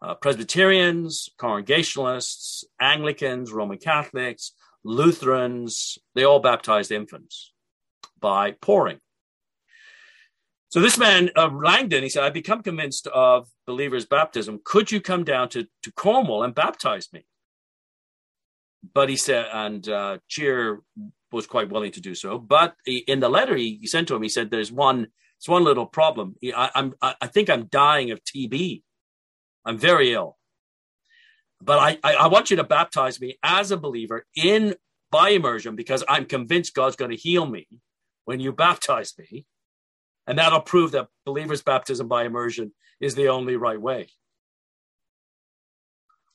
Uh, 0.00 0.14
Presbyterians, 0.14 1.28
Congregationalists, 1.38 2.64
Anglicans, 2.80 3.52
Roman 3.52 3.78
Catholics, 3.78 4.52
Lutherans, 4.84 5.98
they 6.14 6.24
all 6.24 6.40
baptized 6.40 6.92
infants 6.92 7.52
by 8.20 8.52
pouring. 8.52 8.98
So 10.70 10.80
this 10.80 10.98
man, 10.98 11.30
uh, 11.34 11.48
Langdon, 11.48 12.02
he 12.02 12.10
said, 12.10 12.24
I've 12.24 12.34
become 12.34 12.62
convinced 12.62 13.06
of 13.06 13.48
believers' 13.66 14.04
baptism. 14.04 14.60
Could 14.64 14.92
you 14.92 15.00
come 15.00 15.24
down 15.24 15.48
to, 15.50 15.66
to 15.82 15.92
Cornwall 15.92 16.42
and 16.42 16.54
baptize 16.54 17.08
me? 17.12 17.24
But 18.92 19.08
he 19.08 19.16
said, 19.16 19.46
and 19.52 19.88
uh, 19.88 20.18
Cheare 20.28 20.80
was 21.32 21.46
quite 21.46 21.70
willing 21.70 21.92
to 21.92 22.00
do 22.00 22.14
so. 22.14 22.38
But 22.38 22.74
he, 22.84 22.98
in 22.98 23.20
the 23.20 23.30
letter 23.30 23.56
he, 23.56 23.86
sent 23.86 24.08
to 24.08 24.14
him, 24.14 24.22
he 24.22 24.28
said, 24.28 24.50
"There's 24.50 24.70
one, 24.70 25.08
it's 25.38 25.48
one 25.48 25.64
little 25.64 25.86
problem. 25.86 26.36
I, 26.54 26.70
I'm, 26.74 26.94
I 27.02 27.26
think 27.26 27.50
I'm 27.50 27.64
dying 27.64 28.10
of 28.10 28.22
TB. 28.22 28.82
I'm 29.64 29.78
very 29.78 30.12
ill. 30.12 30.36
But 31.60 31.78
I, 31.78 31.98
I, 32.04 32.14
I 32.14 32.26
want 32.28 32.50
you 32.50 32.56
to 32.58 32.64
baptize 32.64 33.20
me 33.20 33.38
as 33.42 33.70
a 33.70 33.76
believer 33.76 34.26
in 34.36 34.74
by 35.10 35.30
immersion 35.30 35.76
because 35.76 36.04
I'm 36.08 36.24
convinced 36.24 36.74
God's 36.74 36.96
going 36.96 37.10
to 37.10 37.16
heal 37.16 37.46
me 37.46 37.66
when 38.28 38.40
you 38.40 38.52
baptize 38.52 39.14
me." 39.18 39.46
And 40.28 40.38
that'll 40.38 40.60
prove 40.60 40.92
that 40.92 41.08
believers' 41.24 41.62
baptism 41.62 42.06
by 42.06 42.24
immersion 42.24 42.72
is 43.00 43.14
the 43.14 43.28
only 43.28 43.56
right 43.56 43.80
way. 43.80 44.08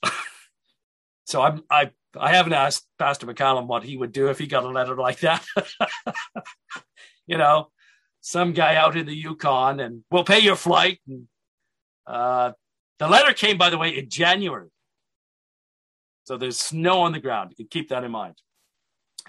so 1.25 1.43
I'm, 1.43 1.63
I, 1.69 1.91
I 2.19 2.33
haven't 2.33 2.53
asked 2.53 2.87
Pastor 2.97 3.27
McCallum 3.27 3.67
what 3.67 3.83
he 3.83 3.95
would 3.95 4.11
do 4.11 4.29
if 4.29 4.39
he 4.39 4.47
got 4.47 4.63
a 4.63 4.69
letter 4.69 4.95
like 4.95 5.19
that. 5.19 5.45
you 7.27 7.37
know, 7.37 7.69
some 8.21 8.53
guy 8.53 8.75
out 8.77 8.97
in 8.97 9.05
the 9.05 9.15
Yukon 9.15 9.79
and 9.79 10.03
we'll 10.09 10.23
pay 10.23 10.39
your 10.39 10.55
flight. 10.55 10.99
And, 11.07 11.27
uh, 12.07 12.53
the 12.97 13.07
letter 13.07 13.33
came, 13.33 13.59
by 13.59 13.69
the 13.69 13.77
way, 13.77 13.95
in 13.95 14.09
January. 14.09 14.69
So 16.23 16.37
there's 16.37 16.57
snow 16.57 17.01
on 17.01 17.11
the 17.11 17.19
ground. 17.19 17.51
You 17.51 17.57
can 17.57 17.67
keep 17.67 17.89
that 17.89 18.03
in 18.03 18.11
mind. 18.11 18.41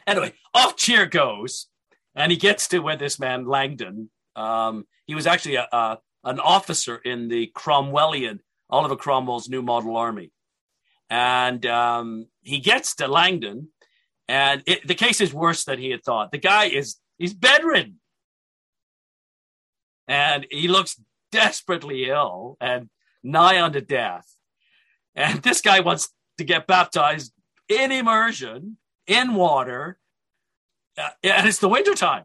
Anyway, 0.06 0.32
off 0.54 0.76
Cheare 0.76 1.04
goes, 1.04 1.66
and 2.14 2.30
he 2.30 2.38
gets 2.38 2.68
to 2.68 2.78
where 2.80 2.96
this 2.96 3.18
man 3.18 3.46
Langdon 3.46 4.10
um, 4.36 4.86
he 5.06 5.14
was 5.14 5.26
actually 5.26 5.56
a, 5.56 5.68
a, 5.70 5.98
an 6.24 6.40
officer 6.40 6.96
in 6.96 7.28
the 7.28 7.50
Cromwellian, 7.54 8.40
Oliver 8.70 8.96
Cromwell's 8.96 9.48
New 9.48 9.62
Model 9.62 9.96
Army. 9.96 10.32
And 11.10 11.64
um, 11.66 12.26
he 12.42 12.58
gets 12.58 12.96
to 12.96 13.08
Langdon, 13.08 13.68
and 14.26 14.62
it, 14.66 14.86
the 14.86 14.94
case 14.94 15.20
is 15.20 15.34
worse 15.34 15.64
than 15.64 15.78
he 15.78 15.90
had 15.90 16.02
thought. 16.02 16.32
The 16.32 16.38
guy 16.38 16.64
is 16.64 16.96
he's 17.18 17.34
bedridden, 17.34 18.00
and 20.08 20.46
he 20.50 20.66
looks 20.66 20.98
desperately 21.30 22.08
ill 22.08 22.56
and 22.60 22.88
nigh 23.22 23.62
unto 23.62 23.80
death. 23.80 24.26
And 25.14 25.42
this 25.42 25.60
guy 25.60 25.80
wants 25.80 26.08
to 26.38 26.44
get 26.44 26.66
baptized 26.66 27.32
in 27.68 27.92
immersion 27.92 28.78
in 29.06 29.34
water, 29.34 29.98
uh, 30.98 31.10
and 31.22 31.48
it's 31.48 31.58
the 31.58 31.68
wintertime. 31.68 32.24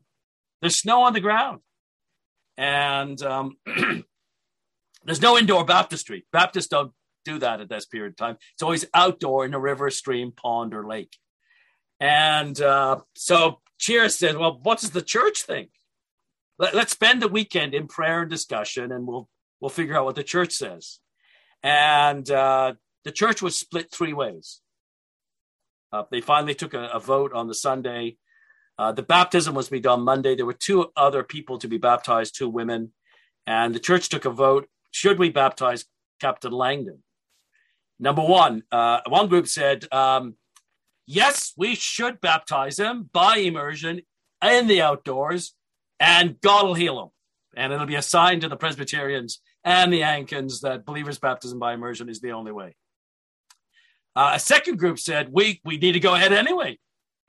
There's 0.62 0.78
snow 0.78 1.04
on 1.04 1.14
the 1.14 1.22
ground 1.22 1.62
and 2.60 3.22
um, 3.24 3.58
there's 5.06 5.22
no 5.22 5.38
indoor 5.38 5.64
baptistry. 5.64 6.26
Baptists 6.34 6.68
don't 6.68 6.92
do 7.24 7.40
that 7.40 7.62
at 7.62 7.70
this 7.70 7.86
period 7.86 8.12
of 8.12 8.18
time. 8.18 8.38
It's 8.54 8.62
always 8.62 8.86
outdoor 8.94 9.46
in 9.46 9.54
a 9.54 9.60
river, 9.60 9.90
stream, 9.90 10.34
pond, 10.34 10.74
or 10.74 10.86
lake. 10.86 11.16
And 12.02 12.60
uh, 12.62 13.00
so 13.16 13.62
Cheers 13.78 14.18
said, 14.18 14.36
"Well, 14.36 14.60
what 14.62 14.80
does 14.80 14.92
the 14.92 15.02
church 15.02 15.44
think? 15.44 15.70
Let, 16.58 16.76
us 16.76 16.92
spend 16.92 17.22
the 17.22 17.30
weekend 17.30 17.74
in 17.74 17.88
prayer 17.88 18.22
and 18.22 18.30
discussion, 18.30 18.92
and 18.92 19.08
we'll 19.08 19.30
we'll 19.62 19.70
figure 19.70 19.98
out 19.98 20.06
what 20.06 20.16
the 20.16 20.24
church 20.24 20.52
says." 20.52 21.00
And 21.64 22.30
uh, 22.30 22.74
the 23.06 23.12
church 23.14 23.42
was 23.42 23.58
split 23.58 23.90
three 23.90 24.14
ways. 24.14 24.60
Uh, 25.94 26.04
they 26.12 26.20
finally 26.20 26.56
took 26.56 26.74
a, 26.74 26.88
a 26.88 27.00
vote 27.00 27.32
on 27.32 27.48
the 27.48 27.56
Sunday 27.56 28.18
uh, 28.80 28.94
the 28.94 29.04
baptism 29.04 29.54
was 29.54 29.66
to 29.66 29.72
be 29.74 29.82
done 29.82 30.02
Monday. 30.04 30.36
There 30.36 30.46
were 30.46 30.54
two 30.54 30.90
other 30.96 31.22
people 31.22 31.58
to 31.58 31.68
be 31.68 31.78
baptized, 31.78 32.38
two 32.38 32.48
women, 32.48 32.94
and 33.46 33.76
the 33.76 33.80
church 33.80 34.08
took 34.08 34.24
a 34.24 34.30
vote: 34.30 34.70
should 34.90 35.20
we 35.20 35.30
baptize 35.30 35.84
Captain 36.22 36.54
Langdon? 36.54 37.04
Number 38.00 38.22
one, 38.22 38.64
uh, 38.72 39.02
one 39.06 39.28
group 39.28 39.48
said, 39.48 39.86
um, 39.92 40.36
yes, 41.06 41.52
we 41.58 41.76
should 41.76 42.22
baptize 42.22 42.80
him 42.80 43.10
by 43.12 43.36
immersion 43.40 44.04
in 44.42 44.68
the 44.68 44.82
outdoors, 44.82 45.56
and 46.00 46.40
God 46.40 46.66
will 46.66 46.74
heal 46.76 47.02
him. 47.02 47.10
And 47.58 47.74
it'll 47.74 47.86
be 47.86 47.96
a 47.96 48.02
sign 48.02 48.40
to 48.40 48.48
the 48.48 48.56
Presbyterians 48.56 49.42
and 49.66 49.92
the 49.92 50.04
Anglicans 50.04 50.62
that 50.62 50.86
believers' 50.86 51.20
baptism 51.20 51.60
by 51.60 51.74
immersion 51.74 52.08
is 52.08 52.22
the 52.22 52.32
only 52.32 52.54
way. 52.54 52.78
Uh, 54.16 54.32
a 54.36 54.40
second 54.40 54.80
group 54.80 55.00
said, 55.00 55.34
we, 55.34 55.60
we 55.66 55.78
need 55.78 55.92
to 55.92 56.00
go 56.00 56.16
ahead 56.16 56.32
anyway 56.32 56.78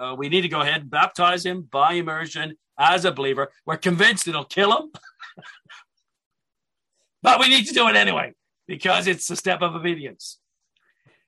uh, 0.01 0.15
we 0.17 0.29
need 0.29 0.41
to 0.43 0.49
go 0.49 0.61
ahead 0.61 0.81
and 0.83 0.91
baptize 0.91 1.45
him 1.45 1.63
by 1.71 1.93
immersion 1.93 2.57
as 2.79 3.05
a 3.05 3.13
believer. 3.13 3.53
We're 3.67 3.77
convinced 3.77 4.27
it'll 4.27 4.45
kill 4.45 4.77
him, 4.77 4.91
but 7.23 7.39
we 7.39 7.49
need 7.49 7.67
to 7.67 7.75
do 7.75 7.89
it 7.89 7.97
anyway 7.97 8.35
because 8.67 9.07
it's 9.07 9.31
a 9.31 9.37
step 9.37 9.63
of 9.63 9.75
obedience. 9.75 10.39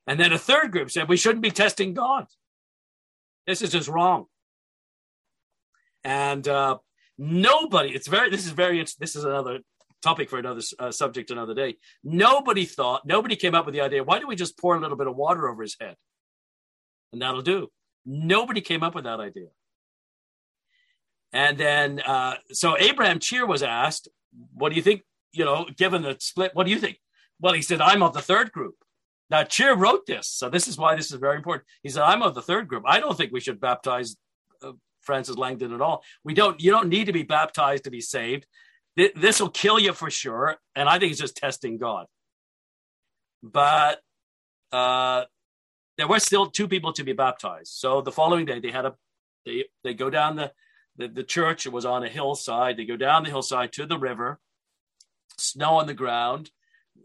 And 0.07 0.19
then 0.19 0.33
a 0.33 0.39
third 0.39 0.73
group 0.73 0.91
said 0.91 1.09
we 1.09 1.17
shouldn't 1.17 1.43
be 1.43 1.51
testing 1.51 1.95
God. 1.95 2.27
This 3.47 3.63
is 3.63 3.71
just 3.71 3.89
wrong. 3.89 4.27
And 6.05 6.47
uh, 6.49 6.79
nobody, 7.19 7.91
it's 7.91 8.09
very, 8.09 8.31
this 8.31 8.47
is 8.47 8.53
very, 8.53 8.85
this 8.99 9.15
is 9.15 9.25
another 9.25 9.61
topic 10.03 10.31
for 10.31 10.39
another 10.39 10.63
uh, 10.79 10.91
subject 10.91 11.31
another 11.31 11.55
day. 11.55 11.77
Nobody 12.03 12.65
thought, 12.65 13.07
nobody 13.07 13.37
came 13.37 13.55
up 13.55 13.67
with 13.67 13.75
the 13.75 13.81
idea, 13.81 14.03
why 14.03 14.19
don't 14.19 14.29
we 14.29 14.37
just 14.37 14.59
pour 14.59 14.75
a 14.75 14.81
little 14.81 14.97
bit 14.97 15.07
of 15.07 15.15
water 15.15 15.49
over 15.49 15.63
his 15.63 15.77
head? 15.81 15.97
And 17.13 17.23
that'll 17.23 17.43
do. 17.43 17.69
Nobody 18.05 18.61
came 18.61 18.83
up 18.83 18.95
with 18.95 19.05
that 19.05 19.21
idea. 19.21 19.49
And 21.33 21.57
then, 21.57 22.01
uh, 22.01 22.37
so 22.51 22.77
Abraham 22.79 23.19
Cheare 23.19 23.47
was 23.47 23.63
asked, 23.63 24.09
What 24.55 24.71
do 24.71 24.77
you 24.77 24.83
think? 24.83 25.03
You 25.33 25.45
know, 25.45 25.67
given 25.77 26.03
the 26.03 26.17
split, 26.19 26.51
what 26.55 26.67
do 26.67 26.73
you 26.73 26.79
think? 26.79 26.99
Well, 27.41 27.55
he 27.55 27.63
said, 27.63 27.81
I'm 27.81 28.03
of 28.03 28.13
the 28.13 28.21
third 28.21 28.53
group. 28.53 28.75
Now, 29.31 29.45
Cheare 29.45 29.75
wrote 29.75 30.05
this, 30.07 30.29
so 30.29 30.51
this 30.51 30.69
is 30.69 30.77
why 30.77 30.95
this 30.95 31.11
is 31.11 31.19
very 31.19 31.37
important. 31.37 31.67
He 31.83 31.89
said, 31.89 32.03
I'm 32.03 32.23
of 32.23 32.35
the 32.35 32.43
third 32.43 32.69
group. 32.69 32.85
I 32.87 33.01
don't 33.01 33.17
think 33.17 33.33
we 33.33 33.41
should 33.41 33.61
baptize 33.61 34.15
uh, 34.63 34.73
Francis 35.01 35.37
Langdon 35.37 35.73
at 35.73 35.81
all. 35.81 36.03
We 36.23 36.35
don't, 36.35 36.61
you 36.61 36.71
don't 36.71 36.89
need 36.89 37.07
to 37.07 37.13
be 37.13 37.23
baptized 37.23 37.85
to 37.85 37.91
be 37.91 38.03
saved. 38.03 38.47
This 38.95 39.41
will 39.41 39.49
kill 39.49 39.79
you 39.79 39.95
for 39.95 40.11
sure. 40.11 40.57
And 40.77 40.87
I 40.87 40.99
think 40.99 41.13
it's 41.13 41.21
just 41.21 41.37
testing 41.37 41.79
God. 41.79 42.07
But 43.43 44.01
uh, 44.71 45.25
there 45.99 46.09
were 46.09 46.21
still 46.21 46.51
two 46.51 46.69
people 46.69 46.93
to 46.95 47.05
be 47.05 47.13
baptized. 47.13 47.73
So 47.73 48.01
the 48.01 48.13
following 48.13 48.47
day, 48.47 48.61
they 48.61 48.71
had 48.71 48.87
a 48.87 48.95
they 49.45 49.65
they 49.85 49.95
go 49.95 50.11
down 50.11 50.37
the 50.37 50.53
the, 50.97 51.09
the 51.09 51.23
church. 51.23 51.67
Was 51.67 51.85
on 51.85 52.05
a 52.05 52.09
hillside. 52.09 52.77
They 52.77 52.85
go 52.85 52.97
down 52.97 53.25
the 53.25 53.31
hillside 53.31 53.73
to 53.73 53.87
the 53.87 53.99
river. 53.99 54.41
Snow 55.39 55.75
on 55.75 55.87
the 55.87 55.95
ground. 55.95 56.51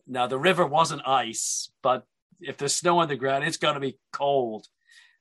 Now 0.05 0.27
the 0.27 0.39
river 0.39 0.65
wasn't 0.65 1.07
ice, 1.07 1.71
but 1.81 2.05
if 2.39 2.57
there's 2.57 2.75
snow 2.75 2.99
on 2.99 3.07
the 3.07 3.15
ground, 3.15 3.43
it's 3.43 3.57
going 3.57 3.73
to 3.73 3.79
be 3.79 3.97
cold. 4.13 4.67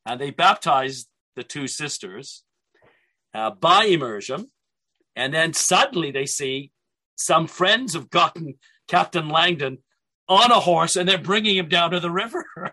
And 0.04 0.20
they 0.20 0.30
baptized 0.30 1.08
the 1.34 1.44
two 1.44 1.66
sisters 1.66 2.44
uh, 3.34 3.50
by 3.50 3.84
immersion. 3.84 4.50
And 5.14 5.32
then 5.32 5.52
suddenly 5.52 6.10
they 6.10 6.26
see 6.26 6.72
some 7.16 7.46
friends 7.46 7.94
have 7.94 8.10
gotten 8.10 8.54
Captain 8.86 9.28
Langdon 9.28 9.78
on 10.28 10.50
a 10.50 10.60
horse 10.60 10.96
and 10.96 11.08
they're 11.08 11.18
bringing 11.18 11.56
him 11.56 11.68
down 11.68 11.90
to 11.92 12.00
the 12.00 12.10
river. 12.10 12.44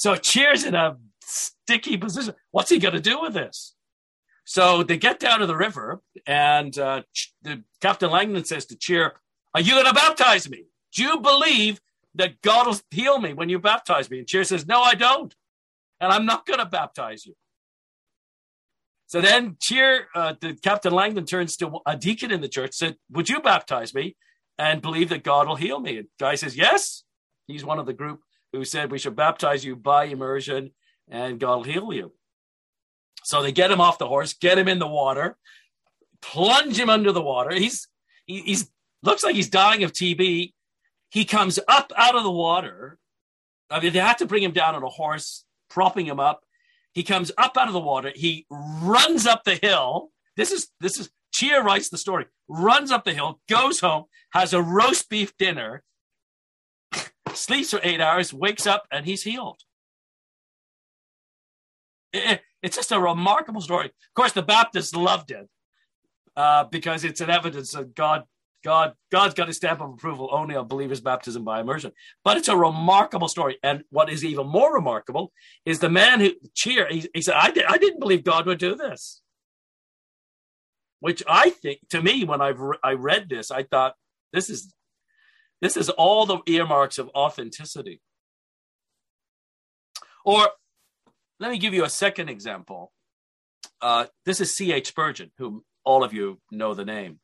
So 0.00 0.16
Cheare's 0.16 0.64
in 0.64 0.74
a 0.74 0.96
sticky 1.22 1.98
position. 1.98 2.34
What's 2.52 2.70
he 2.70 2.78
going 2.78 2.94
to 2.94 3.00
do 3.02 3.20
with 3.20 3.34
this? 3.34 3.74
So 4.46 4.82
they 4.82 4.96
get 4.96 5.20
down 5.20 5.40
to 5.40 5.46
the 5.46 5.56
river, 5.56 6.00
and 6.26 6.76
uh, 6.78 7.02
the 7.42 7.64
Captain 7.82 8.10
Langdon 8.10 8.46
says 8.46 8.64
to 8.66 8.76
Cheare, 8.76 9.12
"Are 9.54 9.60
you 9.60 9.74
going 9.74 9.84
to 9.84 9.92
baptize 9.92 10.48
me? 10.48 10.64
Do 10.94 11.02
you 11.02 11.20
believe 11.20 11.80
that 12.14 12.40
God 12.40 12.66
will 12.66 12.78
heal 12.90 13.20
me 13.20 13.34
when 13.34 13.50
you 13.50 13.58
baptize 13.58 14.10
me?" 14.10 14.20
And 14.20 14.26
Cheare 14.26 14.44
says, 14.44 14.66
"No, 14.66 14.80
I 14.80 14.94
don't. 14.94 15.34
and 16.00 16.10
I'm 16.12 16.26
not 16.26 16.46
going 16.46 16.58
to 16.58 16.66
baptize 16.66 17.26
you. 17.26 17.34
So 19.06 19.20
then 19.20 19.56
Cheare, 19.60 20.08
uh, 20.14 20.34
the 20.40 20.54
Captain 20.54 20.92
Langdon 20.92 21.26
turns 21.26 21.56
to 21.58 21.80
a 21.86 21.96
deacon 21.96 22.30
in 22.30 22.40
the 22.40 22.48
church, 22.48 22.74
said, 22.74 22.96
Would 23.10 23.28
you 23.28 23.40
baptize 23.40 23.94
me 23.94 24.16
and 24.58 24.80
believe 24.80 25.08
that 25.10 25.24
God 25.24 25.48
will 25.48 25.56
heal 25.56 25.80
me? 25.80 25.98
And 25.98 26.08
guy 26.18 26.36
says, 26.36 26.56
Yes. 26.56 27.04
He's 27.46 27.64
one 27.64 27.80
of 27.80 27.86
the 27.86 27.92
group 27.92 28.20
who 28.52 28.64
said 28.64 28.90
we 28.90 28.98
should 28.98 29.16
baptize 29.16 29.64
you 29.64 29.76
by 29.76 30.04
immersion 30.04 30.72
and 31.08 31.40
God 31.40 31.56
will 31.56 31.64
heal 31.64 31.92
you. 31.92 32.12
So 33.22 33.42
they 33.42 33.52
get 33.52 33.70
him 33.70 33.80
off 33.80 33.98
the 33.98 34.08
horse, 34.08 34.32
get 34.32 34.58
him 34.58 34.68
in 34.68 34.78
the 34.78 34.86
water, 34.86 35.36
plunge 36.22 36.78
him 36.78 36.90
under 36.90 37.12
the 37.12 37.22
water. 37.22 37.54
He's 37.54 37.88
he, 38.26 38.40
he's 38.40 38.70
looks 39.02 39.22
like 39.22 39.34
he's 39.34 39.48
dying 39.48 39.84
of 39.84 39.92
TB. 39.92 40.52
He 41.10 41.24
comes 41.24 41.58
up 41.68 41.92
out 41.96 42.16
of 42.16 42.22
the 42.22 42.30
water. 42.30 42.98
I 43.68 43.80
mean, 43.80 43.92
they 43.92 43.98
had 43.98 44.18
to 44.18 44.26
bring 44.26 44.42
him 44.42 44.52
down 44.52 44.74
on 44.74 44.82
a 44.82 44.88
horse, 44.88 45.44
propping 45.68 46.06
him 46.06 46.20
up. 46.20 46.44
He 46.92 47.02
comes 47.02 47.30
up 47.38 47.56
out 47.56 47.68
of 47.68 47.72
the 47.72 47.80
water. 47.80 48.12
He 48.14 48.46
runs 48.50 49.26
up 49.26 49.44
the 49.44 49.56
hill. 49.56 50.10
This 50.36 50.50
is 50.50 50.68
this 50.80 50.98
is 50.98 51.10
Cheare 51.32 51.62
writes 51.62 51.88
the 51.88 51.98
story. 51.98 52.26
Runs 52.48 52.90
up 52.90 53.04
the 53.04 53.14
hill, 53.14 53.40
goes 53.48 53.80
home, 53.80 54.04
has 54.32 54.52
a 54.52 54.62
roast 54.62 55.08
beef 55.08 55.36
dinner, 55.36 55.82
sleeps 57.34 57.70
for 57.70 57.80
eight 57.82 58.00
hours, 58.00 58.32
wakes 58.32 58.66
up, 58.66 58.86
and 58.90 59.06
he's 59.06 59.22
healed. 59.22 59.60
It, 62.12 62.40
it's 62.62 62.76
just 62.76 62.92
a 62.92 63.00
remarkable 63.00 63.60
story. 63.60 63.86
Of 63.86 64.14
course, 64.14 64.32
the 64.32 64.42
Baptists 64.42 64.94
loved 64.94 65.30
it 65.30 65.48
uh, 66.36 66.64
because 66.64 67.04
it's 67.04 67.20
an 67.20 67.30
evidence 67.30 67.72
that 67.72 67.94
God 67.94 68.24
God, 68.62 68.92
God's 69.10 69.34
got 69.34 69.48
a 69.48 69.54
stamp 69.54 69.80
of 69.80 69.90
approval 69.90 70.28
only 70.32 70.54
on 70.54 70.68
believers' 70.68 71.00
baptism 71.00 71.44
by 71.44 71.60
immersion. 71.60 71.92
But 72.24 72.36
it's 72.36 72.48
a 72.48 72.56
remarkable 72.56 73.28
story. 73.28 73.58
And 73.62 73.84
what 73.90 74.10
is 74.10 74.24
even 74.24 74.46
more 74.46 74.74
remarkable 74.74 75.32
is 75.64 75.78
the 75.78 75.88
man 75.88 76.20
who 76.20 76.32
Cheare. 76.54 76.86
He, 76.90 77.08
he 77.14 77.22
said, 77.22 77.36
I, 77.36 77.50
did, 77.50 77.64
I 77.64 77.78
didn't 77.78 78.00
believe 78.00 78.24
God 78.24 78.46
would 78.46 78.58
do 78.58 78.74
this. 78.74 79.22
Which 81.00 81.22
I 81.26 81.50
think, 81.50 81.80
to 81.90 82.02
me, 82.02 82.24
when 82.24 82.42
I've 82.42 82.60
re- 82.60 82.78
I 82.84 82.92
read 82.92 83.30
this, 83.30 83.50
I 83.50 83.62
thought 83.62 83.94
this 84.34 84.50
is 84.50 84.74
this 85.60 85.76
is 85.76 85.90
all 85.90 86.26
the 86.26 86.40
earmarks 86.46 86.98
of 86.98 87.10
authenticity. 87.14 88.00
Or 90.24 90.48
let 91.38 91.50
me 91.50 91.58
give 91.58 91.74
you 91.74 91.84
a 91.84 91.90
second 91.90 92.28
example. 92.28 92.92
Uh, 93.80 94.06
this 94.26 94.40
is 94.40 94.54
C.H. 94.54 94.88
Spurgeon, 94.88 95.30
whom 95.38 95.64
all 95.84 96.04
of 96.04 96.12
you 96.12 96.38
know 96.50 96.74
the 96.74 96.84
name. 96.84 97.20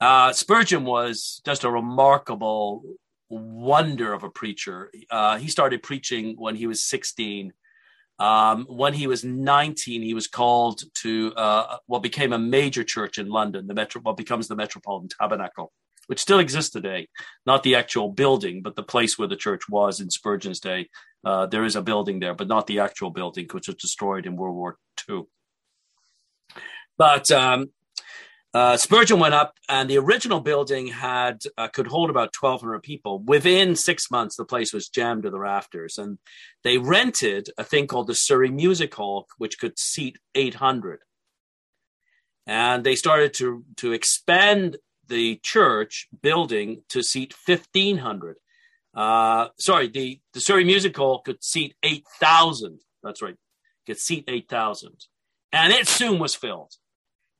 Uh, 0.00 0.32
Spurgeon 0.32 0.84
was 0.84 1.40
just 1.44 1.64
a 1.64 1.70
remarkable 1.70 2.82
wonder 3.28 4.12
of 4.12 4.22
a 4.24 4.30
preacher. 4.30 4.90
Uh, 5.10 5.38
he 5.38 5.48
started 5.48 5.82
preaching 5.82 6.34
when 6.38 6.54
he 6.54 6.66
was 6.66 6.84
16. 6.84 7.52
Um, 8.18 8.66
when 8.68 8.94
he 8.94 9.06
was 9.06 9.24
19, 9.24 10.02
he 10.02 10.14
was 10.14 10.26
called 10.26 10.82
to 10.96 11.32
uh, 11.36 11.76
what 11.86 12.02
became 12.02 12.32
a 12.32 12.38
major 12.38 12.82
church 12.82 13.18
in 13.18 13.28
London, 13.28 13.66
the 13.66 13.74
Metro, 13.74 14.00
what 14.02 14.16
becomes 14.16 14.48
the 14.48 14.56
Metropolitan 14.56 15.08
Tabernacle, 15.08 15.72
which 16.08 16.20
still 16.20 16.38
exists 16.38 16.70
today. 16.70 17.08
Not 17.46 17.62
the 17.62 17.76
actual 17.76 18.10
building, 18.10 18.62
but 18.62 18.76
the 18.76 18.82
place 18.82 19.18
where 19.18 19.28
the 19.28 19.36
church 19.36 19.62
was 19.68 20.00
in 20.00 20.10
Spurgeon's 20.10 20.58
day. 20.58 20.88
Uh, 21.24 21.46
there 21.46 21.64
is 21.64 21.76
a 21.76 21.82
building 21.82 22.18
there, 22.18 22.34
but 22.34 22.48
not 22.48 22.66
the 22.66 22.80
actual 22.80 23.10
building, 23.10 23.46
which 23.52 23.68
was 23.68 23.76
destroyed 23.76 24.26
in 24.26 24.36
World 24.36 24.56
War 24.56 24.78
II. 25.08 25.24
But 26.96 27.30
um, 27.30 27.70
uh, 28.54 28.78
Spurgeon 28.78 29.20
went 29.20 29.34
up, 29.34 29.54
and 29.68 29.90
the 29.90 29.98
original 29.98 30.40
building 30.40 30.86
had 30.86 31.42
uh, 31.58 31.68
could 31.68 31.86
hold 31.86 32.08
about 32.08 32.32
twelve 32.32 32.62
hundred 32.62 32.82
people. 32.82 33.18
Within 33.20 33.76
six 33.76 34.10
months, 34.10 34.36
the 34.36 34.46
place 34.46 34.72
was 34.72 34.88
jammed 34.88 35.24
to 35.24 35.30
the 35.30 35.38
rafters, 35.38 35.98
and 35.98 36.18
they 36.64 36.78
rented 36.78 37.50
a 37.58 37.64
thing 37.64 37.86
called 37.86 38.06
the 38.06 38.14
Surrey 38.14 38.50
Music 38.50 38.94
Hall, 38.94 39.26
which 39.36 39.58
could 39.58 39.78
seat 39.78 40.18
eight 40.34 40.54
hundred. 40.54 41.00
And 42.46 42.82
they 42.82 42.96
started 42.96 43.34
to 43.34 43.64
to 43.76 43.92
expand 43.92 44.78
the 45.08 45.40
church 45.42 46.08
building 46.22 46.82
to 46.90 47.02
seat 47.02 47.34
fifteen 47.34 47.98
hundred. 47.98 48.36
Uh, 48.94 49.48
sorry, 49.58 49.88
the 49.88 50.20
the 50.32 50.40
Surrey 50.40 50.64
Music 50.64 50.96
Hall 50.96 51.20
could 51.20 51.42
seat 51.42 51.74
eight 51.82 52.04
thousand. 52.20 52.80
That's 53.02 53.22
right, 53.22 53.36
could 53.86 53.98
seat 53.98 54.24
eight 54.28 54.48
thousand, 54.48 55.06
and 55.52 55.72
it 55.72 55.88
soon 55.88 56.18
was 56.18 56.34
filled. 56.34 56.74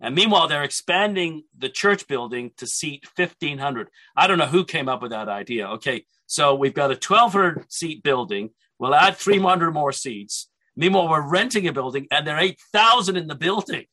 And 0.00 0.14
meanwhile, 0.14 0.46
they're 0.46 0.62
expanding 0.62 1.44
the 1.56 1.68
church 1.68 2.06
building 2.06 2.52
to 2.58 2.66
seat 2.68 3.04
1,500. 3.16 3.88
I 4.16 4.28
don't 4.28 4.38
know 4.38 4.46
who 4.46 4.64
came 4.64 4.88
up 4.88 5.02
with 5.02 5.10
that 5.10 5.28
idea. 5.28 5.68
Okay, 5.70 6.04
so 6.26 6.54
we've 6.54 6.74
got 6.74 6.92
a 6.92 6.94
1,200 6.94 7.66
seat 7.72 8.04
building. 8.04 8.50
We'll 8.78 8.94
add 8.94 9.16
300 9.16 9.72
more 9.72 9.90
seats. 9.90 10.48
Meanwhile, 10.76 11.08
we're 11.08 11.28
renting 11.28 11.66
a 11.66 11.72
building, 11.72 12.06
and 12.12 12.24
there 12.24 12.36
are 12.36 12.40
8,000 12.40 13.16
in 13.16 13.26
the 13.26 13.34
building. 13.34 13.86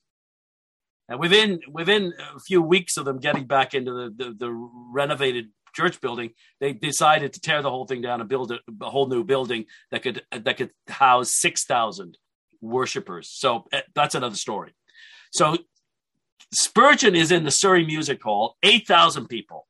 And 1.08 1.20
within 1.20 1.60
within 1.72 2.14
a 2.36 2.40
few 2.40 2.62
weeks 2.62 2.98
of 2.98 3.06
them 3.06 3.20
getting 3.20 3.46
back 3.46 3.74
into 3.74 3.92
the, 3.92 4.10
the, 4.16 4.34
the 4.34 4.52
renovated 4.52 5.50
church 5.76 6.02
building, 6.02 6.32
they 6.60 6.74
decided 6.74 7.34
to 7.34 7.40
tear 7.40 7.62
the 7.62 7.70
whole 7.70 7.86
thing 7.86 8.02
down 8.02 8.22
and 8.22 8.30
build 8.30 8.52
a, 8.52 8.60
a 8.82 8.90
whole 8.90 9.08
new 9.08 9.24
building 9.24 9.66
that 9.92 10.02
could 10.02 10.24
that 10.32 10.58
could 10.58 10.72
house 10.88 11.36
6,000 11.36 12.18
worshippers. 12.62 13.30
So 13.32 13.66
eh, 13.72 13.82
that's 13.94 14.16
another 14.16 14.36
story. 14.36 14.74
So 15.32 15.58
Spurgeon 16.54 17.16
is 17.16 17.32
in 17.32 17.44
the 17.44 17.52
Surrey 17.52 17.86
Music 17.86 18.24
Hall, 18.24 18.58
8,000 18.64 19.28
people. 19.28 19.68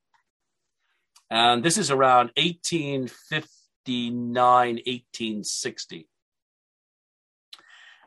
And 1.29 1.63
this 1.63 1.77
is 1.77 1.89
around 1.89 2.31
1859, 2.37 4.35
1860. 4.35 6.07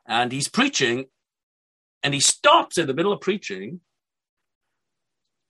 And 0.07 0.33
he's 0.33 0.49
preaching, 0.49 1.07
and 2.03 2.15
he 2.15 2.21
stops 2.21 2.79
in 2.79 2.87
the 2.87 2.95
middle 2.95 3.13
of 3.13 3.21
preaching, 3.21 3.81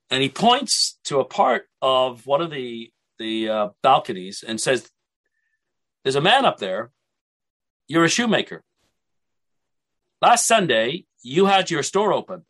and 0.09 0.21
he 0.21 0.29
points 0.29 0.97
to 1.05 1.19
a 1.19 1.25
part 1.25 1.67
of 1.81 2.25
one 2.25 2.41
of 2.41 2.49
the, 2.51 2.91
the 3.19 3.49
uh, 3.49 3.69
balconies 3.83 4.43
and 4.47 4.59
says, 4.59 4.89
There's 6.03 6.15
a 6.15 6.21
man 6.21 6.45
up 6.45 6.57
there. 6.57 6.91
You're 7.87 8.05
a 8.05 8.09
shoemaker. 8.09 8.63
Last 10.21 10.47
Sunday, 10.47 11.05
you 11.21 11.45
had 11.45 11.71
your 11.71 11.83
store 11.83 12.13
open 12.13 12.45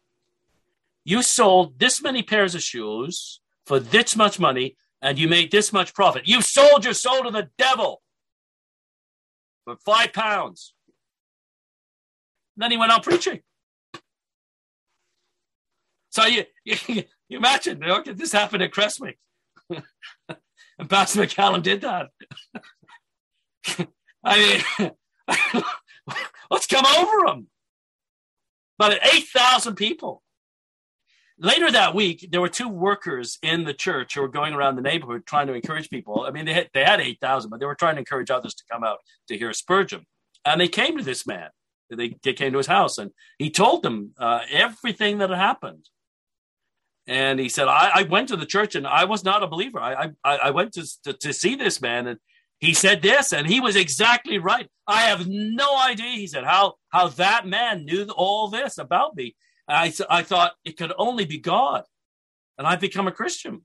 you 1.09 1.23
sold 1.23 1.79
this 1.79 2.03
many 2.03 2.21
pairs 2.21 2.53
of 2.53 2.61
shoes 2.61 3.41
for 3.65 3.79
this 3.79 4.15
much 4.15 4.39
money 4.39 4.75
and 5.01 5.17
you 5.17 5.27
made 5.27 5.49
this 5.49 5.73
much 5.73 5.93
profit. 5.95 6.27
You 6.27 6.41
sold 6.43 6.85
your 6.85 6.93
soul 6.93 7.23
to 7.23 7.31
the 7.31 7.49
devil 7.57 8.03
for 9.63 9.75
five 9.77 10.13
pounds. 10.13 10.75
And 12.55 12.63
then 12.63 12.69
he 12.69 12.77
went 12.77 12.91
on 12.91 13.01
preaching. 13.01 13.39
So 16.19 16.25
you, 16.25 16.43
you, 16.65 16.75
you 17.29 17.37
imagine, 17.37 17.81
this 18.05 18.33
happened 18.33 18.61
at 18.63 18.71
Crestwicke. 18.71 19.15
and 19.69 20.89
Pastor 20.89 21.21
McCallum 21.21 21.63
did 21.63 21.81
that. 21.81 22.07
I 24.23 24.61
mean, 24.79 24.91
what's 26.49 26.67
come 26.67 26.85
over 26.85 27.27
him? 27.27 27.47
About 28.77 28.99
8,000 29.01 29.75
people. 29.75 30.21
Later 31.37 31.71
that 31.71 31.95
week, 31.95 32.27
there 32.29 32.41
were 32.41 32.49
two 32.49 32.67
workers 32.67 33.37
in 33.41 33.63
the 33.63 33.73
church 33.73 34.15
who 34.15 34.21
were 34.21 34.27
going 34.27 34.53
around 34.53 34.75
the 34.75 34.81
neighborhood 34.81 35.25
trying 35.25 35.47
to 35.47 35.53
encourage 35.53 35.89
people. 35.89 36.25
I 36.27 36.31
mean, 36.31 36.43
they 36.43 36.53
had, 36.53 36.69
they 36.73 36.83
had 36.83 36.99
8,000, 36.99 37.49
but 37.49 37.61
they 37.61 37.65
were 37.65 37.75
trying 37.75 37.95
to 37.95 37.99
encourage 37.99 38.29
others 38.29 38.53
to 38.55 38.63
come 38.69 38.83
out 38.83 38.97
to 39.29 39.37
hear 39.37 39.53
Spurgeon. 39.53 40.05
And 40.43 40.59
they 40.59 40.67
came 40.67 40.97
to 40.97 41.03
this 41.03 41.25
man. 41.25 41.49
They, 41.89 42.17
they 42.23 42.33
came 42.33 42.51
to 42.51 42.57
his 42.57 42.67
house 42.67 42.97
and 42.97 43.11
he 43.37 43.49
told 43.49 43.83
them 43.83 44.11
uh, 44.19 44.41
everything 44.51 45.19
that 45.19 45.29
had 45.29 45.39
happened. 45.39 45.87
And 47.09 47.39
he 47.39 47.49
said, 47.49 47.67
I, 47.67 47.89
I, 47.95 48.03
went 48.03 48.27
to 48.27 48.37
the 48.37 48.45
church 48.45 48.75
and 48.75 48.85
I 48.85 49.05
was 49.05 49.23
not 49.23 49.41
a 49.41 49.47
believer. 49.47 49.79
I, 49.79 50.11
I, 50.23 50.37
I 50.37 50.51
went 50.51 50.73
to, 50.73 50.85
to, 51.05 51.13
to 51.13 51.33
see 51.33 51.55
this 51.55 51.81
man 51.81 52.05
and 52.05 52.19
he 52.59 52.75
said 52.75 53.01
this 53.01 53.33
and 53.33 53.47
he 53.47 53.59
was 53.59 53.75
exactly 53.75 54.37
right. 54.37 54.69
I 54.85 55.01
have 55.01 55.27
no 55.27 55.75
idea, 55.75 56.11
he 56.11 56.27
said, 56.27 56.43
how, 56.43 56.75
how 56.89 57.07
that 57.07 57.47
man 57.47 57.85
knew 57.85 58.05
all 58.15 58.47
this 58.47 58.77
about 58.77 59.15
me. 59.15 59.35
I, 59.67 59.91
I 60.07 60.21
thought 60.21 60.53
it 60.63 60.77
could 60.77 60.93
only 60.99 61.25
be 61.25 61.39
God. 61.39 61.83
And 62.59 62.67
I've 62.67 62.79
become 62.79 63.07
a 63.07 63.11
Christian. 63.11 63.63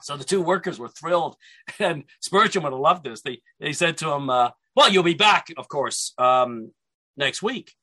So 0.00 0.16
the 0.16 0.24
two 0.24 0.40
workers 0.40 0.78
were 0.78 0.88
thrilled. 0.88 1.36
And 1.78 2.04
Spurgeon 2.22 2.62
would 2.62 2.72
have 2.72 2.80
loved 2.80 3.04
this. 3.04 3.20
They, 3.20 3.42
they 3.58 3.74
said 3.74 3.98
to 3.98 4.12
him, 4.12 4.30
uh, 4.30 4.52
Well, 4.74 4.88
you'll 4.88 5.02
be 5.02 5.12
back, 5.12 5.48
of 5.58 5.68
course, 5.68 6.14
um, 6.16 6.72
next 7.18 7.42
week. 7.42 7.74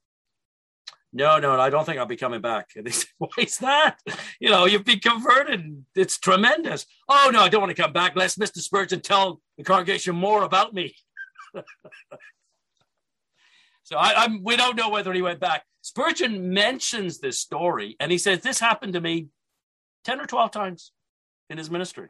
No, 1.14 1.39
no, 1.39 1.60
I 1.60 1.70
don't 1.70 1.86
think 1.86 1.97
I'll 1.97 2.05
be 2.05 2.18
coming 2.18 2.41
back. 2.41 2.72
And 2.76 2.86
they 2.88 2.91
said, 2.91 3.10
Why 3.18 3.30
is 3.39 3.58
that? 3.60 3.99
You 4.39 4.49
know, 4.49 4.66
you've 4.66 4.86
been 4.86 4.99
converted. 4.99 5.86
It's 5.95 6.18
tremendous. 6.18 6.86
Oh, 7.08 7.30
no, 7.34 7.41
I 7.41 7.49
don't 7.49 7.62
want 7.62 7.76
to 7.76 7.82
come 7.82 7.93
back. 7.93 8.16
Let's 8.16 8.36
Mr. 8.36 8.58
Spurgeon 8.58 9.01
tell 9.01 9.41
the 9.58 9.64
congregation 9.64 10.16
more 10.16 10.43
about 10.43 10.74
me. 10.74 10.95
so 13.84 13.97
I, 13.97 14.24
I'm, 14.24 14.43
we 14.43 14.58
don't 14.58 14.76
know 14.76 14.89
whether 14.89 15.14
he 15.14 15.22
went 15.22 15.39
back. 15.39 15.64
Spurgeon 15.82 16.53
mentions 16.53 17.20
this 17.20 17.39
story 17.39 17.95
and 17.99 18.12
he 18.12 18.18
says, 18.18 18.41
This 18.41 18.60
happened 18.60 18.93
to 18.93 19.01
me 19.01 19.28
10 20.03 20.20
or 20.20 20.26
12 20.26 20.51
times 20.51 20.91
in 21.49 21.58
his 21.58 21.72
ministry. 21.72 22.10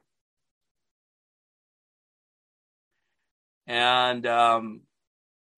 And 3.68 4.26
um, 4.26 4.82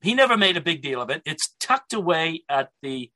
he 0.02 0.16
never 0.16 0.36
made 0.36 0.58
a 0.58 0.62
big 0.62 0.82
deal 0.82 1.00
of 1.02 1.10
it. 1.10 1.22
It's 1.26 1.56
tucked 1.60 1.94
away 1.94 2.44
at 2.50 2.72
the 2.82 3.12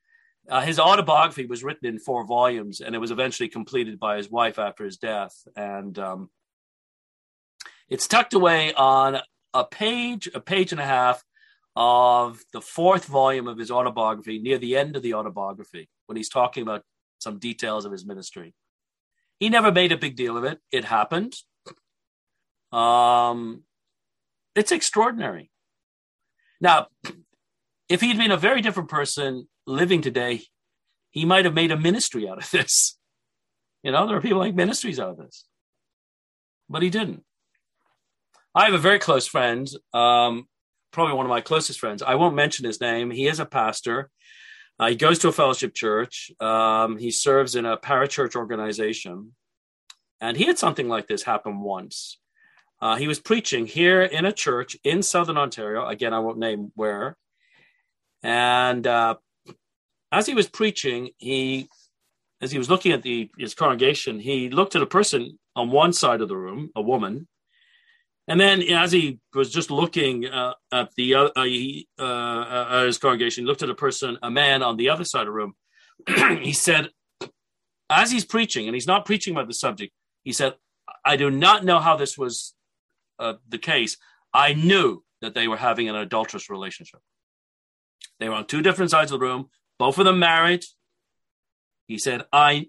uh, 0.49 0.61
his 0.61 0.79
autobiography 0.79 1.45
was 1.45 1.63
written 1.63 1.87
in 1.87 1.99
four 1.99 2.25
volumes, 2.25 2.81
and 2.81 2.95
it 2.95 2.99
was 2.99 3.11
eventually 3.11 3.49
completed 3.49 3.99
by 3.99 4.17
his 4.17 4.29
wife 4.29 4.59
after 4.59 4.83
his 4.83 4.97
death. 4.97 5.35
And 5.55 5.97
um, 5.97 6.29
it's 7.89 8.07
tucked 8.07 8.33
away 8.33 8.73
on 8.73 9.19
a 9.53 9.63
page, 9.63 10.29
a 10.33 10.39
page 10.39 10.71
and 10.71 10.81
a 10.81 10.85
half 10.85 11.23
of 11.75 12.39
the 12.51 12.61
fourth 12.61 13.05
volume 13.05 13.47
of 13.47 13.57
his 13.57 13.71
autobiography, 13.71 14.39
near 14.39 14.57
the 14.57 14.77
end 14.77 14.95
of 14.95 15.01
the 15.01 15.13
autobiography, 15.13 15.89
when 16.05 16.17
he's 16.17 16.29
talking 16.29 16.61
about 16.61 16.83
some 17.19 17.39
details 17.39 17.85
of 17.85 17.91
his 17.91 18.05
ministry. 18.05 18.53
He 19.39 19.49
never 19.49 19.71
made 19.71 19.91
a 19.91 19.97
big 19.97 20.15
deal 20.15 20.37
of 20.37 20.43
it. 20.43 20.59
It 20.71 20.85
happened. 20.85 21.33
Um, 22.71 23.63
it's 24.55 24.71
extraordinary. 24.71 25.49
Now, 26.61 26.87
if 27.93 28.01
he'd 28.01 28.17
been 28.17 28.31
a 28.31 28.37
very 28.37 28.59
different 28.59 28.89
person 28.89 29.47
living 29.67 30.01
today, 30.01 30.41
he 31.11 31.25
might 31.25 31.45
have 31.45 31.53
made 31.53 31.71
a 31.71 31.77
ministry 31.77 32.27
out 32.27 32.39
of 32.39 32.49
this. 32.49 32.97
You 33.83 33.91
know, 33.91 34.07
there 34.07 34.17
are 34.17 34.21
people 34.21 34.41
make 34.41 34.55
ministries 34.55 34.99
out 34.99 35.11
of 35.11 35.17
this, 35.17 35.45
but 36.67 36.81
he 36.81 36.89
didn't. 36.89 37.23
I 38.55 38.65
have 38.65 38.73
a 38.73 38.79
very 38.79 38.97
close 38.97 39.27
friend, 39.27 39.69
um, 39.93 40.47
probably 40.91 41.13
one 41.13 41.27
of 41.27 41.29
my 41.29 41.41
closest 41.41 41.79
friends. 41.79 42.01
I 42.01 42.15
won't 42.15 42.33
mention 42.33 42.65
his 42.65 42.81
name. 42.81 43.11
He 43.11 43.27
is 43.27 43.39
a 43.39 43.45
pastor. 43.45 44.09
Uh, 44.79 44.89
he 44.89 44.95
goes 44.95 45.19
to 45.19 45.27
a 45.27 45.31
fellowship 45.31 45.75
church. 45.75 46.31
Um, 46.39 46.97
he 46.97 47.11
serves 47.11 47.55
in 47.55 47.65
a 47.67 47.77
parachurch 47.77 48.35
organization. 48.35 49.35
And 50.19 50.35
he 50.35 50.45
had 50.45 50.57
something 50.57 50.89
like 50.89 51.07
this 51.07 51.21
happen 51.21 51.59
once. 51.61 52.17
Uh, 52.81 52.95
he 52.95 53.07
was 53.07 53.19
preaching 53.19 53.67
here 53.67 54.01
in 54.01 54.25
a 54.25 54.31
church 54.31 54.77
in 54.83 55.03
Southern 55.03 55.37
Ontario. 55.37 55.85
Again, 55.85 56.11
I 56.11 56.19
won't 56.19 56.39
name 56.39 56.71
where. 56.73 57.17
And 58.23 58.87
uh, 58.87 59.15
as 60.11 60.25
he 60.25 60.33
was 60.33 60.47
preaching, 60.47 61.09
he, 61.17 61.67
as 62.41 62.51
he 62.51 62.57
was 62.57 62.69
looking 62.69 62.93
at 62.93 63.03
the 63.03 63.29
his 63.37 63.53
congregation, 63.53 64.19
he 64.19 64.49
looked 64.49 64.75
at 64.75 64.81
a 64.81 64.87
person 64.87 65.37
on 65.55 65.69
one 65.69 65.93
side 65.93 66.21
of 66.21 66.29
the 66.29 66.37
room, 66.37 66.71
a 66.75 66.81
woman, 66.81 67.27
and 68.27 68.39
then 68.39 68.61
as 68.63 68.91
he 68.91 69.19
was 69.33 69.51
just 69.51 69.69
looking 69.69 70.25
uh, 70.25 70.53
at 70.71 70.89
the 70.95 71.15
uh, 71.15 71.29
he, 71.43 71.87
uh, 71.99 72.67
at 72.69 72.85
his 72.85 72.97
congregation, 72.97 73.45
looked 73.45 73.63
at 73.63 73.69
a 73.69 73.75
person, 73.75 74.17
a 74.23 74.31
man 74.31 74.63
on 74.63 74.77
the 74.77 74.89
other 74.89 75.03
side 75.03 75.21
of 75.21 75.27
the 75.27 75.31
room. 75.31 75.53
he 76.41 76.53
said, 76.53 76.89
as 77.89 78.11
he's 78.11 78.25
preaching, 78.25 78.67
and 78.67 78.75
he's 78.75 78.87
not 78.87 79.05
preaching 79.05 79.33
about 79.33 79.47
the 79.47 79.53
subject, 79.53 79.93
he 80.23 80.31
said, 80.31 80.55
"I 81.05 81.17
do 81.17 81.29
not 81.29 81.65
know 81.65 81.79
how 81.79 81.97
this 81.97 82.17
was 82.17 82.53
uh, 83.19 83.33
the 83.49 83.57
case. 83.57 83.97
I 84.33 84.53
knew 84.53 85.03
that 85.21 85.33
they 85.33 85.47
were 85.47 85.57
having 85.57 85.89
an 85.89 85.95
adulterous 85.95 86.49
relationship. 86.49 87.01
They 88.23 88.29
were 88.29 88.35
on 88.35 88.47
two 88.47 88.61
different 88.61 88.89
sides 88.89 89.11
of 89.11 89.19
the 89.19 89.25
room, 89.25 89.49
both 89.77 89.97
of 89.97 90.05
them 90.05 90.17
married. 90.17 90.63
He 91.87 91.97
said, 91.97 92.21
I, 92.31 92.67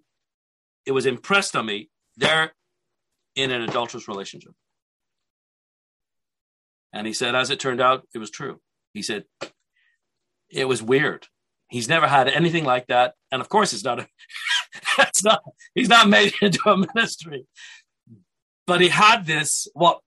it 0.85 0.91
was 0.91 1.07
impressed 1.07 1.55
on 1.55 1.67
me, 1.67 1.91
they're 2.17 2.55
in 3.37 3.53
an 3.53 3.63
adulterous 3.63 4.09
relationship. 4.09 4.51
And 6.93 7.07
he 7.07 7.13
said, 7.13 7.37
as 7.37 7.51
it 7.51 7.61
turned 7.61 7.81
out, 7.81 8.09
it 8.13 8.19
was 8.19 8.33
true. 8.33 8.63
He 8.95 9.03
said, 9.03 9.27
it 10.51 10.65
was 10.65 10.83
weird. 10.83 11.29
He's 11.69 11.89
never 11.89 12.09
had 12.09 12.27
anything 12.27 12.65
like 12.65 12.89
that. 12.89 13.15
And 13.31 13.41
of 13.41 13.49
course, 13.49 13.73
it's 13.73 13.85
not, 13.85 14.01
a, 14.01 14.09
it's 14.99 15.23
not, 15.23 15.41
he's 15.77 15.89
not 15.89 16.09
made 16.09 16.33
into 16.43 16.69
a 16.69 16.77
ministry. 16.77 17.47
But 18.67 18.81
he 18.81 18.89
had 18.89 19.25
this, 19.25 19.69
what 19.73 20.01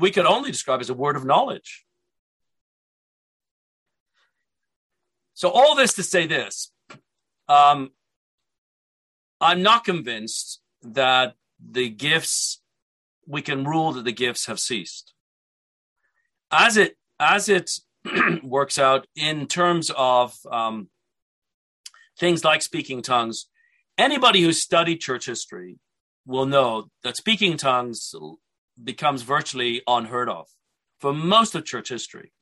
we 0.00 0.10
could 0.10 0.26
only 0.26 0.50
describe 0.50 0.80
as 0.80 0.90
a 0.90 0.94
word 0.94 1.14
of 1.14 1.24
knowledge. 1.24 1.84
So, 5.34 5.50
all 5.50 5.74
this 5.74 5.94
to 5.94 6.02
say 6.02 6.26
this 6.26 6.72
um, 7.48 7.90
I'm 9.40 9.62
not 9.62 9.84
convinced 9.84 10.60
that 10.82 11.34
the 11.60 11.88
gifts, 11.88 12.62
we 13.26 13.42
can 13.42 13.64
rule 13.64 13.92
that 13.92 14.04
the 14.04 14.12
gifts 14.12 14.46
have 14.46 14.60
ceased. 14.60 15.12
As 16.50 16.76
it, 16.76 16.96
as 17.18 17.48
it 17.48 17.70
works 18.42 18.78
out 18.78 19.06
in 19.16 19.46
terms 19.46 19.90
of 19.96 20.36
um, 20.50 20.88
things 22.18 22.44
like 22.44 22.62
speaking 22.62 23.02
tongues, 23.02 23.46
anybody 23.98 24.42
who's 24.42 24.62
studied 24.62 25.00
church 25.00 25.26
history 25.26 25.78
will 26.26 26.46
know 26.46 26.88
that 27.02 27.16
speaking 27.16 27.56
tongues 27.56 28.14
becomes 28.82 29.22
virtually 29.22 29.82
unheard 29.86 30.28
of 30.28 30.46
for 31.00 31.12
most 31.12 31.54
of 31.54 31.64
church 31.64 31.88
history. 31.88 32.32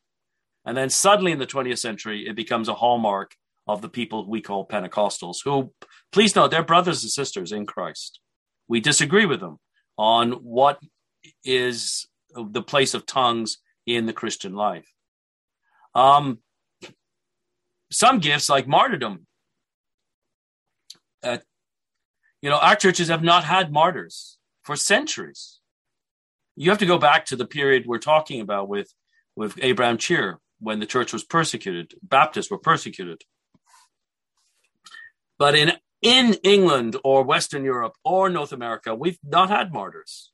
And 0.65 0.77
then 0.77 0.91
suddenly 0.91 1.33
in 1.33 1.39
the 1.39 1.47
20th 1.47 1.79
century, 1.79 2.27
it 2.29 2.37
becomes 2.37 2.69
a 2.69 2.75
hallmark 2.75 3.35
of 3.67 3.83
the 3.83 3.89
people 3.89 4.29
we 4.29 4.41
call 4.41 4.67
Pentecostals, 4.67 5.39
who, 5.45 5.73
please 6.11 6.35
note, 6.35 6.51
they're 6.51 6.63
brothers 6.63 7.03
and 7.03 7.11
sisters 7.11 7.53
in 7.53 7.67
Christ. 7.67 8.21
We 8.69 8.81
disagree 8.81 9.27
with 9.27 9.41
them 9.41 9.59
on 9.97 10.33
what 10.33 10.79
is 11.45 12.09
the 12.35 12.63
place 12.63 12.95
of 12.95 13.07
tongues 13.07 13.59
in 13.87 14.07
the 14.07 14.13
Christian 14.13 14.55
life. 14.55 14.89
Um, 15.95 16.39
some 17.91 18.19
gifts, 18.19 18.49
like 18.49 18.67
martyrdom, 18.67 19.27
uh, 21.23 21.39
you 22.41 22.51
know, 22.51 22.59
our 22.59 22.75
churches 22.75 23.09
have 23.09 23.23
not 23.23 23.45
had 23.45 23.73
martyrs 23.73 24.39
for 24.63 24.75
centuries 24.75 25.61
you 26.57 26.71
have 26.71 26.79
to 26.79 26.87
go 26.87 26.99
back 26.99 27.27
to 27.27 27.37
the 27.37 27.47
period 27.47 27.87
we're 27.87 27.99
talking 27.99 28.41
about 28.41 28.69
with 28.69 28.93
with 29.37 29.59
Abraham 29.63 29.97
Cheare 29.97 30.39
when 30.63 30.79
the 30.79 30.87
church 30.87 31.13
was 31.13 31.25
persecuted. 31.25 31.95
Baptists 32.03 32.51
were 32.51 32.59
persecuted. 32.59 33.23
But 35.39 35.57
in 35.57 35.73
in 36.01 36.35
England 36.43 36.97
or 37.05 37.23
Western 37.23 37.65
Europe 37.65 37.95
or 38.05 38.29
North 38.29 38.53
America, 38.53 38.95
we've 38.95 39.19
not 39.25 39.51
had 39.51 39.73
martyrs. 39.73 40.33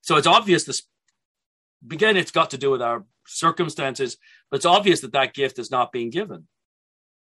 So 0.00 0.16
it's 0.16 0.26
obvious 0.26 0.64
this 0.64 0.82
again 1.90 2.16
it's 2.16 2.32
got 2.32 2.50
to 2.50 2.58
do 2.58 2.70
with 2.70 2.82
our 2.82 3.04
circumstances, 3.26 4.16
but 4.50 4.56
it's 4.56 4.66
obvious 4.66 5.00
that 5.02 5.12
that 5.12 5.34
gift 5.34 5.58
is 5.58 5.70
not 5.70 5.92
being 5.92 6.10
given. 6.10 6.48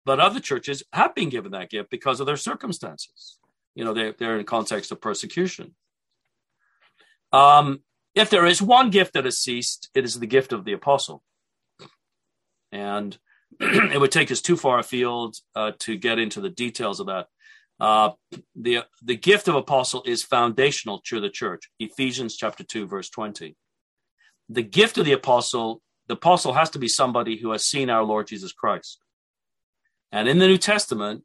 But 0.06 0.20
other 0.20 0.40
churches 0.40 0.82
have 0.92 1.14
been 1.14 1.28
given 1.28 1.52
that 1.52 1.68
gift 1.68 1.90
because 1.90 2.20
of 2.20 2.26
their 2.26 2.36
circumstances. 2.36 3.38
You 3.74 3.84
know, 3.84 3.92
they're, 3.92 4.14
they're 4.16 4.38
in 4.38 4.46
context 4.46 4.92
of 4.92 5.00
persecution. 5.00 5.74
Um, 7.32 7.80
if 8.14 8.30
there 8.30 8.46
is 8.46 8.62
one 8.62 8.90
gift 8.90 9.12
that 9.14 9.24
has 9.24 9.38
ceased, 9.38 9.90
it 9.94 10.04
is 10.04 10.20
the 10.20 10.26
gift 10.26 10.52
of 10.52 10.64
the 10.64 10.72
apostle. 10.72 11.22
And 12.72 13.16
it 13.60 14.00
would 14.00 14.12
take 14.12 14.30
us 14.30 14.40
too 14.40 14.56
far 14.56 14.78
afield 14.78 15.36
uh, 15.54 15.72
to 15.80 15.96
get 15.96 16.18
into 16.18 16.40
the 16.40 16.50
details 16.50 17.00
of 17.00 17.06
that. 17.06 17.26
Uh, 17.78 18.10
the 18.54 18.80
the 19.02 19.16
gift 19.16 19.48
of 19.48 19.54
apostle 19.54 20.02
is 20.06 20.22
foundational 20.22 21.02
to 21.06 21.20
the 21.20 21.28
church. 21.28 21.70
Ephesians 21.78 22.36
chapter 22.36 22.64
two 22.64 22.86
verse 22.86 23.10
twenty. 23.10 23.56
The 24.48 24.62
gift 24.62 24.96
of 24.96 25.04
the 25.04 25.12
apostle, 25.12 25.82
the 26.06 26.14
apostle 26.14 26.54
has 26.54 26.70
to 26.70 26.78
be 26.78 26.88
somebody 26.88 27.36
who 27.36 27.50
has 27.50 27.64
seen 27.64 27.90
our 27.90 28.02
Lord 28.02 28.28
Jesus 28.28 28.52
Christ. 28.52 28.98
And 30.12 30.28
in 30.28 30.38
the 30.38 30.46
New 30.46 30.58
Testament, 30.58 31.24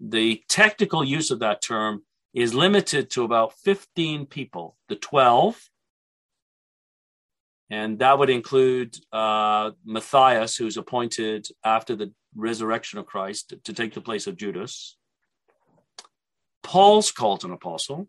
the 0.00 0.42
technical 0.48 1.04
use 1.04 1.30
of 1.30 1.38
that 1.40 1.62
term 1.62 2.02
is 2.32 2.54
limited 2.54 3.10
to 3.10 3.22
about 3.22 3.52
15 3.58 4.26
people, 4.26 4.76
the 4.88 4.96
12. 4.96 5.70
And 7.70 7.98
that 8.00 8.18
would 8.18 8.30
include 8.30 8.96
uh, 9.12 9.70
Matthias, 9.84 10.56
who's 10.56 10.76
appointed 10.76 11.46
after 11.64 11.96
the 11.96 12.12
resurrection 12.36 12.98
of 12.98 13.06
Christ 13.06 13.54
to, 13.64 13.72
take 13.72 13.94
the 13.94 14.00
place 14.00 14.26
of 14.26 14.36
Judas. 14.36 14.96
Paul's 16.62 17.10
called 17.10 17.44
an 17.44 17.52
apostle, 17.52 18.08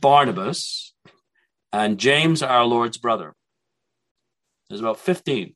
Barnabas, 0.00 0.94
and 1.72 1.98
James, 1.98 2.42
our 2.42 2.64
Lord's 2.64 2.98
brother. 2.98 3.34
There's 4.68 4.80
about 4.80 4.98
15. 4.98 5.54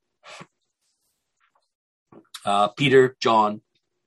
Uh, 2.44 2.68
Peter, 2.68 3.16
John, 3.20 3.60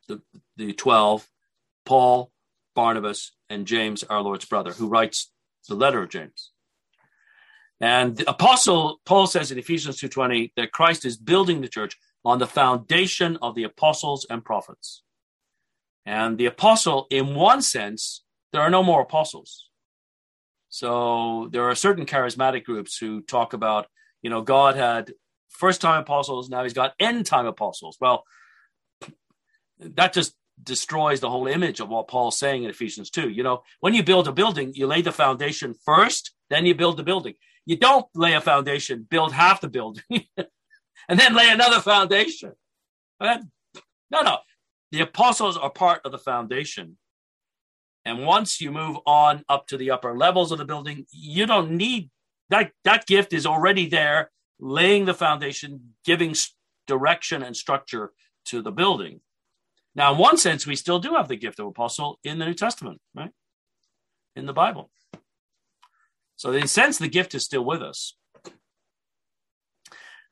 the, 0.08 0.22
the 0.56 0.74
12, 0.74 1.28
Paul, 1.86 2.32
Barnabas, 2.76 3.32
and 3.50 3.66
James, 3.66 4.04
our 4.04 4.22
Lord's 4.22 4.46
brother, 4.46 4.72
who 4.72 4.88
writes 4.88 5.32
the 5.68 5.76
letter 5.76 6.02
of 6.02 6.10
James. 6.10 6.52
And 7.82 8.18
the 8.18 8.30
apostle 8.30 9.00
Paul 9.06 9.28
says 9.28 9.52
in 9.52 9.58
Ephesians 9.58 9.98
2:20 10.00 10.52
that 10.58 10.72
Christ 10.72 11.06
is 11.06 11.18
building 11.18 11.62
the 11.62 11.68
church 11.68 11.98
on 12.26 12.40
the 12.40 12.48
foundation 12.48 13.38
of 13.42 13.56
the 13.56 13.64
apostles 13.64 14.26
and 14.30 14.44
prophets. 14.44 15.04
And 16.06 16.38
the 16.38 16.48
apostle, 16.48 17.08
in 17.10 17.36
one 17.36 17.62
sense, 17.62 18.24
there 18.52 18.62
are 18.62 18.70
no 18.70 18.84
more 18.84 19.02
apostles. 19.02 19.70
So 20.70 21.50
there 21.52 21.64
are 21.70 21.76
certain 21.76 22.06
charismatic 22.06 22.64
groups 22.64 22.98
who 22.98 23.22
talk 23.22 23.54
about, 23.54 23.88
you 24.22 24.30
know, 24.30 24.42
God 24.42 24.76
had 24.76 25.14
first 25.50 25.82
time 25.82 26.02
apostles, 26.02 26.50
now 26.50 26.64
he's 26.64 26.74
got 26.74 26.94
end 27.00 27.26
time 27.26 27.46
apostles. 27.46 27.98
Well, 28.00 28.24
that 29.80 30.14
just 30.14 30.36
destroys 30.62 31.20
the 31.20 31.30
whole 31.30 31.48
image 31.48 31.80
of 31.80 31.90
what 31.90 32.08
Paul's 32.08 32.38
saying 32.38 32.64
in 32.64 32.70
Ephesians 32.70 33.10
2. 33.10 33.30
You 33.30 33.44
know, 33.44 33.64
when 33.80 33.94
you 33.94 34.04
build 34.04 34.28
a 34.28 34.32
building, 34.32 34.74
you 34.76 34.88
lay 34.88 35.02
the 35.02 35.12
foundation 35.12 35.74
first, 35.86 36.32
then 36.50 36.66
you 36.66 36.76
build 36.76 36.98
the 36.98 37.04
building. 37.04 37.36
You 37.70 37.78
don't 37.78 38.08
lay 38.16 38.34
a 38.34 38.42
foundation, 38.42 39.06
build 39.08 39.32
half 39.32 39.62
the 39.62 39.70
building, 39.70 40.02
and 40.10 41.20
then 41.20 41.36
lay 41.36 41.52
another 41.52 41.80
foundation. 41.82 42.54
No, 43.22 43.42
no. 44.12 44.40
The 44.92 45.02
apostles 45.02 45.56
are 45.56 45.70
part 45.70 46.02
of 46.04 46.12
the 46.12 46.18
foundation. 46.18 46.98
And 48.06 48.26
once 48.26 48.60
you 48.60 48.72
move 48.72 48.98
on 49.06 49.44
up 49.48 49.68
to 49.68 49.78
the 49.78 49.92
upper 49.92 50.18
levels 50.18 50.52
of 50.52 50.58
the 50.58 50.66
building, 50.66 51.06
you 51.12 51.46
don't 51.46 51.74
need 51.74 52.10
that. 52.50 52.72
That 52.86 53.06
gift 53.06 53.34
is 53.34 53.46
already 53.46 53.88
there, 53.88 54.32
laying 54.60 55.06
the 55.06 55.14
foundation, 55.14 55.94
giving 56.04 56.34
direction 56.88 57.44
and 57.44 57.56
structure 57.56 58.14
to 58.46 58.64
the 58.64 58.72
building. 58.72 59.22
Now, 59.94 60.14
in 60.14 60.18
one 60.18 60.38
sense, 60.38 60.66
we 60.66 60.76
still 60.76 60.98
do 60.98 61.14
have 61.14 61.28
the 61.28 61.36
gift 61.36 61.60
of 61.60 61.68
apostle 61.68 62.18
in 62.24 62.40
the 62.40 62.48
New 62.48 62.56
Testament, 62.56 63.00
right? 63.14 63.32
In 64.36 64.48
the 64.48 64.54
Bible. 64.54 64.90
So, 66.40 66.54
in 66.54 66.64
a 66.64 66.68
sense, 66.70 66.98
the 66.98 67.10
gift 67.10 67.36
is 67.36 67.44
still 67.44 67.66
with 67.66 67.82
us. 67.82 68.16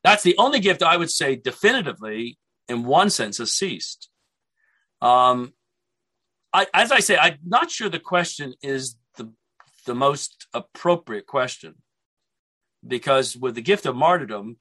That's 0.05 0.23
the 0.23 0.37
only 0.37 0.61
gift 0.61 0.81
I 0.81 0.95
would 0.95 1.11
say 1.11 1.35
definitively, 1.35 2.37
in 2.69 2.85
one 2.85 3.09
sense, 3.09 3.39
has 3.39 3.53
ceased. 3.53 4.07
Um, 5.01 5.51
I, 6.53 6.65
as 6.73 6.93
I 6.93 7.01
say, 7.01 7.17
I'm 7.17 7.39
not 7.45 7.71
sure 7.71 7.89
the 7.89 7.99
question 7.99 8.53
is 8.63 8.95
the 9.17 9.33
the 9.85 9.95
most 9.95 10.47
appropriate 10.53 11.27
question, 11.27 11.75
because 12.87 13.35
with 13.35 13.55
the 13.55 13.61
gift 13.61 13.85
of 13.85 13.97
martyrdom, 13.97 14.59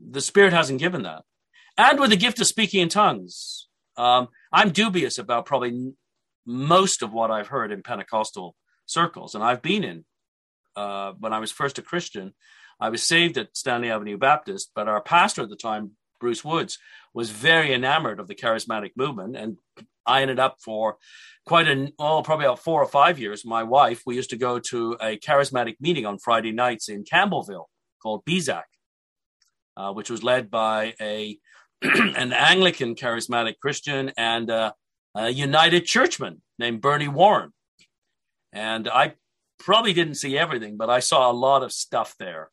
the 0.00 0.20
Spirit 0.20 0.52
hasn't 0.52 0.80
given 0.80 1.02
that, 1.04 1.22
and 1.78 2.00
with 2.00 2.10
the 2.10 2.16
gift 2.16 2.40
of 2.40 2.48
speaking 2.48 2.80
in 2.80 2.88
tongues, 2.88 3.68
um, 3.96 4.26
I'm 4.52 4.70
dubious 4.72 5.16
about 5.18 5.46
probably 5.46 5.92
most 6.44 7.02
of 7.02 7.12
what 7.12 7.30
I've 7.30 7.46
heard 7.46 7.70
in 7.70 7.84
Pentecostal 7.84 8.56
circles, 8.92 9.34
and 9.34 9.42
I've 9.42 9.62
been 9.62 9.84
in 9.84 10.04
uh, 10.76 11.12
when 11.18 11.32
I 11.32 11.38
was 11.38 11.50
first 11.50 11.78
a 11.78 11.82
Christian. 11.82 12.34
I 12.80 12.88
was 12.88 13.02
saved 13.02 13.38
at 13.38 13.56
Stanley 13.56 13.90
Avenue 13.90 14.18
Baptist, 14.18 14.70
but 14.74 14.88
our 14.88 15.00
pastor 15.00 15.42
at 15.42 15.48
the 15.48 15.56
time, 15.56 15.92
Bruce 16.20 16.44
Woods, 16.44 16.78
was 17.14 17.30
very 17.30 17.72
enamored 17.72 18.18
of 18.18 18.28
the 18.28 18.34
charismatic 18.34 18.92
movement. 18.96 19.36
And 19.36 19.58
I 20.06 20.22
ended 20.22 20.38
up 20.38 20.56
for 20.60 20.96
quite 21.46 21.68
a, 21.68 21.92
oh, 21.98 22.22
probably 22.22 22.46
about 22.46 22.58
four 22.58 22.82
or 22.82 22.86
five 22.86 23.18
years. 23.18 23.44
My 23.44 23.62
wife, 23.62 24.02
we 24.06 24.16
used 24.16 24.30
to 24.30 24.36
go 24.36 24.58
to 24.58 24.96
a 25.00 25.18
charismatic 25.18 25.76
meeting 25.80 26.06
on 26.06 26.18
Friday 26.18 26.52
nights 26.52 26.88
in 26.88 27.04
Campbellville 27.04 27.66
called 28.02 28.24
BZAC, 28.24 28.62
uh, 29.76 29.92
which 29.92 30.10
was 30.10 30.22
led 30.22 30.50
by 30.50 30.94
a 31.00 31.38
an 31.82 32.32
Anglican 32.32 32.94
charismatic 32.94 33.58
Christian 33.60 34.12
and 34.16 34.50
a 34.50 34.74
United 35.30 35.84
Churchman 35.84 36.40
named 36.58 36.80
Bernie 36.80 37.08
Warren. 37.08 37.52
And 38.52 38.88
I 38.88 39.14
probably 39.58 39.92
didn't 39.92 40.16
see 40.16 40.36
everything, 40.36 40.76
but 40.76 40.90
I 40.90 41.00
saw 41.00 41.30
a 41.30 41.32
lot 41.32 41.62
of 41.62 41.72
stuff 41.72 42.14
there. 42.18 42.50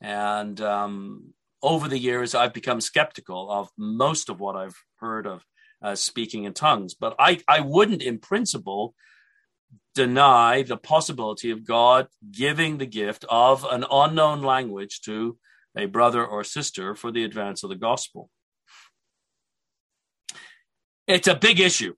And 0.00 0.60
um, 0.60 1.34
over 1.62 1.88
the 1.88 1.98
years, 1.98 2.34
I've 2.34 2.52
become 2.52 2.80
skeptical 2.80 3.50
of 3.50 3.68
most 3.76 4.28
of 4.28 4.40
what 4.40 4.56
I've 4.56 4.76
heard 4.96 5.26
of 5.26 5.44
uh, 5.82 5.94
speaking 5.94 6.44
in 6.44 6.52
tongues. 6.52 6.94
But 6.94 7.16
I, 7.18 7.40
I 7.48 7.60
wouldn't, 7.60 8.02
in 8.02 8.18
principle, 8.18 8.94
deny 9.94 10.62
the 10.62 10.76
possibility 10.76 11.50
of 11.50 11.66
God 11.66 12.08
giving 12.30 12.78
the 12.78 12.86
gift 12.86 13.24
of 13.28 13.64
an 13.64 13.84
unknown 13.90 14.42
language 14.42 15.00
to 15.02 15.38
a 15.76 15.86
brother 15.86 16.24
or 16.24 16.44
sister 16.44 16.94
for 16.94 17.10
the 17.10 17.24
advance 17.24 17.62
of 17.62 17.70
the 17.70 17.76
gospel. 17.76 18.30
It's 21.06 21.28
a 21.28 21.34
big 21.34 21.60
issue. 21.60 21.94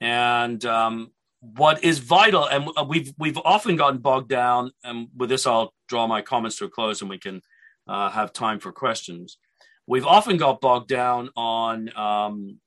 And 0.00 0.64
um, 0.64 1.12
what 1.42 1.82
is 1.82 1.98
vital, 1.98 2.46
and 2.46 2.70
we've 2.88 3.12
we've 3.18 3.38
often 3.44 3.74
gotten 3.74 3.98
bogged 3.98 4.28
down, 4.28 4.70
and 4.84 5.08
with 5.16 5.28
this 5.28 5.44
I'll 5.44 5.74
draw 5.88 6.06
my 6.06 6.22
comments 6.22 6.56
to 6.58 6.66
a 6.66 6.70
close, 6.70 7.00
and 7.00 7.10
we 7.10 7.18
can 7.18 7.42
uh, 7.88 8.10
have 8.10 8.32
time 8.32 8.60
for 8.60 8.70
questions. 8.70 9.38
We've 9.84 10.06
often 10.06 10.36
got 10.36 10.60
bogged 10.60 10.86
down 10.86 11.30
on 11.34 11.90
um, 11.96 12.60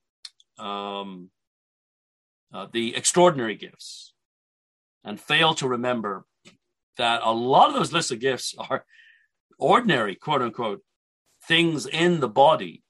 um, 0.59 1.29
uh, 2.53 2.67
the 2.73 2.97
extraordinary 2.97 3.55
gifts, 3.55 4.13
and 5.05 5.21
fail 5.21 5.53
to 5.55 5.69
remember 5.69 6.25
that 6.97 7.21
a 7.23 7.31
lot 7.31 7.69
of 7.69 7.75
those 7.75 7.93
lists 7.93 8.11
of 8.11 8.19
gifts 8.19 8.53
are 8.69 8.85
ordinary, 9.57 10.15
quote 10.15 10.41
unquote, 10.41 10.81
things 11.47 11.85
in 11.85 12.19
the 12.19 12.27
body, 12.27 12.83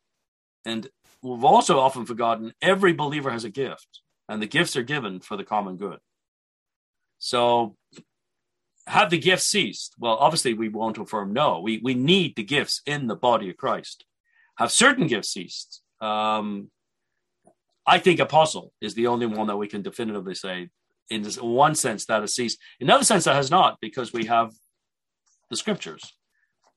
and 0.65 0.89
we've 1.21 1.43
also 1.45 1.79
often 1.79 2.07
forgotten 2.07 2.53
every 2.59 2.93
believer 2.93 3.29
has 3.29 3.43
a 3.43 3.51
gift 3.51 4.01
and 4.27 4.41
the 4.41 4.47
gifts 4.47 4.75
are 4.75 4.83
given 4.83 5.19
for 5.19 5.37
the 5.37 5.43
common 5.43 5.77
good. 5.77 5.99
So, 7.19 7.75
have 8.87 9.09
the 9.09 9.17
gifts 9.17 9.45
ceased? 9.45 9.95
Well, 9.97 10.15
obviously, 10.15 10.53
we 10.53 10.69
won't 10.69 10.97
affirm 10.97 11.33
no. 11.33 11.59
We, 11.59 11.79
we 11.83 11.95
need 11.95 12.35
the 12.35 12.43
gifts 12.43 12.81
in 12.85 13.07
the 13.07 13.15
body 13.15 13.49
of 13.49 13.57
Christ. 13.57 14.05
Have 14.57 14.71
certain 14.71 15.07
gifts 15.07 15.29
ceased? 15.29 15.81
Um, 16.01 16.69
I 17.87 17.99
think 17.99 18.19
apostle 18.19 18.73
is 18.81 18.93
the 18.93 19.07
only 19.07 19.25
one 19.25 19.47
that 19.47 19.57
we 19.57 19.67
can 19.67 19.81
definitively 19.81 20.35
say, 20.35 20.69
in 21.09 21.23
this 21.23 21.41
one 21.41 21.75
sense, 21.75 22.05
that 22.05 22.21
has 22.21 22.35
ceased. 22.35 22.59
In 22.79 22.87
another 22.87 23.03
sense, 23.03 23.25
that 23.25 23.35
has 23.35 23.51
not, 23.51 23.77
because 23.81 24.13
we 24.13 24.25
have 24.25 24.53
the 25.49 25.57
scriptures, 25.57 26.13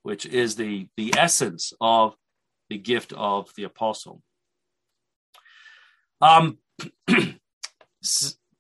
which 0.03 0.27
is 0.27 0.57
the, 0.57 0.89
the 0.97 1.15
essence 1.17 1.73
of 1.81 2.15
the 2.69 2.79
gift 2.79 3.13
of 3.15 3.51
the 3.57 3.65
apostle. 3.65 4.23
Um, 6.21 6.59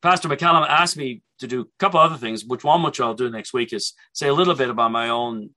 Pastor 0.00 0.28
McCallum 0.28 0.68
asked 0.68 0.96
me 0.96 1.22
to 1.38 1.46
do 1.46 1.62
a 1.62 1.66
couple 1.78 2.00
other 2.00 2.16
things, 2.16 2.44
which 2.44 2.64
one 2.64 2.82
which 2.82 3.00
I'll 3.00 3.14
do 3.14 3.30
next 3.30 3.52
week 3.52 3.72
is 3.72 3.94
say 4.12 4.28
a 4.28 4.34
little 4.34 4.54
bit 4.54 4.70
about 4.70 4.92
my 4.92 5.08
own 5.08 5.50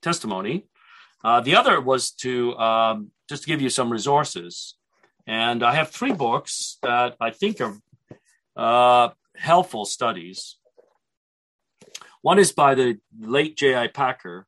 testimony. 0.00 0.66
Uh, 1.24 1.40
the 1.40 1.54
other 1.54 1.80
was 1.80 2.10
to 2.10 2.56
um, 2.58 3.10
just 3.28 3.46
give 3.46 3.62
you 3.62 3.68
some 3.70 3.90
resources, 3.90 4.74
and 5.26 5.62
I 5.62 5.74
have 5.74 5.90
three 5.90 6.12
books 6.12 6.78
that 6.82 7.16
I 7.20 7.30
think 7.30 7.60
are 7.60 7.76
uh, 8.56 9.10
helpful 9.36 9.84
studies. 9.84 10.58
One 12.22 12.38
is 12.38 12.52
by 12.52 12.74
the 12.74 12.98
late 13.18 13.56
J.I. 13.56 13.88
Packer 13.88 14.46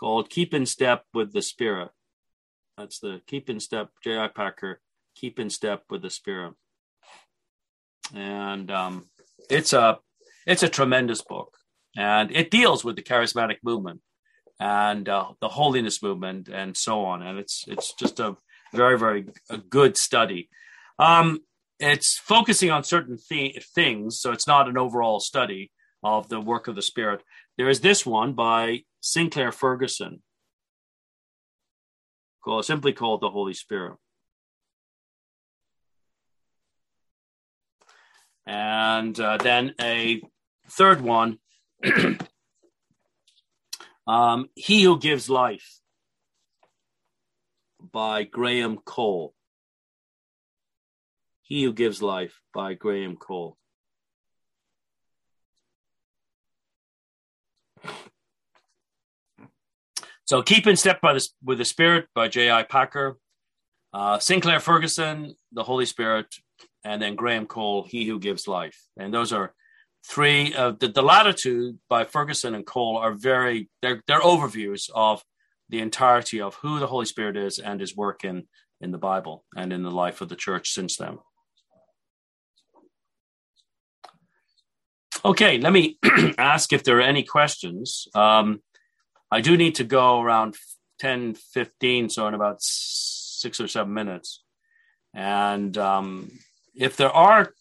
called 0.00 0.30
"Keep 0.30 0.54
in 0.54 0.66
Step 0.66 1.04
with 1.12 1.32
the 1.32 1.42
Spirit." 1.42 1.90
That's 2.78 2.98
the 2.98 3.20
"Keep 3.26 3.50
in 3.50 3.60
Step" 3.60 3.90
J.I. 4.02 4.28
Packer 4.28 4.80
keep 5.14 5.38
in 5.38 5.50
step 5.50 5.84
with 5.90 6.02
the 6.02 6.10
spirit. 6.10 6.54
And 8.14 8.70
um, 8.70 9.06
it's 9.50 9.72
a 9.72 9.98
it's 10.46 10.62
a 10.62 10.68
tremendous 10.68 11.22
book. 11.22 11.56
And 11.96 12.34
it 12.34 12.50
deals 12.50 12.84
with 12.84 12.96
the 12.96 13.02
charismatic 13.02 13.58
movement 13.62 14.00
and 14.58 15.08
uh, 15.08 15.32
the 15.40 15.48
holiness 15.48 16.02
movement 16.02 16.48
and 16.48 16.76
so 16.76 17.04
on. 17.04 17.22
And 17.22 17.38
it's 17.38 17.64
it's 17.68 17.94
just 17.94 18.20
a 18.20 18.36
very 18.72 18.98
very 18.98 19.26
a 19.50 19.58
good 19.58 19.96
study. 19.96 20.48
Um, 20.98 21.40
it's 21.78 22.18
focusing 22.18 22.70
on 22.70 22.84
certain 22.84 23.18
th- 23.28 23.64
things 23.74 24.20
so 24.20 24.30
it's 24.30 24.46
not 24.46 24.68
an 24.68 24.78
overall 24.78 25.20
study 25.20 25.70
of 26.02 26.28
the 26.28 26.40
work 26.40 26.68
of 26.68 26.76
the 26.76 26.82
spirit. 26.82 27.22
There 27.56 27.68
is 27.68 27.80
this 27.80 28.06
one 28.06 28.32
by 28.32 28.82
sinclair 29.00 29.50
ferguson 29.52 30.22
called 32.44 32.64
simply 32.64 32.92
called 32.92 33.20
the 33.20 33.30
holy 33.30 33.54
spirit 33.54 33.96
and 38.46 39.18
uh, 39.18 39.36
then 39.38 39.74
a 39.80 40.22
third 40.68 41.00
one 41.00 41.38
um, 44.06 44.48
he 44.54 44.82
who 44.82 44.98
gives 44.98 45.28
life 45.28 45.80
by 47.92 48.24
graham 48.24 48.78
cole. 48.78 49.34
He 51.42 51.64
who 51.64 51.72
gives 51.72 52.00
life 52.00 52.40
by 52.54 52.74
graham 52.74 53.16
cole. 53.16 53.56
So 60.24 60.40
keep 60.42 60.66
in 60.66 60.76
step 60.76 61.02
by 61.02 61.12
the, 61.12 61.28
with 61.44 61.58
the 61.58 61.64
spirit 61.66 62.06
by 62.14 62.28
j.i 62.28 62.62
packer 62.62 63.18
uh, 63.92 64.18
sinclair 64.18 64.60
ferguson 64.60 65.34
the 65.52 65.62
holy 65.62 65.84
spirit 65.84 66.34
and 66.84 67.00
then 67.00 67.16
Graham 67.16 67.46
Cole, 67.46 67.84
He 67.88 68.06
Who 68.06 68.18
Gives 68.18 68.48
Life. 68.48 68.78
And 68.96 69.12
those 69.12 69.32
are 69.32 69.54
three. 70.06 70.54
of 70.54 70.78
the, 70.78 70.88
the 70.88 71.78
by 71.88 72.04
Ferguson 72.04 72.54
and 72.54 72.66
Cole 72.66 72.96
are 72.96 73.12
very, 73.12 73.68
they're, 73.80 74.02
they're 74.06 74.20
overviews 74.20 74.90
of 74.94 75.22
the 75.68 75.80
entirety 75.80 76.40
of 76.40 76.56
who 76.56 76.78
the 76.78 76.86
Holy 76.86 77.06
Spirit 77.06 77.36
is 77.36 77.58
and 77.58 77.80
his 77.80 77.96
work 77.96 78.24
in, 78.24 78.44
in 78.80 78.90
the 78.90 78.98
Bible 78.98 79.44
and 79.56 79.72
in 79.72 79.82
the 79.82 79.90
life 79.90 80.20
of 80.20 80.28
the 80.28 80.36
church 80.36 80.70
since 80.70 80.96
then. 80.96 81.18
Okay, 85.24 85.58
let 85.58 85.72
me 85.72 85.98
ask 86.38 86.72
if 86.72 86.82
there 86.82 86.98
are 86.98 87.02
any 87.02 87.22
questions. 87.22 88.08
Um, 88.14 88.60
I 89.30 89.40
do 89.40 89.56
need 89.56 89.76
to 89.76 89.84
go 89.84 90.20
around 90.20 90.56
10 90.98 91.34
15, 91.34 92.10
so 92.10 92.26
in 92.26 92.34
about 92.34 92.56
six 92.60 93.60
or 93.60 93.68
seven 93.68 93.94
minutes. 93.94 94.42
And 95.14 95.76
um, 95.78 96.32
if 96.74 96.96
there 96.96 97.10
are 97.10 97.54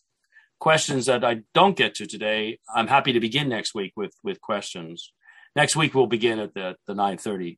questions 0.60 1.08
that 1.08 1.24
I 1.24 1.42
don't 1.54 1.76
get 1.76 1.96
to 1.96 2.06
today, 2.06 2.60
I'm 2.74 2.88
happy 2.88 3.14
to 3.14 3.20
begin 3.20 3.50
next 3.50 3.74
week 3.74 3.94
with 3.96 4.14
with 4.24 4.42
questions. 4.42 5.12
Next 5.56 5.76
week 5.76 5.94
we'll 5.94 6.08
begin 6.08 6.40
at 6.40 6.54
the 6.54 6.76
the 6.88 6.94
9:30 6.94 7.58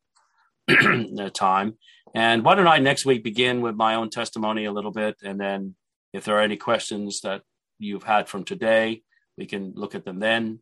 uh, 1.20 1.30
time. 1.30 1.78
And 2.16 2.44
why 2.44 2.56
don't 2.56 2.68
I 2.68 2.80
next 2.80 3.06
week 3.06 3.24
begin 3.24 3.62
with 3.62 3.76
my 3.76 3.96
own 3.96 4.10
testimony 4.10 4.66
a 4.66 4.72
little 4.72 4.92
bit, 4.92 5.18
and 5.24 5.40
then 5.40 5.76
if 6.14 6.26
there 6.26 6.38
are 6.38 6.42
any 6.42 6.58
questions 6.58 7.22
that 7.22 7.42
you've 7.80 8.04
had 8.04 8.30
from 8.30 8.44
today, 8.44 9.02
we 9.38 9.46
can 9.46 9.74
look 9.76 9.96
at 9.96 10.06
them 10.06 10.20
then. 10.20 10.60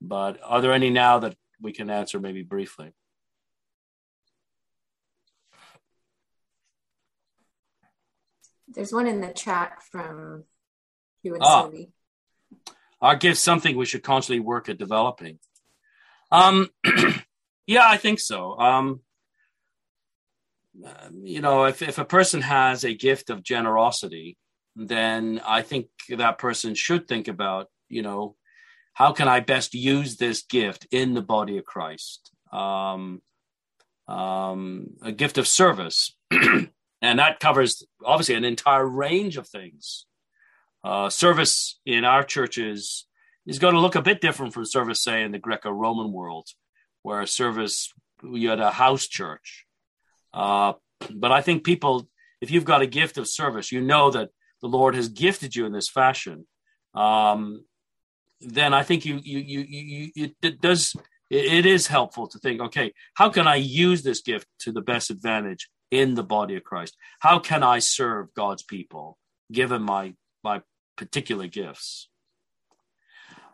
But 0.00 0.40
are 0.44 0.60
there 0.60 0.72
any 0.72 0.90
now 0.90 1.18
that 1.20 1.36
we 1.60 1.72
can 1.72 1.90
answer 1.90 2.18
maybe 2.20 2.42
briefly? 2.42 2.92
There's 8.74 8.92
one 8.92 9.06
in 9.06 9.20
the 9.20 9.32
chat 9.32 9.82
from 9.90 10.44
you 11.22 11.34
and 11.34 11.42
ah, 11.42 11.62
Sylvie. 11.62 11.92
Our 13.00 13.16
gift 13.16 13.38
something 13.38 13.76
we 13.76 13.86
should 13.86 14.02
constantly 14.02 14.40
work 14.40 14.68
at 14.68 14.78
developing. 14.78 15.38
Um, 16.30 16.70
yeah, 17.66 17.86
I 17.86 17.96
think 17.96 18.20
so. 18.20 18.58
Um, 18.58 19.00
you 21.22 21.40
know, 21.40 21.64
if, 21.64 21.82
if 21.82 21.98
a 21.98 22.04
person 22.04 22.40
has 22.40 22.84
a 22.84 22.94
gift 22.94 23.30
of 23.30 23.42
generosity, 23.42 24.36
then 24.74 25.40
I 25.46 25.62
think 25.62 25.88
that 26.08 26.38
person 26.38 26.74
should 26.74 27.06
think 27.06 27.28
about, 27.28 27.68
you 27.88 28.02
know, 28.02 28.36
how 28.94 29.12
can 29.12 29.28
I 29.28 29.40
best 29.40 29.74
use 29.74 30.16
this 30.16 30.42
gift 30.42 30.86
in 30.90 31.14
the 31.14 31.22
body 31.22 31.58
of 31.58 31.64
Christ? 31.64 32.30
Um, 32.52 33.20
um, 34.08 34.88
a 35.02 35.12
gift 35.12 35.38
of 35.38 35.46
service. 35.46 36.16
and 37.02 37.18
that 37.18 37.40
covers 37.40 37.84
obviously 38.04 38.36
an 38.36 38.44
entire 38.44 38.86
range 38.86 39.36
of 39.36 39.48
things. 39.48 40.06
Uh, 40.84 41.10
service 41.10 41.80
in 41.84 42.04
our 42.04 42.22
churches 42.22 43.06
is 43.44 43.58
going 43.58 43.74
to 43.74 43.80
look 43.80 43.96
a 43.96 44.02
bit 44.02 44.20
different 44.20 44.54
from 44.54 44.64
service, 44.64 45.02
say, 45.02 45.22
in 45.22 45.32
the 45.32 45.38
Greco-Roman 45.38 46.12
world, 46.12 46.48
where 47.02 47.26
service 47.26 47.92
you 48.22 48.48
had 48.48 48.60
a 48.60 48.70
house 48.70 49.08
church. 49.08 49.66
Uh, 50.32 50.74
but 51.12 51.32
I 51.32 51.42
think 51.42 51.64
people, 51.64 52.08
if 52.40 52.52
you've 52.52 52.64
got 52.64 52.82
a 52.82 52.86
gift 52.86 53.18
of 53.18 53.26
service, 53.26 53.72
you 53.72 53.80
know 53.80 54.10
that 54.12 54.30
the 54.60 54.68
Lord 54.68 54.94
has 54.94 55.08
gifted 55.08 55.56
you 55.56 55.66
in 55.66 55.72
this 55.72 55.88
fashion. 55.88 56.46
Um, 56.94 57.64
then 58.40 58.74
I 58.74 58.82
think 58.82 59.04
you 59.04 59.20
you 59.22 59.38
you 59.38 59.60
you, 59.60 60.10
you 60.14 60.30
it 60.42 60.60
does 60.60 60.94
it 61.30 61.64
is 61.64 61.86
helpful 61.86 62.26
to 62.28 62.38
think, 62.38 62.60
okay, 62.60 62.92
how 63.14 63.30
can 63.30 63.48
I 63.48 63.56
use 63.56 64.02
this 64.02 64.20
gift 64.20 64.46
to 64.60 64.72
the 64.72 64.82
best 64.82 65.10
advantage 65.10 65.68
in 65.92 66.14
the 66.14 66.24
body 66.24 66.56
of 66.56 66.64
Christ? 66.64 66.96
How 67.20 67.38
can 67.38 67.62
I 67.62 67.78
serve 67.78 68.34
God's 68.34 68.64
people 68.64 69.18
given 69.52 69.82
my 69.82 70.14
my 70.42 70.62
particular 70.96 71.46
gifts? 71.46 72.08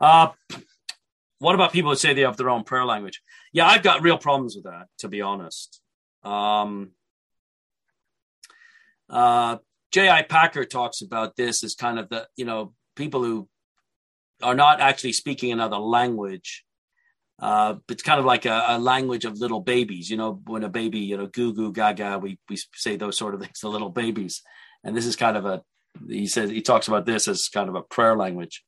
Uh, 0.01 0.29
what 1.41 1.55
about 1.55 1.73
people 1.73 1.91
who 1.91 1.97
say 1.97 2.15
they 2.15 2.23
have 2.23 2.37
their 2.37 2.49
own 2.49 2.65
prayer 2.65 2.85
language? 2.85 3.21
Yeah, 3.53 3.67
I've 3.67 3.83
got 3.83 4.03
real 4.03 4.17
problems 4.17 4.55
with 4.55 4.65
that, 4.65 4.87
to 4.99 5.09
be 5.09 5.21
honest. 5.21 5.81
Um, 6.23 6.93
uh, 9.11 9.59
J.I. 9.91 10.23
Packer 10.23 10.65
talks 10.65 11.01
about 11.01 11.37
this 11.37 11.65
as 11.65 11.75
kind 11.75 11.99
of 11.99 12.09
the, 12.09 12.29
you 12.37 12.45
know, 12.45 12.75
people 12.95 13.23
who 13.23 13.49
are 14.43 14.55
not 14.55 14.81
actually 14.81 15.13
speaking 15.13 15.51
another 15.51 15.79
language. 15.79 16.65
Uh, 17.41 17.77
it's 17.89 18.03
kind 18.03 18.19
of 18.19 18.25
like 18.25 18.47
a, 18.47 18.65
a, 18.69 18.79
language 18.79 19.25
of 19.25 19.39
little 19.39 19.61
babies. 19.61 20.11
You 20.11 20.17
know, 20.17 20.41
when 20.47 20.65
a 20.65 20.69
baby, 20.69 20.99
you 20.99 21.17
know, 21.17 21.27
goo 21.27 21.55
goo 21.55 21.73
gaga, 21.73 22.19
we 22.19 22.39
we 22.49 22.59
say 22.75 22.97
those 22.97 23.17
sort 23.17 23.35
of 23.35 23.41
things 23.43 23.61
to 23.61 23.69
little 23.69 23.91
babies. 23.91 24.43
And 24.83 24.97
this 24.97 25.07
is 25.07 25.17
kind 25.17 25.37
of 25.37 25.47
a 25.47 25.63
he 26.07 26.27
says 26.27 26.51
he 26.51 26.63
talks 26.63 26.89
about 26.89 27.07
this 27.07 27.29
as 27.29 27.49
kind 27.49 27.69
of 27.69 27.75
a 27.75 27.83
prayer 27.83 28.17
language. 28.17 28.65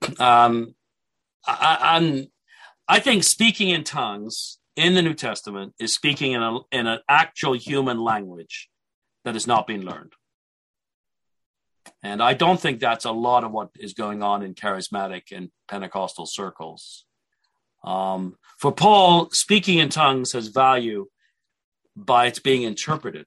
Um, 0.20 0.74
I, 1.46 1.78
I'm 1.80 2.26
I 2.86 3.00
think 3.00 3.24
speaking 3.24 3.70
in 3.70 3.84
tongues 3.84 4.58
in 4.76 4.94
the 4.94 5.02
New 5.02 5.14
Testament 5.14 5.74
is 5.78 5.92
speaking 5.92 6.32
in 6.32 6.42
a 6.42 6.58
in 6.70 6.86
an 6.86 7.00
actual 7.08 7.54
human 7.54 7.98
language 7.98 8.68
that 9.24 9.36
is 9.36 9.46
not 9.46 9.66
being 9.66 9.82
learned. 9.82 10.12
And 12.02 12.22
I 12.22 12.34
don't 12.34 12.60
think 12.60 12.80
that's 12.80 13.04
a 13.04 13.10
lot 13.10 13.44
of 13.44 13.50
what 13.50 13.70
is 13.78 13.92
going 13.92 14.22
on 14.22 14.42
in 14.42 14.54
charismatic 14.54 15.32
and 15.32 15.50
Pentecostal 15.68 16.26
circles. 16.26 17.04
Um, 17.88 18.36
for 18.58 18.70
Paul, 18.70 19.30
speaking 19.30 19.78
in 19.78 19.88
tongues 19.88 20.32
has 20.32 20.48
value 20.48 21.06
by 21.96 22.26
its 22.26 22.38
being 22.38 22.62
interpreted. 22.62 23.24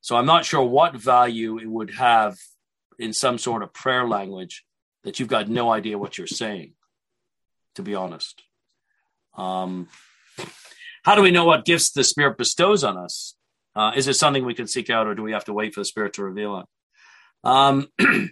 So 0.00 0.16
I'm 0.16 0.26
not 0.26 0.44
sure 0.44 0.64
what 0.64 0.96
value 0.96 1.58
it 1.58 1.68
would 1.68 1.92
have 1.92 2.36
in 2.98 3.12
some 3.12 3.38
sort 3.38 3.62
of 3.62 3.72
prayer 3.72 4.06
language 4.06 4.64
that 5.04 5.20
you've 5.20 5.28
got 5.28 5.48
no 5.48 5.70
idea 5.70 5.96
what 5.96 6.18
you're 6.18 6.26
saying, 6.26 6.72
to 7.76 7.82
be 7.82 7.94
honest. 7.94 8.42
Um, 9.38 9.88
how 11.04 11.14
do 11.14 11.22
we 11.22 11.30
know 11.30 11.44
what 11.44 11.64
gifts 11.64 11.92
the 11.92 12.02
Spirit 12.02 12.36
bestows 12.36 12.82
on 12.82 12.96
us? 12.96 13.36
Uh, 13.76 13.92
is 13.94 14.08
it 14.08 14.14
something 14.14 14.44
we 14.44 14.54
can 14.54 14.66
seek 14.66 14.90
out, 14.90 15.06
or 15.06 15.14
do 15.14 15.22
we 15.22 15.32
have 15.32 15.44
to 15.44 15.52
wait 15.52 15.72
for 15.72 15.80
the 15.80 15.84
Spirit 15.84 16.14
to 16.14 16.24
reveal 16.24 16.58
it? 16.58 16.66
Um, 17.44 17.88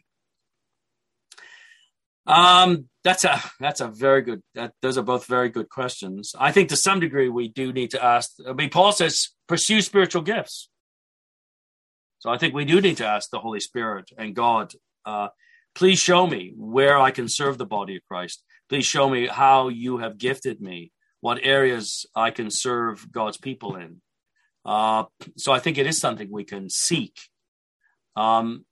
um, 2.26 2.88
that's 3.04 3.24
a 3.24 3.42
that's 3.58 3.80
a 3.80 3.88
very 3.88 4.22
good. 4.22 4.42
That, 4.54 4.72
those 4.80 4.96
are 4.96 5.02
both 5.02 5.26
very 5.26 5.48
good 5.48 5.68
questions. 5.68 6.34
I 6.38 6.52
think 6.52 6.68
to 6.68 6.76
some 6.76 7.00
degree 7.00 7.28
we 7.28 7.48
do 7.48 7.72
need 7.72 7.90
to 7.90 8.04
ask. 8.04 8.30
I 8.46 8.52
mean, 8.52 8.70
Paul 8.70 8.92
says 8.92 9.30
pursue 9.48 9.80
spiritual 9.82 10.22
gifts. 10.22 10.68
So 12.20 12.30
I 12.30 12.38
think 12.38 12.54
we 12.54 12.64
do 12.64 12.80
need 12.80 12.98
to 12.98 13.06
ask 13.06 13.30
the 13.30 13.40
Holy 13.40 13.60
Spirit 13.60 14.10
and 14.16 14.34
God. 14.34 14.74
Uh, 15.04 15.28
please 15.74 15.98
show 15.98 16.26
me 16.26 16.52
where 16.56 16.98
I 16.98 17.10
can 17.10 17.28
serve 17.28 17.58
the 17.58 17.66
body 17.66 17.96
of 17.96 18.02
Christ. 18.06 18.44
Please 18.68 18.84
show 18.84 19.08
me 19.08 19.26
how 19.26 19.68
you 19.68 19.98
have 19.98 20.18
gifted 20.18 20.60
me. 20.60 20.92
What 21.20 21.40
areas 21.42 22.06
I 22.14 22.30
can 22.30 22.50
serve 22.50 23.10
God's 23.10 23.38
people 23.38 23.76
in. 23.76 24.00
Uh, 24.64 25.04
so 25.36 25.52
I 25.52 25.58
think 25.58 25.78
it 25.78 25.86
is 25.86 25.98
something 25.98 26.28
we 26.30 26.44
can 26.44 26.70
seek. 26.70 27.16
Um, 28.16 28.64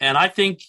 and 0.00 0.16
I 0.16 0.28
think 0.28 0.62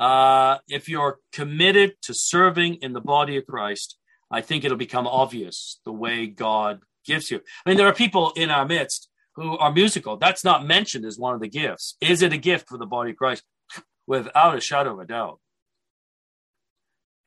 uh, 0.00 0.58
if 0.66 0.88
you're 0.88 1.18
committed 1.30 1.92
to 2.02 2.14
serving 2.14 2.76
in 2.76 2.94
the 2.94 3.02
body 3.02 3.36
of 3.36 3.46
Christ, 3.46 3.98
I 4.30 4.40
think 4.40 4.64
it'll 4.64 4.78
become 4.78 5.06
obvious 5.06 5.78
the 5.84 5.92
way 5.92 6.26
God 6.26 6.80
gives 7.04 7.30
you. 7.30 7.40
I 7.64 7.68
mean, 7.68 7.76
there 7.76 7.86
are 7.86 7.92
people 7.92 8.32
in 8.34 8.50
our 8.50 8.64
midst 8.64 9.10
who 9.34 9.58
are 9.58 9.70
musical. 9.70 10.16
That's 10.16 10.42
not 10.42 10.66
mentioned 10.66 11.04
as 11.04 11.18
one 11.18 11.34
of 11.34 11.40
the 11.40 11.48
gifts. 11.48 11.96
Is 12.00 12.22
it 12.22 12.32
a 12.32 12.38
gift 12.38 12.66
for 12.68 12.78
the 12.78 12.86
body 12.86 13.10
of 13.10 13.16
Christ? 13.16 13.42
Without 14.06 14.56
a 14.56 14.60
shadow 14.60 14.94
of 14.94 15.00
a 15.00 15.04
doubt. 15.04 15.38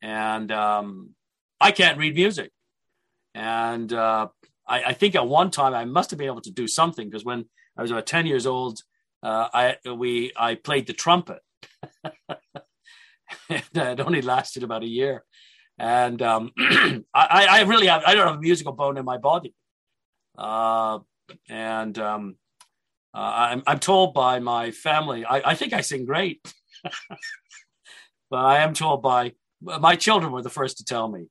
And 0.01 0.51
um, 0.51 1.11
I 1.61 1.71
can't 1.71 1.99
read 1.99 2.15
music. 2.15 2.51
And 3.35 3.93
uh, 3.93 4.27
I, 4.67 4.83
I, 4.83 4.93
think 4.93 5.15
at 5.15 5.27
one 5.27 5.49
time 5.49 5.73
I 5.73 5.85
must 5.85 6.09
have 6.09 6.19
been 6.19 6.27
able 6.27 6.41
to 6.41 6.51
do 6.51 6.67
something 6.67 7.09
because 7.09 7.23
when 7.23 7.45
I 7.77 7.83
was 7.83 7.91
about 7.91 8.05
10 8.05 8.25
years 8.25 8.45
old, 8.45 8.81
uh, 9.21 9.47
I 9.53 9.77
we 9.89 10.33
I 10.35 10.55
played 10.55 10.87
the 10.87 10.93
trumpet. 10.93 11.39
it 13.49 13.99
only 13.99 14.21
lasted 14.21 14.63
about 14.63 14.83
a 14.83 14.87
year, 14.87 15.23
and 15.77 16.21
um, 16.21 16.51
I, 16.57 17.03
I 17.13 17.61
really 17.63 17.87
have 17.87 18.03
I 18.05 18.15
don't 18.15 18.27
have 18.27 18.37
a 18.37 18.41
musical 18.41 18.73
bone 18.73 18.97
in 18.97 19.05
my 19.05 19.17
body, 19.17 19.53
uh, 20.37 20.99
and 21.49 21.97
um, 21.99 22.35
uh, 23.13 23.17
I'm 23.19 23.63
I'm 23.67 23.79
told 23.79 24.13
by 24.13 24.39
my 24.39 24.71
family 24.71 25.25
I, 25.25 25.51
I 25.51 25.55
think 25.55 25.73
I 25.73 25.81
sing 25.81 26.05
great, 26.05 26.41
but 28.29 28.39
I 28.45 28.59
am 28.59 28.73
told 28.73 29.01
by 29.01 29.33
my 29.61 29.95
children 29.95 30.31
were 30.31 30.41
the 30.41 30.49
first 30.49 30.77
to 30.77 30.85
tell 30.85 31.07
me, 31.07 31.27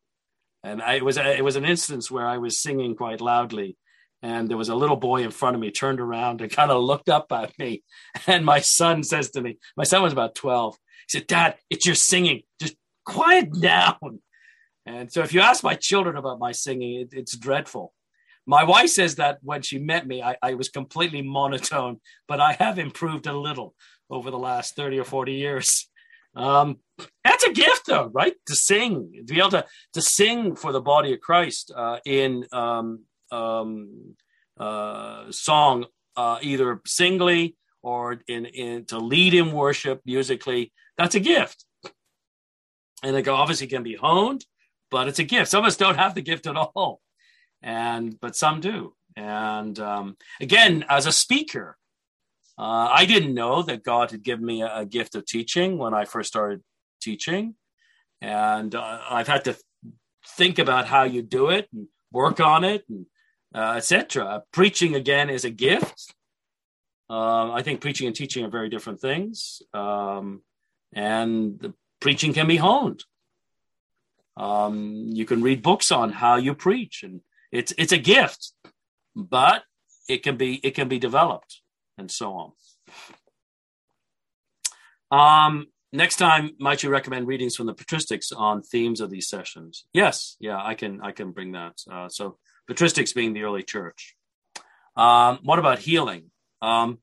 and 0.63 0.83
I, 0.83 0.95
it 0.95 1.05
was 1.05 1.17
it 1.17 1.45
was 1.45 1.57
an 1.57 1.65
instance 1.65 2.11
where 2.11 2.27
I 2.27 2.39
was 2.39 2.59
singing 2.59 2.95
quite 2.97 3.21
loudly 3.21 3.77
and 4.23 4.49
there 4.49 4.57
was 4.57 4.69
a 4.69 4.75
little 4.75 4.97
boy 4.97 5.23
in 5.25 5.31
front 5.31 5.57
of 5.57 5.61
me 5.61 5.71
turned 5.71 6.01
around 6.01 6.41
and 6.41 6.51
kind 6.51 6.71
of 6.71 6.83
looked 6.83 7.09
up 7.09 7.33
at 7.33 7.59
me. 7.59 7.83
And 8.27 8.45
my 8.45 8.61
son 8.61 9.03
says 9.03 9.31
to 9.33 9.43
me 9.43 9.59
my 9.77 9.85
son 9.85 10.03
was 10.03 10.13
about 10.13 10.35
12 10.35 10.77
he 11.09 11.19
said 11.19 11.27
dad 11.27 11.57
it's 11.71 11.87
your 11.87 11.95
singing. 11.95 12.43
Just 12.61 12.77
quiet 13.05 13.53
down. 13.61 14.21
And 14.87 15.13
so 15.13 15.23
if 15.23 15.33
you 15.33 15.41
ask 15.41 15.63
my 15.63 15.75
children 15.75 16.17
about 16.17 16.39
my 16.39 16.53
singing 16.53 17.01
it, 17.01 17.09
it's 17.13 17.37
dreadful. 17.37 17.93
My 18.47 18.65
wife 18.65 18.91
says 18.91 19.17
that 19.17 19.39
when 19.43 19.63
she 19.63 19.79
met 19.79 20.07
me 20.07 20.23
I, 20.23 20.37
I 20.43 20.55
was 20.55 20.69
completely 20.69 21.23
monotone 21.23 22.01
but 22.27 22.41
i 22.41 22.55
have 22.55 22.79
improved 22.79 23.27
a 23.27 23.33
little 23.33 23.75
over 24.11 24.31
the 24.31 24.39
last 24.39 24.75
30 24.77 24.99
or 24.99 25.05
40 25.05 25.33
years. 25.33 25.89
Um, 26.35 26.79
that's 27.25 27.45
a 27.45 27.53
gift 27.53 27.83
though 27.87 28.11
right? 28.13 28.35
To 28.47 28.55
sing 28.55 29.25
to 29.27 29.35
be 29.35 29.39
able 29.39 29.51
to 29.51 29.67
to 29.93 30.03
sing 30.03 30.57
for 30.57 30.73
the 30.73 30.81
body 30.81 31.13
of 31.13 31.21
christ 31.21 31.73
uh, 31.77 31.99
in 32.05 32.47
um, 32.53 33.05
um, 33.31 34.15
uh, 34.59 35.25
song, 35.31 35.87
uh, 36.17 36.39
either 36.43 36.81
singly 36.87 37.57
or 37.83 38.21
in, 38.29 38.47
in 38.47 38.85
to 38.87 38.99
lead 38.99 39.35
in 39.35 39.51
worship 39.51 40.01
musically, 40.05 40.73
that's 40.97 41.15
a 41.15 41.21
gift. 41.21 41.65
And 43.03 43.17
it 43.17 43.27
obviously 43.27 43.67
can 43.67 43.83
be 43.83 43.97
honed, 43.97 44.45
but 44.91 45.09
it's 45.09 45.19
a 45.19 45.25
gift. 45.25 45.51
Some 45.51 45.65
of 45.65 45.69
us 45.69 45.77
don't 45.77 45.99
have 45.99 46.15
the 46.15 46.23
gift 46.23 46.47
at 46.47 46.57
all, 46.57 47.01
and 47.63 48.19
but 48.21 48.37
some 48.37 48.61
do. 48.61 48.95
And 49.17 49.79
um, 49.81 50.17
again, 50.41 50.85
as 50.89 51.07
a 51.07 51.13
speaker, 51.13 51.77
uh, 52.59 52.89
I 52.93 53.05
didn't 53.07 53.35
know 53.35 53.63
that 53.63 53.83
God 53.83 54.11
had 54.11 54.23
given 54.23 54.45
me 54.45 54.63
a, 54.63 54.79
a, 54.79 54.87
gift 54.87 55.15
of 55.15 55.27
teaching 55.27 55.79
when 55.79 55.95
I 55.95 56.05
first 56.05 56.29
started 56.29 56.63
teaching, 57.01 57.57
and 58.21 58.75
uh, 58.75 59.01
I've 59.11 59.27
had 59.27 59.45
to 59.45 59.57
think 60.37 60.59
about 60.59 60.87
how 60.87 61.03
you 61.03 61.23
do 61.23 61.51
it 61.51 61.69
and 61.73 61.89
work 62.13 62.41
on 62.41 62.63
it 62.63 62.85
and 62.89 63.07
uh, 63.55 63.75
etc. 63.77 64.43
Preaching 64.53 64.95
again 64.95 65.31
is 65.31 65.45
a 65.45 65.51
gift. 65.51 66.15
Uh, 67.11 67.53
I 67.53 67.63
think 67.63 67.81
preaching 67.81 68.07
and 68.07 68.17
teaching 68.17 68.45
are 68.45 68.51
very 68.51 68.69
different 68.71 69.01
things, 69.01 69.61
um, 69.75 70.43
and 70.93 71.59
the 71.61 71.75
preaching 72.01 72.33
can 72.33 72.47
be 72.47 72.57
honed. 72.57 73.05
Um, 74.37 75.09
you 75.09 75.25
can 75.25 75.43
read 75.43 75.63
books 75.63 75.93
on 75.93 76.11
how 76.11 76.37
you 76.37 76.55
preach, 76.55 77.03
and 77.03 77.21
it's 77.51 77.73
it's 77.77 77.93
a 77.93 77.99
gift, 77.99 78.53
but 79.15 79.63
it 80.09 80.23
can 80.23 80.37
be 80.37 80.55
it 80.57 80.75
can 80.75 80.89
be 80.89 80.99
developed, 80.99 81.61
and 81.99 82.11
so 82.11 82.33
on. 82.33 82.53
Um, 85.11 85.67
next 85.93 86.17
time, 86.17 86.53
might 86.59 86.83
you 86.83 86.89
recommend 86.89 87.27
readings 87.27 87.55
from 87.55 87.67
the 87.67 87.75
patristics 87.75 88.33
on 88.35 88.63
themes 88.63 89.01
of 89.01 89.11
these 89.11 89.29
sessions? 89.29 89.85
Yes, 89.93 90.37
yeah, 90.41 90.63
I 90.63 90.75
can 90.75 91.01
I 91.03 91.13
can 91.13 91.33
bring 91.33 91.53
that. 91.53 91.75
Uh, 91.91 92.09
so 92.09 92.39
patristics 92.71 93.15
being 93.15 93.35
the 93.35 93.43
early 93.43 93.63
church. 93.63 94.17
Um, 94.97 95.41
what 95.43 95.59
about 95.59 95.79
healing? 95.79 96.31
Um, 96.61 96.99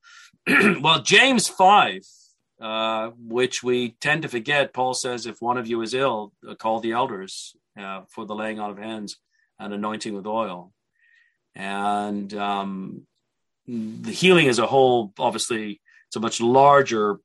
well, 0.80 1.02
James 1.02 1.48
5, 1.48 2.02
uh, 2.60 3.10
which 3.18 3.62
we 3.62 3.90
tend 4.00 4.22
to 4.22 4.28
forget, 4.28 4.74
Paul 4.74 4.94
says, 4.94 5.26
if 5.26 5.40
one 5.40 5.56
of 5.56 5.66
you 5.66 5.80
is 5.82 5.94
ill, 5.94 6.32
uh, 6.46 6.54
call 6.54 6.80
the 6.80 6.92
elders 6.92 7.56
uh, 7.78 8.02
for 8.08 8.26
the 8.26 8.34
laying 8.34 8.60
on 8.60 8.70
of 8.70 8.78
hands 8.78 9.16
and 9.58 9.72
anointing 9.72 10.14
with 10.14 10.26
oil. 10.26 10.72
And 11.54 12.32
um, 12.34 13.06
the 13.66 14.12
healing 14.12 14.48
as 14.48 14.58
a 14.58 14.66
whole, 14.66 15.12
obviously, 15.18 15.80
it's 16.08 16.16
a 16.16 16.20
much 16.20 16.40
larger 16.40 17.20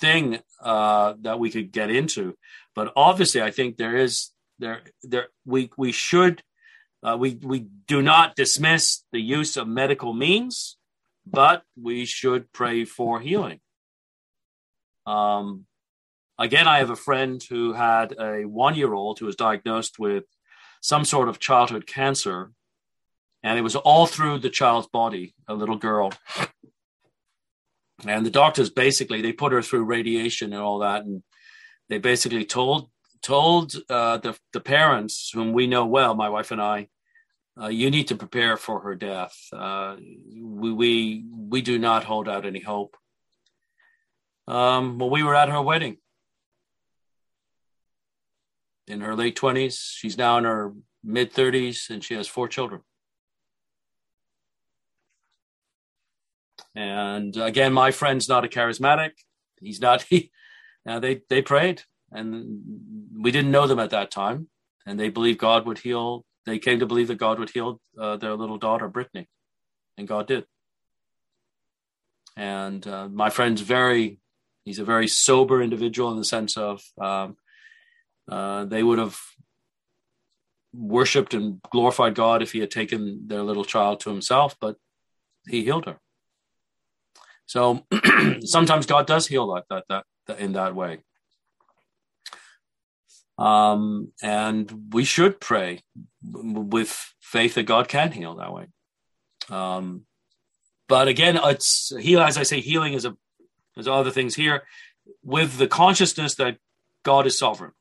thing 0.00 0.40
uh, 0.60 1.14
that 1.22 1.38
we 1.38 1.50
could 1.50 1.72
get 1.72 1.90
into. 1.90 2.36
But 2.74 2.92
obviously, 2.96 3.40
I 3.40 3.50
think 3.50 3.76
there 3.76 3.96
is 3.96 4.30
there 4.58 4.82
there 5.02 5.28
we 5.44 5.70
we 5.76 5.92
should 5.92 6.42
uh, 7.02 7.16
we 7.18 7.38
we 7.42 7.66
do 7.86 8.02
not 8.02 8.36
dismiss 8.36 9.04
the 9.12 9.20
use 9.20 9.56
of 9.56 9.68
medical 9.68 10.12
means, 10.12 10.76
but 11.26 11.62
we 11.80 12.04
should 12.04 12.52
pray 12.52 12.84
for 12.84 13.20
healing. 13.20 13.60
Um, 15.06 15.66
again, 16.38 16.66
I 16.66 16.78
have 16.78 16.90
a 16.90 16.96
friend 16.96 17.42
who 17.48 17.72
had 17.72 18.14
a 18.18 18.44
one-year-old 18.44 19.18
who 19.18 19.26
was 19.26 19.36
diagnosed 19.36 19.98
with 19.98 20.24
some 20.80 21.04
sort 21.04 21.28
of 21.28 21.38
childhood 21.38 21.86
cancer, 21.86 22.52
and 23.42 23.58
it 23.58 23.62
was 23.62 23.76
all 23.76 24.06
through 24.06 24.38
the 24.38 24.50
child's 24.50 24.88
body, 24.88 25.34
a 25.48 25.54
little 25.54 25.76
girl. 25.76 26.12
And 28.06 28.26
the 28.26 28.30
doctors 28.30 28.70
basically 28.70 29.22
they 29.22 29.32
put 29.32 29.52
her 29.52 29.62
through 29.62 29.84
radiation 29.84 30.52
and 30.52 30.62
all 30.62 30.80
that, 30.80 31.04
and 31.04 31.22
they 31.88 31.98
basically 31.98 32.44
told 32.44 32.90
told 33.22 33.74
uh, 33.88 34.18
the 34.18 34.36
the 34.52 34.60
parents 34.60 35.30
whom 35.32 35.52
we 35.52 35.66
know 35.66 35.86
well, 35.86 36.14
my 36.14 36.28
wife 36.28 36.50
and 36.50 36.60
I, 36.60 36.88
uh, 37.60 37.68
you 37.68 37.90
need 37.90 38.08
to 38.08 38.16
prepare 38.16 38.56
for 38.56 38.80
her 38.80 38.94
death. 38.94 39.34
Uh, 39.52 39.96
we, 40.34 40.72
we 40.72 41.24
we 41.32 41.62
do 41.62 41.78
not 41.78 42.04
hold 42.04 42.28
out 42.28 42.44
any 42.44 42.60
hope. 42.60 42.96
Um, 44.48 44.98
well, 44.98 45.10
we 45.10 45.22
were 45.22 45.34
at 45.34 45.48
her 45.48 45.60
wedding 45.60 45.98
in 48.86 49.00
her 49.00 49.14
late 49.14 49.36
twenties. 49.36 49.78
She's 49.78 50.16
now 50.16 50.38
in 50.38 50.44
her 50.44 50.72
mid 51.02 51.32
thirties, 51.32 51.88
and 51.90 52.02
she 52.02 52.14
has 52.14 52.28
four 52.28 52.48
children. 52.48 52.82
And 56.74 57.36
again, 57.36 57.72
my 57.72 57.90
friend's 57.90 58.28
not 58.28 58.44
a 58.44 58.48
charismatic. 58.48 59.12
He's 59.60 59.80
not. 59.80 60.04
He, 60.10 60.30
uh, 60.88 61.00
they 61.00 61.22
they 61.28 61.42
prayed, 61.42 61.82
and 62.12 62.62
we 63.20 63.32
didn't 63.32 63.50
know 63.50 63.66
them 63.66 63.80
at 63.80 63.90
that 63.90 64.12
time, 64.12 64.48
and 64.86 65.00
they 65.00 65.08
believed 65.08 65.38
God 65.38 65.66
would 65.66 65.78
heal 65.78 66.24
they 66.46 66.60
came 66.60 66.78
to 66.78 66.86
believe 66.86 67.08
that 67.08 67.18
God 67.18 67.38
would 67.40 67.50
heal 67.50 67.80
uh, 68.00 68.16
their 68.16 68.34
little 68.34 68.56
daughter, 68.56 68.88
Brittany, 68.88 69.28
and 69.98 70.06
God 70.06 70.28
did. 70.28 70.46
And 72.36 72.86
uh, 72.86 73.08
my 73.08 73.30
friend's 73.30 73.62
very, 73.62 74.20
he's 74.66 74.80
a 74.80 74.84
very 74.84 75.08
sober 75.08 75.62
individual 75.62 76.10
in 76.10 76.18
the 76.18 76.24
sense 76.24 76.58
of 76.58 76.82
um, 77.00 77.36
uh, 78.28 78.64
they 78.66 78.82
would 78.82 78.98
have 78.98 79.18
worshipped 80.74 81.32
and 81.32 81.62
glorified 81.70 82.14
God 82.14 82.42
if 82.42 82.52
he 82.52 82.58
had 82.58 82.70
taken 82.70 83.28
their 83.28 83.42
little 83.42 83.64
child 83.64 84.00
to 84.00 84.10
himself, 84.10 84.56
but 84.60 84.76
he 85.48 85.62
healed 85.62 85.86
her. 85.86 85.98
So 87.46 87.86
sometimes 88.40 88.86
God 88.86 89.06
does 89.06 89.28
heal 89.28 89.46
like 89.46 89.64
that, 89.70 89.84
that, 89.88 90.04
that 90.26 90.40
in 90.40 90.52
that 90.54 90.74
way. 90.74 90.98
Um, 93.38 94.12
and 94.20 94.92
we 94.92 95.04
should 95.04 95.40
pray 95.40 95.82
with 96.22 97.14
faith 97.20 97.54
that 97.54 97.64
God 97.64 97.86
can 97.86 98.10
heal 98.10 98.34
that 98.36 98.52
way. 98.52 98.66
Um, 99.48 100.06
but 100.88 101.06
again, 101.06 101.38
it's 101.40 101.92
heal 101.96 102.20
as 102.20 102.36
I 102.36 102.42
say, 102.42 102.60
healing 102.60 102.94
is 102.94 103.04
a 103.04 103.16
there's 103.76 103.88
other 103.88 104.10
things 104.10 104.34
here 104.34 104.64
with 105.22 105.58
the 105.58 105.68
consciousness 105.68 106.34
that 106.36 106.56
God 107.04 107.26
is 107.26 107.38
sovereign. 107.38 107.72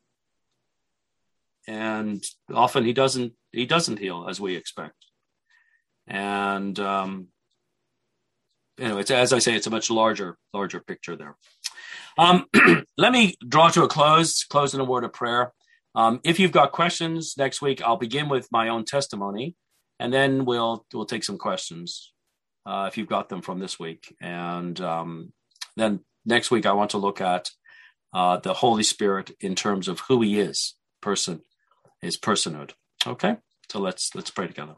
And 1.67 2.23
often 2.53 2.85
he 2.85 2.93
doesn't 2.93 3.33
he 3.51 3.65
doesn't 3.65 3.97
heal 3.97 4.27
as 4.29 4.39
we 4.39 4.55
expect. 4.55 5.05
And 6.05 6.79
um, 6.79 7.29
you 8.77 8.87
know, 8.87 8.97
it's 8.99 9.09
as 9.09 9.33
I 9.33 9.39
say, 9.39 9.55
it's 9.55 9.67
a 9.67 9.71
much 9.71 9.89
larger 9.89 10.37
larger 10.53 10.79
picture 10.79 11.15
there. 11.15 11.37
Um, 12.17 12.45
let 12.97 13.11
me 13.11 13.35
draw 13.47 13.69
to 13.69 13.83
a 13.83 13.87
close, 13.87 14.43
close 14.43 14.73
in 14.73 14.79
a 14.79 14.85
word 14.85 15.03
of 15.03 15.13
prayer. 15.13 15.53
Um, 15.95 16.19
if 16.23 16.39
you've 16.39 16.51
got 16.51 16.71
questions 16.71 17.35
next 17.37 17.61
week, 17.61 17.81
I'll 17.81 17.97
begin 17.97 18.29
with 18.29 18.47
my 18.51 18.67
own 18.67 18.85
testimony, 18.85 19.55
and 19.99 20.13
then 20.13 20.45
we'll 20.45 20.85
we'll 20.93 21.05
take 21.05 21.23
some 21.23 21.37
questions 21.37 22.11
uh, 22.65 22.85
if 22.87 22.97
you've 22.97 23.07
got 23.07 23.29
them 23.29 23.41
from 23.41 23.59
this 23.59 23.79
week. 23.79 24.13
And 24.21 24.79
um, 24.81 25.33
then 25.75 26.01
next 26.25 26.51
week, 26.51 26.65
I 26.65 26.73
want 26.73 26.91
to 26.91 26.97
look 26.97 27.21
at 27.21 27.51
uh, 28.13 28.37
the 28.37 28.53
Holy 28.53 28.83
Spirit 28.83 29.31
in 29.39 29.55
terms 29.55 29.87
of 29.87 30.01
who 30.01 30.21
He 30.21 30.39
is, 30.39 30.75
person, 31.01 31.41
His 32.01 32.17
personhood. 32.17 32.71
Okay, 33.05 33.37
so 33.69 33.79
let's 33.79 34.13
let's 34.15 34.31
pray 34.31 34.47
together. 34.47 34.75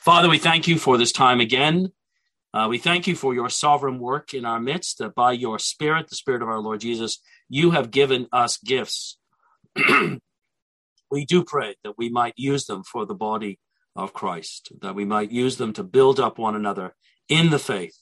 Father, 0.00 0.28
we 0.28 0.38
thank 0.38 0.66
you 0.68 0.78
for 0.78 0.98
this 0.98 1.12
time 1.12 1.40
again. 1.40 1.92
Uh, 2.52 2.66
we 2.68 2.78
thank 2.78 3.06
you 3.06 3.14
for 3.14 3.32
your 3.32 3.48
sovereign 3.48 4.00
work 4.00 4.34
in 4.34 4.44
our 4.44 4.58
midst, 4.58 4.98
that 4.98 5.14
by 5.14 5.32
your 5.32 5.58
Spirit, 5.58 6.08
the 6.08 6.16
Spirit 6.16 6.42
of 6.42 6.48
our 6.48 6.58
Lord 6.58 6.80
Jesus, 6.80 7.20
you 7.48 7.70
have 7.70 7.92
given 7.92 8.26
us 8.32 8.56
gifts. 8.58 9.18
we 11.10 11.24
do 11.24 11.44
pray 11.44 11.76
that 11.84 11.96
we 11.96 12.08
might 12.08 12.34
use 12.36 12.66
them 12.66 12.82
for 12.82 13.06
the 13.06 13.14
body 13.14 13.60
of 13.94 14.12
Christ, 14.12 14.72
that 14.80 14.96
we 14.96 15.04
might 15.04 15.30
use 15.30 15.58
them 15.58 15.72
to 15.74 15.84
build 15.84 16.18
up 16.18 16.38
one 16.38 16.56
another 16.56 16.94
in 17.28 17.50
the 17.50 17.58
faith, 17.58 17.96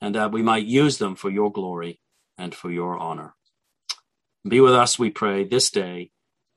and 0.00 0.14
that 0.14 0.32
we 0.32 0.42
might 0.42 0.64
use 0.66 0.98
them 0.98 1.16
for 1.16 1.30
your 1.30 1.52
glory 1.52 2.00
and 2.38 2.54
for 2.54 2.70
your 2.70 2.98
honor. 2.98 3.34
Be 4.48 4.60
with 4.60 4.74
us, 4.74 4.98
we 4.98 5.10
pray, 5.10 5.44
this 5.44 5.70
day 5.70 6.10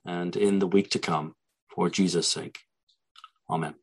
and 0.06 0.36
in 0.36 0.60
the 0.60 0.68
week 0.68 0.92
to 0.92 1.00
come, 1.00 1.36
for 1.70 1.90
Jesus' 1.90 2.30
sake. 2.30 2.60
Amen. 3.50 3.76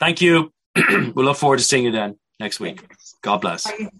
Thank 0.00 0.20
you. 0.20 0.52
we 0.76 1.12
look 1.14 1.36
forward 1.36 1.58
to 1.58 1.64
seeing 1.64 1.84
you 1.84 1.92
then 1.92 2.16
next 2.40 2.60
week. 2.60 2.84
God 3.22 3.38
bless. 3.40 3.72
Bye. 3.72 3.90